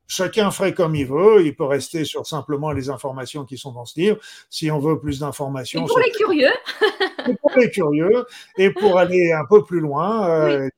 [0.08, 1.44] Chacun ferait comme il veut.
[1.44, 4.18] Il peut rester sur simplement les informations qui sont dans ce livre.
[4.50, 5.84] Si on veut plus d'informations.
[5.84, 6.52] pour les curieux.
[7.40, 8.24] pour les curieux
[8.56, 10.28] et pour aller un peu plus loin.
[10.28, 10.68] Euh,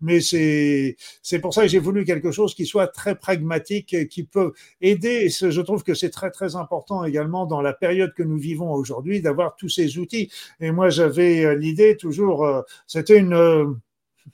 [0.00, 4.24] mais c'est c'est pour ça que j'ai voulu quelque chose qui soit très pragmatique, qui
[4.24, 5.26] peut aider.
[5.26, 8.72] Et je trouve que c'est très très important également dans la période que nous vivons
[8.72, 10.30] aujourd'hui d'avoir tous ces outils.
[10.60, 12.44] Et moi j'avais euh, l'idée toujours.
[12.44, 13.80] Euh, c'était une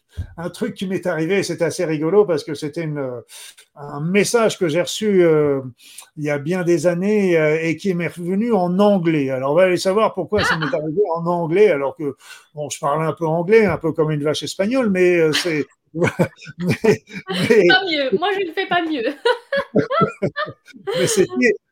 [0.37, 2.89] un truc qui m'est arrivé, c'est assez rigolo parce que c'était
[3.77, 5.61] un message que j'ai reçu euh,
[6.17, 9.31] il y a bien des années euh, et qui m'est revenu en anglais.
[9.31, 12.17] Alors on va aller savoir pourquoi ça m'est arrivé en anglais alors que
[12.55, 15.67] bon, je parle un peu anglais, un peu comme une vache espagnole, mais euh, c'est
[15.95, 16.09] mais,
[17.69, 18.19] Pas mieux.
[18.19, 19.15] Moi, je ne fais pas mieux.
[20.99, 21.07] mais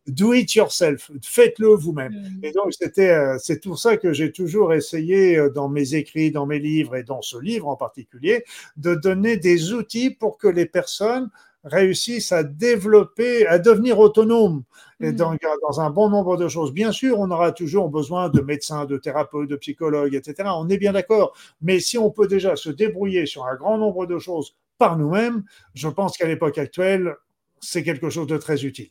[0.07, 2.13] do it yourself, faites-le vous-même.
[2.13, 2.45] Mm.
[2.45, 6.31] Et donc c'était, euh, c'est tout ça que j'ai toujours essayé euh, dans mes écrits,
[6.31, 8.45] dans mes livres et dans ce livre en particulier,
[8.77, 11.31] de donner des outils pour que les personnes
[11.65, 14.65] réussissent à développer, à devenir autonomes
[15.01, 15.17] et mm.
[15.17, 16.73] dans, dans, un bon nombre de choses.
[16.73, 20.51] Bien sûr, on aura toujours besoin de médecins, de thérapeutes, de psychologues, etc.
[20.55, 21.35] On est bien d'accord.
[21.63, 25.45] Mais si on peut déjà se débrouiller sur un grand nombre de choses par nous-mêmes,
[25.73, 27.17] je pense qu'à l'époque actuelle,
[27.61, 28.91] c'est quelque chose de très utile.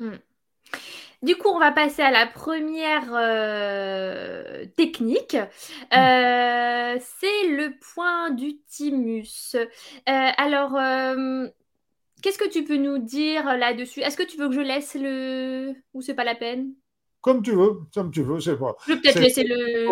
[0.00, 0.16] Mm.
[1.22, 5.34] Du coup, on va passer à la première euh, technique.
[5.34, 9.56] Euh, c'est le point du thymus.
[9.56, 9.66] Euh,
[10.06, 10.72] alors,
[12.22, 14.00] qu'est-ce que tu peux nous dire là-dessus?
[14.00, 15.74] Est-ce que tu veux que je laisse le...
[15.94, 16.74] ou c'est pas la peine?
[17.20, 18.76] Comme tu veux, comme tu veux, c'est pas.
[18.86, 19.88] Je vais peut-être laisser le.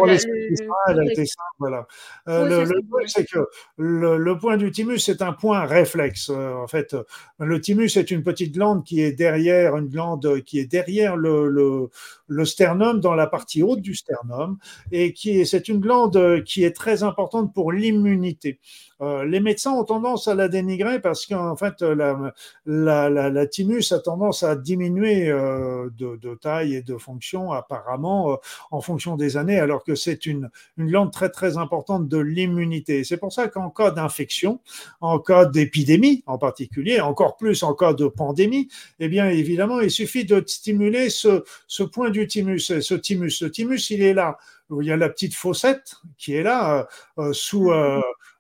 [1.59, 1.87] voilà.
[2.29, 3.41] Euh, le, point, c'est que
[3.77, 6.31] le, point du thymus, c'est un point réflexe.
[6.31, 6.95] Euh, en fait,
[7.41, 11.89] le thymus est une petite glande qui est derrière, une glande qui est derrière le,
[12.27, 14.59] le, sternum, dans la partie haute du sternum,
[14.93, 18.61] et qui c'est une glande qui est très importante pour l'immunité.
[19.03, 22.33] Euh, les médecins ont tendance à la dénigrer parce qu'en fait, la,
[22.65, 28.37] la, la, thymus a tendance à diminuer euh, de, taille et de fonction, apparemment, euh,
[28.71, 33.05] en fonction des années, alors que c'est une, une glande très, très importante de l'immunité.
[33.05, 34.61] C'est pour ça qu'en cas d'infection,
[35.01, 39.91] en cas d'épidémie en particulier, encore plus en cas de pandémie, eh bien, évidemment, il
[39.91, 42.81] suffit de stimuler ce, ce point du thymus.
[42.81, 44.39] Ce thymus, ce thymus, il est là
[44.71, 46.89] où il y a la petite fossette qui est là,
[47.33, 47.71] sous,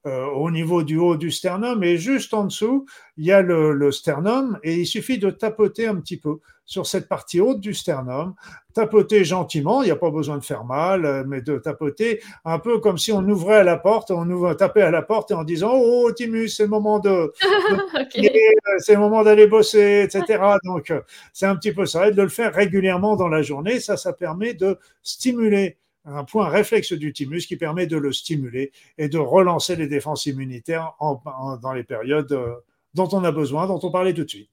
[0.06, 2.86] euh, au niveau du haut du sternum et juste en dessous,
[3.16, 7.08] il y a le, sternum et il suffit de tapoter un petit peu sur cette
[7.08, 8.34] partie haute du sternum,
[8.74, 12.58] tapoter gentiment, il n'y a pas besoin de faire mal, euh, mais de tapoter un
[12.58, 15.34] peu comme si on ouvrait à la porte, on ouvre, tapait à la porte et
[15.34, 17.32] en disant Oh, Timus, c'est le moment de,
[18.78, 20.42] c'est le moment d'aller bosser, etc.
[20.64, 21.00] Donc, euh,
[21.32, 24.12] c'est un petit peu ça, et de le faire régulièrement dans la journée, ça, ça
[24.12, 29.18] permet de stimuler un point réflexe du thymus qui permet de le stimuler et de
[29.18, 32.54] relancer les défenses immunitaires dans les périodes euh,
[32.94, 34.50] dont on a besoin, dont on parlait tout de suite.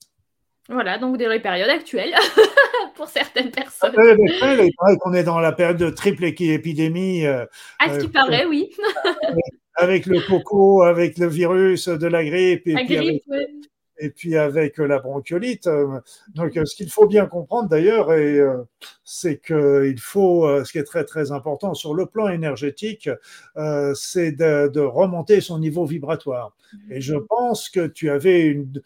[0.70, 2.14] Voilà, donc dans les périodes actuelles,
[2.96, 3.94] pour certaines personnes.
[3.98, 7.26] il paraît qu'on est dans la période de triple épidémie.
[7.26, 7.46] Euh,
[7.80, 8.70] à ce qui euh, paraît, oui.
[9.76, 12.68] avec le coco, avec le virus de la grippe.
[12.68, 13.24] Et la grippe,
[14.04, 15.68] et puis avec euh, la bronchiolite.
[15.68, 16.00] Euh,
[16.36, 18.12] donc, euh, ce qu'il faut bien comprendre d'ailleurs,
[19.04, 23.10] c'est qu'il faut, ce qui est très très important sur le plan énergétique,
[23.96, 26.56] c'est de, remonter son niveau vibratoire.
[26.90, 28.82] Et je pense que tu avais une,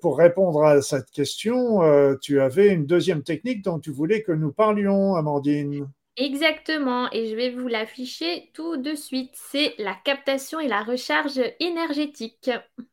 [0.00, 1.80] pour répondre à cette question,
[2.20, 5.88] tu avais une deuxième technique dont tu voulais que nous parlions, Amandine.
[6.20, 9.30] Exactement, et je vais vous l'afficher tout de suite.
[9.32, 12.50] C'est la captation et la recharge énergétique.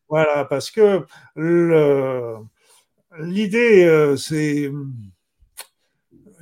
[0.08, 1.06] Voilà, parce que
[3.20, 4.72] l'idée, euh, c'est...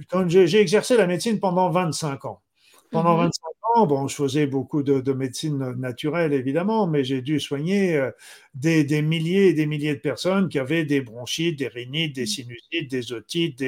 [0.10, 2.44] Quand j'ai exercé la médecine pendant 25 ans.
[2.92, 3.48] Pendant 25 mhm.
[3.48, 8.12] ans, bon, je faisais beaucoup de, médecine naturelle, évidemment, mais j'ai dû soigner euh,
[8.54, 12.28] des, milliers et des milliers de personnes qui avaient des bronchites, des rhinites, des mm.
[12.28, 13.60] sinusites, des otites,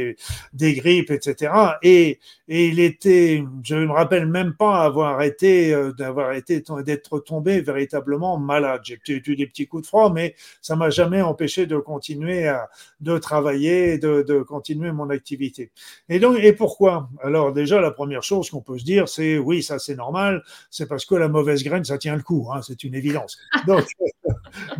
[0.53, 1.51] des, grippes, etc.
[1.83, 6.63] Et, et, il était, je ne me rappelle même pas avoir été, euh, d'avoir été,
[6.85, 8.81] d'être tombé véritablement malade.
[8.85, 12.69] J'ai eu des petits coups de froid, mais ça m'a jamais empêché de continuer à,
[13.01, 15.71] de travailler, de, de continuer mon activité.
[16.07, 17.09] Et donc, et pourquoi?
[17.21, 20.87] Alors, déjà, la première chose qu'on peut se dire, c'est oui, ça c'est normal, c'est
[20.87, 23.37] parce que la mauvaise graine, ça tient le coup, hein, c'est une évidence.
[23.65, 23.85] Donc,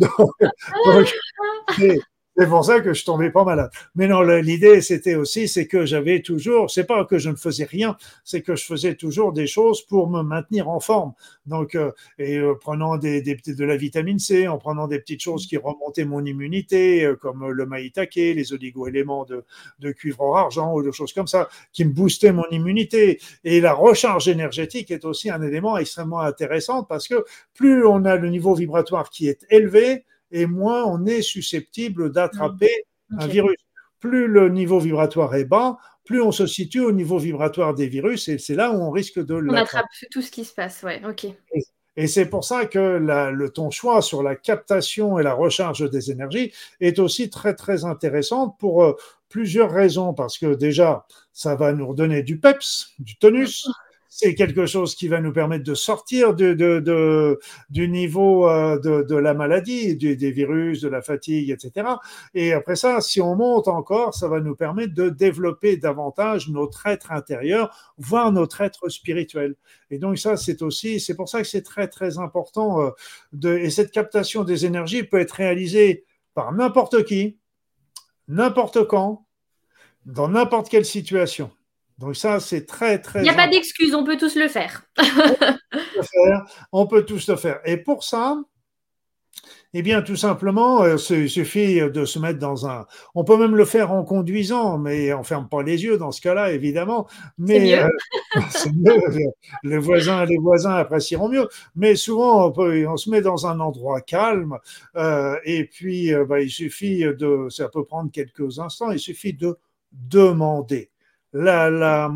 [0.00, 1.14] donc,
[2.38, 3.70] c'est pour ça que je tombais pas malade.
[3.96, 7.64] Mais non, l'idée, c'était aussi, c'est que j'avais toujours, c'est pas que je ne faisais
[7.64, 11.14] rien, c'est que je faisais toujours des choses pour me maintenir en forme.
[11.46, 15.46] Donc, euh, et euh, prenant des, de la vitamine C, en prenant des petites choses
[15.48, 19.44] qui remontaient mon immunité, euh, comme le maïtake, les oligo-éléments de,
[19.80, 23.20] de cuivre argent ou des choses comme ça, qui me boostaient mon immunité.
[23.42, 27.24] Et la recharge énergétique est aussi un élément extrêmement intéressant parce que
[27.54, 32.70] plus on a le niveau vibratoire qui est élevé, et moins on est susceptible d'attraper
[33.10, 33.20] mm.
[33.20, 33.56] un virus.
[34.00, 38.28] Plus le niveau vibratoire est bas, plus on se situe au niveau vibratoire des virus
[38.28, 41.02] et c'est là où on risque de On attrape tout ce qui se passe, ouais,
[41.04, 41.26] ok.
[41.96, 46.12] Et, c'est pour ça que le, ton choix sur la captation et la recharge des
[46.12, 48.96] énergies est aussi très très intéressant pour euh,
[49.28, 50.14] plusieurs raisons.
[50.14, 53.66] Parce que déjà, ça va nous redonner du peps, du tonus
[54.08, 59.96] c'est quelque chose qui va nous permettre de sortir du niveau euh, de, la maladie,
[59.96, 61.86] des virus, de la fatigue, etc.
[62.34, 66.86] Et après ça, si on monte encore, ça va nous permettre de développer davantage notre
[66.86, 69.56] être intérieur, voire notre être spirituel.
[69.90, 72.80] Et donc ça, c'est aussi, c'est pour ça que c'est très très important.
[73.44, 77.38] Euh, et cette captation des énergies peut être réalisée par n'importe qui,
[78.26, 79.26] n'importe quand,
[80.06, 81.50] dans n'importe quelle situation.
[81.98, 83.20] Donc ça, c'est très, très...
[83.20, 84.84] Il n'y a pas d'excuse, on peut tous le faire.
[86.72, 87.60] on peut tous le faire.
[87.64, 88.38] Et pour ça,
[89.74, 92.86] eh bien, tout simplement, euh, il suffit de se mettre dans un.
[93.14, 96.22] On peut même le faire en conduisant, mais on ferme pas les yeux dans ce
[96.22, 97.06] cas-là, évidemment.
[97.36, 97.78] Mais
[98.50, 98.92] c'est mieux.
[98.92, 99.30] Euh,
[99.64, 101.46] les voisins, les voisins apprécieront mieux.
[101.76, 104.56] Mais souvent, on, peut, on se met dans un endroit calme,
[104.96, 107.48] euh, et puis bah, il suffit de.
[107.50, 108.90] Ça peut prendre quelques instants.
[108.90, 109.58] Il suffit de
[109.92, 110.90] demander
[111.32, 112.10] la,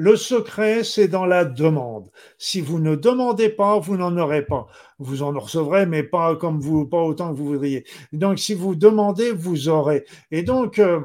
[0.00, 2.10] le secret, c'est dans la demande.
[2.38, 4.66] Si vous ne demandez pas, vous n'en aurez pas.
[4.98, 7.84] Vous en recevrez, mais pas comme vous, pas autant que vous voudriez.
[8.12, 10.06] Donc, si vous demandez, vous aurez.
[10.30, 11.00] Et donc, euh,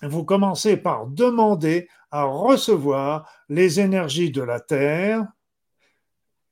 [0.00, 5.26] vous commencez par demander à recevoir les énergies de la Terre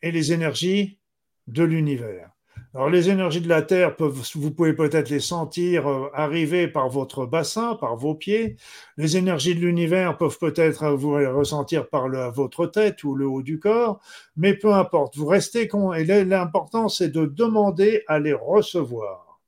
[0.02, 0.98] et les énergies
[1.46, 2.30] de l'univers.
[2.74, 6.90] Alors les énergies de la Terre, peuvent, vous pouvez peut-être les sentir euh, arriver par
[6.90, 8.56] votre bassin, par vos pieds.
[8.98, 13.42] Les énergies de l'univers peuvent peut-être euh, vous ressentir par votre tête ou le haut
[13.42, 14.00] du corps,
[14.36, 15.94] mais peu importe, vous restez con.
[15.94, 19.40] Et l'important, c'est de demander à les recevoir.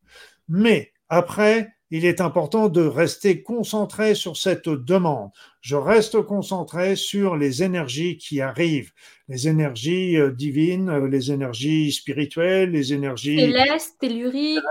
[0.49, 5.31] Mais après, il est important de rester concentré sur cette demande.
[5.61, 8.93] Je reste concentré sur les énergies qui arrivent,
[9.29, 14.63] les énergies euh, divines, euh, les énergies spirituelles, les énergies célestes, telluriques,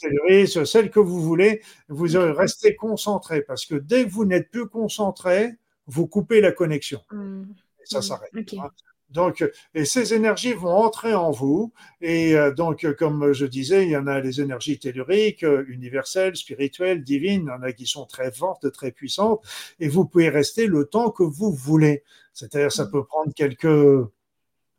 [0.00, 1.62] telluriques, celles que vous voulez.
[1.88, 5.54] Vous restez concentré parce que dès que vous n'êtes plus concentré,
[5.86, 7.00] vous coupez la connexion.
[7.12, 7.42] Mmh.
[7.82, 8.02] Et ça mmh.
[8.02, 8.30] s'arrête.
[8.34, 8.70] Hein.
[9.14, 11.72] Donc, et ces énergies vont entrer en vous.
[12.00, 16.34] Et euh, donc, comme je disais, il y en a les énergies telluriques, euh, universelles,
[16.34, 17.44] spirituelles, divines.
[17.46, 19.40] Il y en a qui sont très fortes, très puissantes.
[19.78, 22.02] Et vous pouvez rester le temps que vous voulez.
[22.32, 24.08] C'est-à-dire, ça peut prendre quelques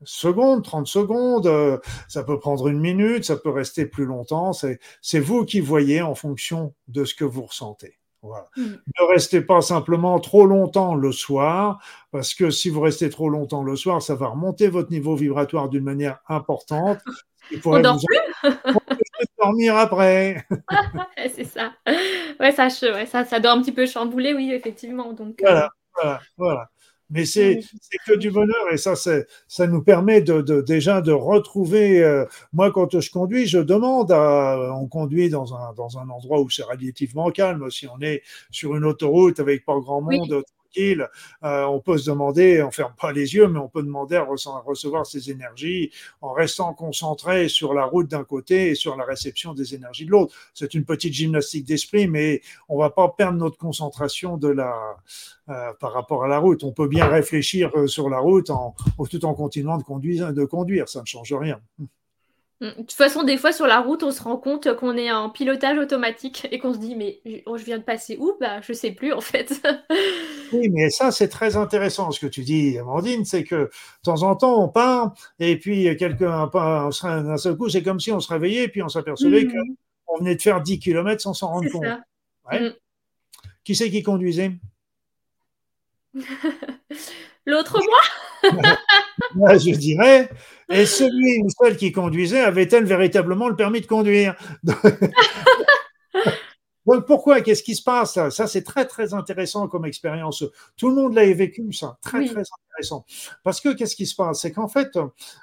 [0.04, 1.78] secondes, 30 secondes, euh,
[2.10, 4.52] ça peut prendre une minute, ça peut rester plus longtemps.
[4.54, 7.98] C'est vous qui voyez en fonction de ce que vous ressentez.
[8.58, 8.64] Mm.
[8.64, 11.80] Ne restez pas simplement trop longtemps le soir,
[12.12, 15.70] parce que si vous restez trop longtemps le soir, ça va remonter votre niveau vibratoire
[15.70, 17.00] d'une manière importante.
[17.66, 20.46] On dort plus dormir après.
[21.36, 21.74] c'est ça.
[22.40, 25.14] Ouais, ça, ça, ça doit un petit peu chambouler, oui, effectivement.
[25.14, 26.70] Donc, euh, voilà, voilà, voilà.
[27.10, 27.62] Mais c'est
[28.08, 32.04] que du bonheur et ça, ça nous permet de, déjà de retrouver.
[32.04, 34.74] Euh, moi, quand je conduis, je demande à.
[34.76, 37.70] On conduit dans un, dans un endroit où c'est relativement calme.
[37.70, 40.44] Si on est sur une autoroute avec pas grand monde,
[41.44, 44.24] euh, on peut se demander, on ferme pas les yeux, mais on peut demander à
[44.24, 45.92] recevoir ces énergies
[46.22, 50.12] en restant concentré sur la route d'un côté et sur la réception des énergies de
[50.12, 50.34] l'autre.
[50.54, 54.56] C'est une petite gymnastique d'esprit, mais on va pas perdre notre concentration de
[55.50, 56.64] euh, par rapport à la route.
[56.64, 58.76] On peut bien réfléchir euh, sur la route en,
[59.10, 59.84] tout en continuant de
[60.32, 60.90] de conduire.
[60.90, 61.60] Ça ne change rien.
[62.62, 62.68] Mm.
[62.68, 65.30] De toute façon, des fois sur la route, on se rend compte qu'on est en
[65.30, 68.34] pilotage automatique et qu'on se dit mais je viens de passer où?
[68.40, 69.62] Bah je sais plus en fait.
[70.54, 73.70] oui, mais ça c'est très intéressant ce que tu dis, Amandine, c'est que de
[74.04, 78.20] temps en temps on part et puis quelqu'un d'un seul coup, c'est comme si on
[78.20, 79.52] se réveillait et puis on s'apercevait mm.
[80.06, 81.86] qu'on venait de faire 10 km sans s'en rendre compte.
[82.52, 82.70] Mm.
[83.66, 84.52] Qui c'est qui conduisait?
[87.46, 88.00] L'autre moi?
[89.58, 90.30] Je dirais.
[90.70, 94.36] Et celui ou celle qui conduisait avait-elle véritablement le permis de conduire
[96.86, 97.42] Donc pourquoi?
[97.42, 98.20] Qu'est-ce qui se passe?
[98.30, 100.44] Ça, c'est très très intéressant comme expérience.
[100.78, 101.98] Tout le monde l'a vécu, ça.
[102.02, 103.06] Très très intéressant.
[103.44, 104.42] Parce que qu'est-ce qui se passe?
[104.42, 104.98] C'est qu'en fait,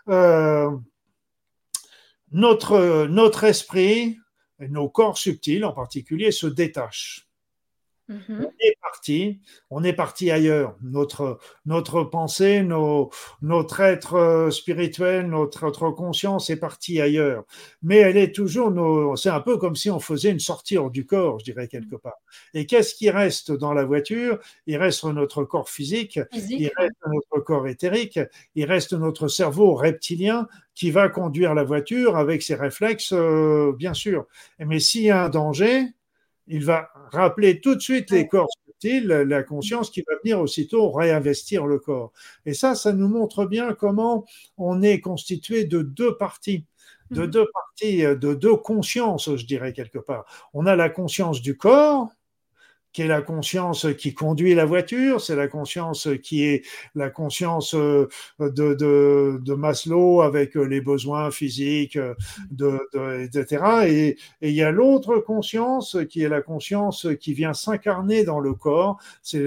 [0.09, 0.70] euh,
[2.31, 4.19] notre, notre esprit,
[4.61, 7.28] nos corps subtils en particulier, se détachent.
[8.08, 10.76] On est parti, on est parti ailleurs.
[10.82, 13.10] Notre, notre pensée, nos,
[13.40, 17.44] notre être euh, spirituel, notre, notre, conscience est partie ailleurs.
[17.82, 20.90] Mais elle est toujours, nos, c'est un peu comme si on faisait une sortie hors
[20.90, 22.18] du corps, je dirais quelque part.
[22.54, 24.38] Et qu'est-ce qui reste dans la voiture?
[24.66, 28.18] Il reste notre corps physique, il reste notre corps éthérique,
[28.54, 33.94] il reste notre cerveau reptilien qui va conduire la voiture avec ses réflexes, euh, bien
[33.94, 34.26] sûr.
[34.58, 35.86] Mais s'il y a un danger,
[36.47, 40.90] il va rappeler tout de suite les corps subtils, la conscience qui va venir aussitôt
[40.90, 42.12] réinvestir le corps.
[42.47, 44.24] Et ça, ça nous montre bien comment
[44.56, 46.66] on est constitué de deux parties
[47.12, 47.31] de mhm.
[47.31, 50.24] deux parties, de deux consciences, je dirais quelque part.
[50.55, 52.09] On a la conscience du corps,
[52.93, 56.64] qui est la conscience qui conduit la voiture, c'est la conscience qui est
[56.94, 58.09] la conscience euh,
[58.39, 61.98] de, de, de Maslow avec les besoins physiques,
[62.51, 63.64] de, de etc.
[63.86, 68.55] Et, il y a l'autre conscience qui est la conscience qui vient s'incarner dans le
[68.55, 68.98] corps.
[69.23, 69.47] C'est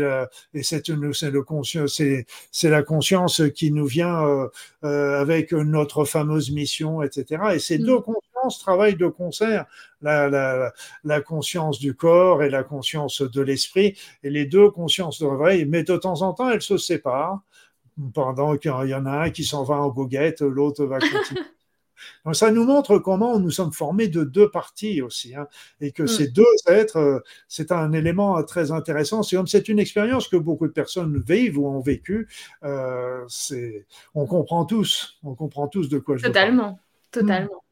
[0.54, 4.48] et c'est le c'est c'est la conscience qui nous vient euh,
[4.84, 7.44] euh, avec notre fameuse mission, etc.
[7.56, 7.84] Et ces mm.
[7.84, 9.66] deux consciences travaillent de concert
[10.02, 15.66] la, conscience du corps et la conscience de l'esprit, et les deux consciences de réveil,
[15.66, 17.42] mais de temps en temps, elles se séparent,
[18.14, 21.42] pendant qu'il y en a un qui s'en va en goguette, l'autre va continuer.
[22.26, 25.48] Donc ça nous montre comment nous sommes formés de deux parties aussi, hein,
[25.82, 26.08] et que mm.
[26.08, 29.24] ces deux êtres, euh, c'est un élément très intéressant.
[29.24, 32.28] C'est une expérience que beaucoup de personnes vivent ou ont vécu.
[32.64, 33.26] Euh,
[34.14, 36.80] on comprend tous, on comprend tous de quoi je totalement,
[37.12, 37.65] Totalement, totalement.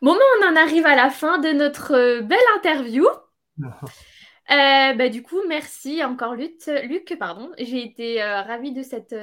[0.00, 3.06] Bon, on en arrive à la fin de notre euh, belle interview.
[4.50, 6.54] Euh, bah, du coup, merci encore Luc.
[6.84, 7.52] Luc pardon.
[7.58, 9.14] J'ai été euh, ravie de cet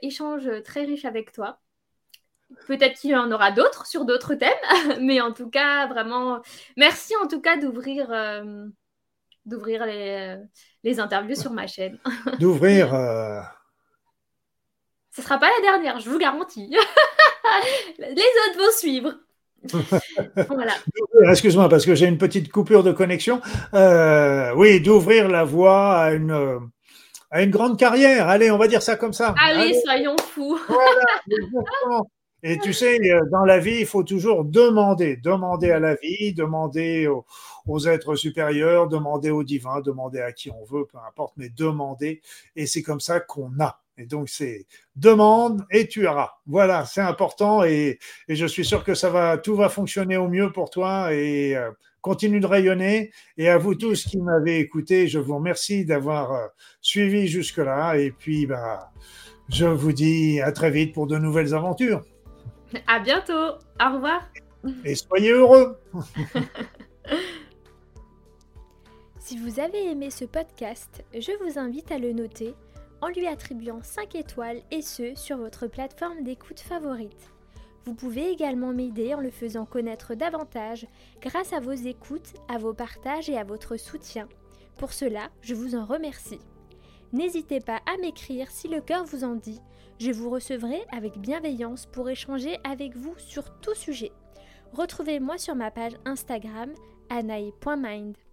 [0.00, 1.58] échange très riche avec toi.
[2.68, 4.52] Peut-être qu'il y en aura d'autres sur d'autres thèmes,
[5.00, 6.40] mais en tout cas, vraiment,
[6.76, 8.14] merci en tout cas d'ouvrir
[9.44, 10.36] d'ouvrir les,
[10.84, 11.98] les, interviews sur ma chaîne.
[12.38, 12.90] D'ouvrir.
[15.10, 16.72] Ce sera pas la dernière, je vous garantis.
[17.98, 19.14] Les autres vont suivre.
[20.48, 20.72] voilà.
[21.30, 23.40] Excuse-moi, parce que j'ai une petite coupure de connexion.
[23.74, 26.70] Euh, oui, d'ouvrir la voie à une,
[27.30, 28.28] à une grande carrière.
[28.28, 29.34] Allez, on va dire ça comme ça.
[29.42, 30.58] Allez, soyons fous.
[30.66, 32.02] Voilà,
[32.42, 36.32] Et tu sais, euh, dans la vie, il faut toujours demander, demander à la vie,
[36.32, 37.06] demander
[37.66, 42.22] aux, êtres supérieurs, demander au divin, demander à qui on veut, peu importe, mais demander.
[42.56, 43.80] Et c'est comme ça qu'on a.
[44.00, 44.66] Et donc, c'est
[44.96, 46.30] demande et tu auras.
[46.46, 47.98] Voilà, c'est important et,
[48.28, 51.70] je suis sûr que ça va, tout va fonctionner au mieux pour toi et euh,
[52.00, 53.10] continue de rayonner.
[53.36, 56.46] Et à vous tous qui m'avez écouté, je vous remercie d'avoir euh,
[56.80, 57.96] suivi jusque-là.
[57.98, 58.90] Et puis, bah,
[59.50, 62.02] je vous dis à très vite pour de nouvelles aventures.
[62.86, 63.58] À bientôt.
[63.80, 64.30] Au revoir.
[64.84, 65.78] Et soyez heureux.
[69.18, 72.54] si vous avez aimé ce podcast, je vous invite à le noter
[73.00, 77.30] en lui attribuant 5 étoiles et ce sur votre plateforme d'écoute favorite.
[77.84, 80.86] Vous pouvez également m'aider en le faisant connaître davantage
[81.20, 84.28] grâce à vos écoutes, à vos partages et à votre soutien.
[84.76, 86.40] Pour cela, je vous en remercie.
[87.12, 89.60] N'hésitez pas à m'écrire si le cœur vous en dit.
[89.98, 94.12] Je vous recevrai avec bienveillance pour échanger avec vous sur tout sujet.
[94.72, 96.72] Retrouvez-moi sur ma page Instagram
[97.08, 98.29] anae.mind.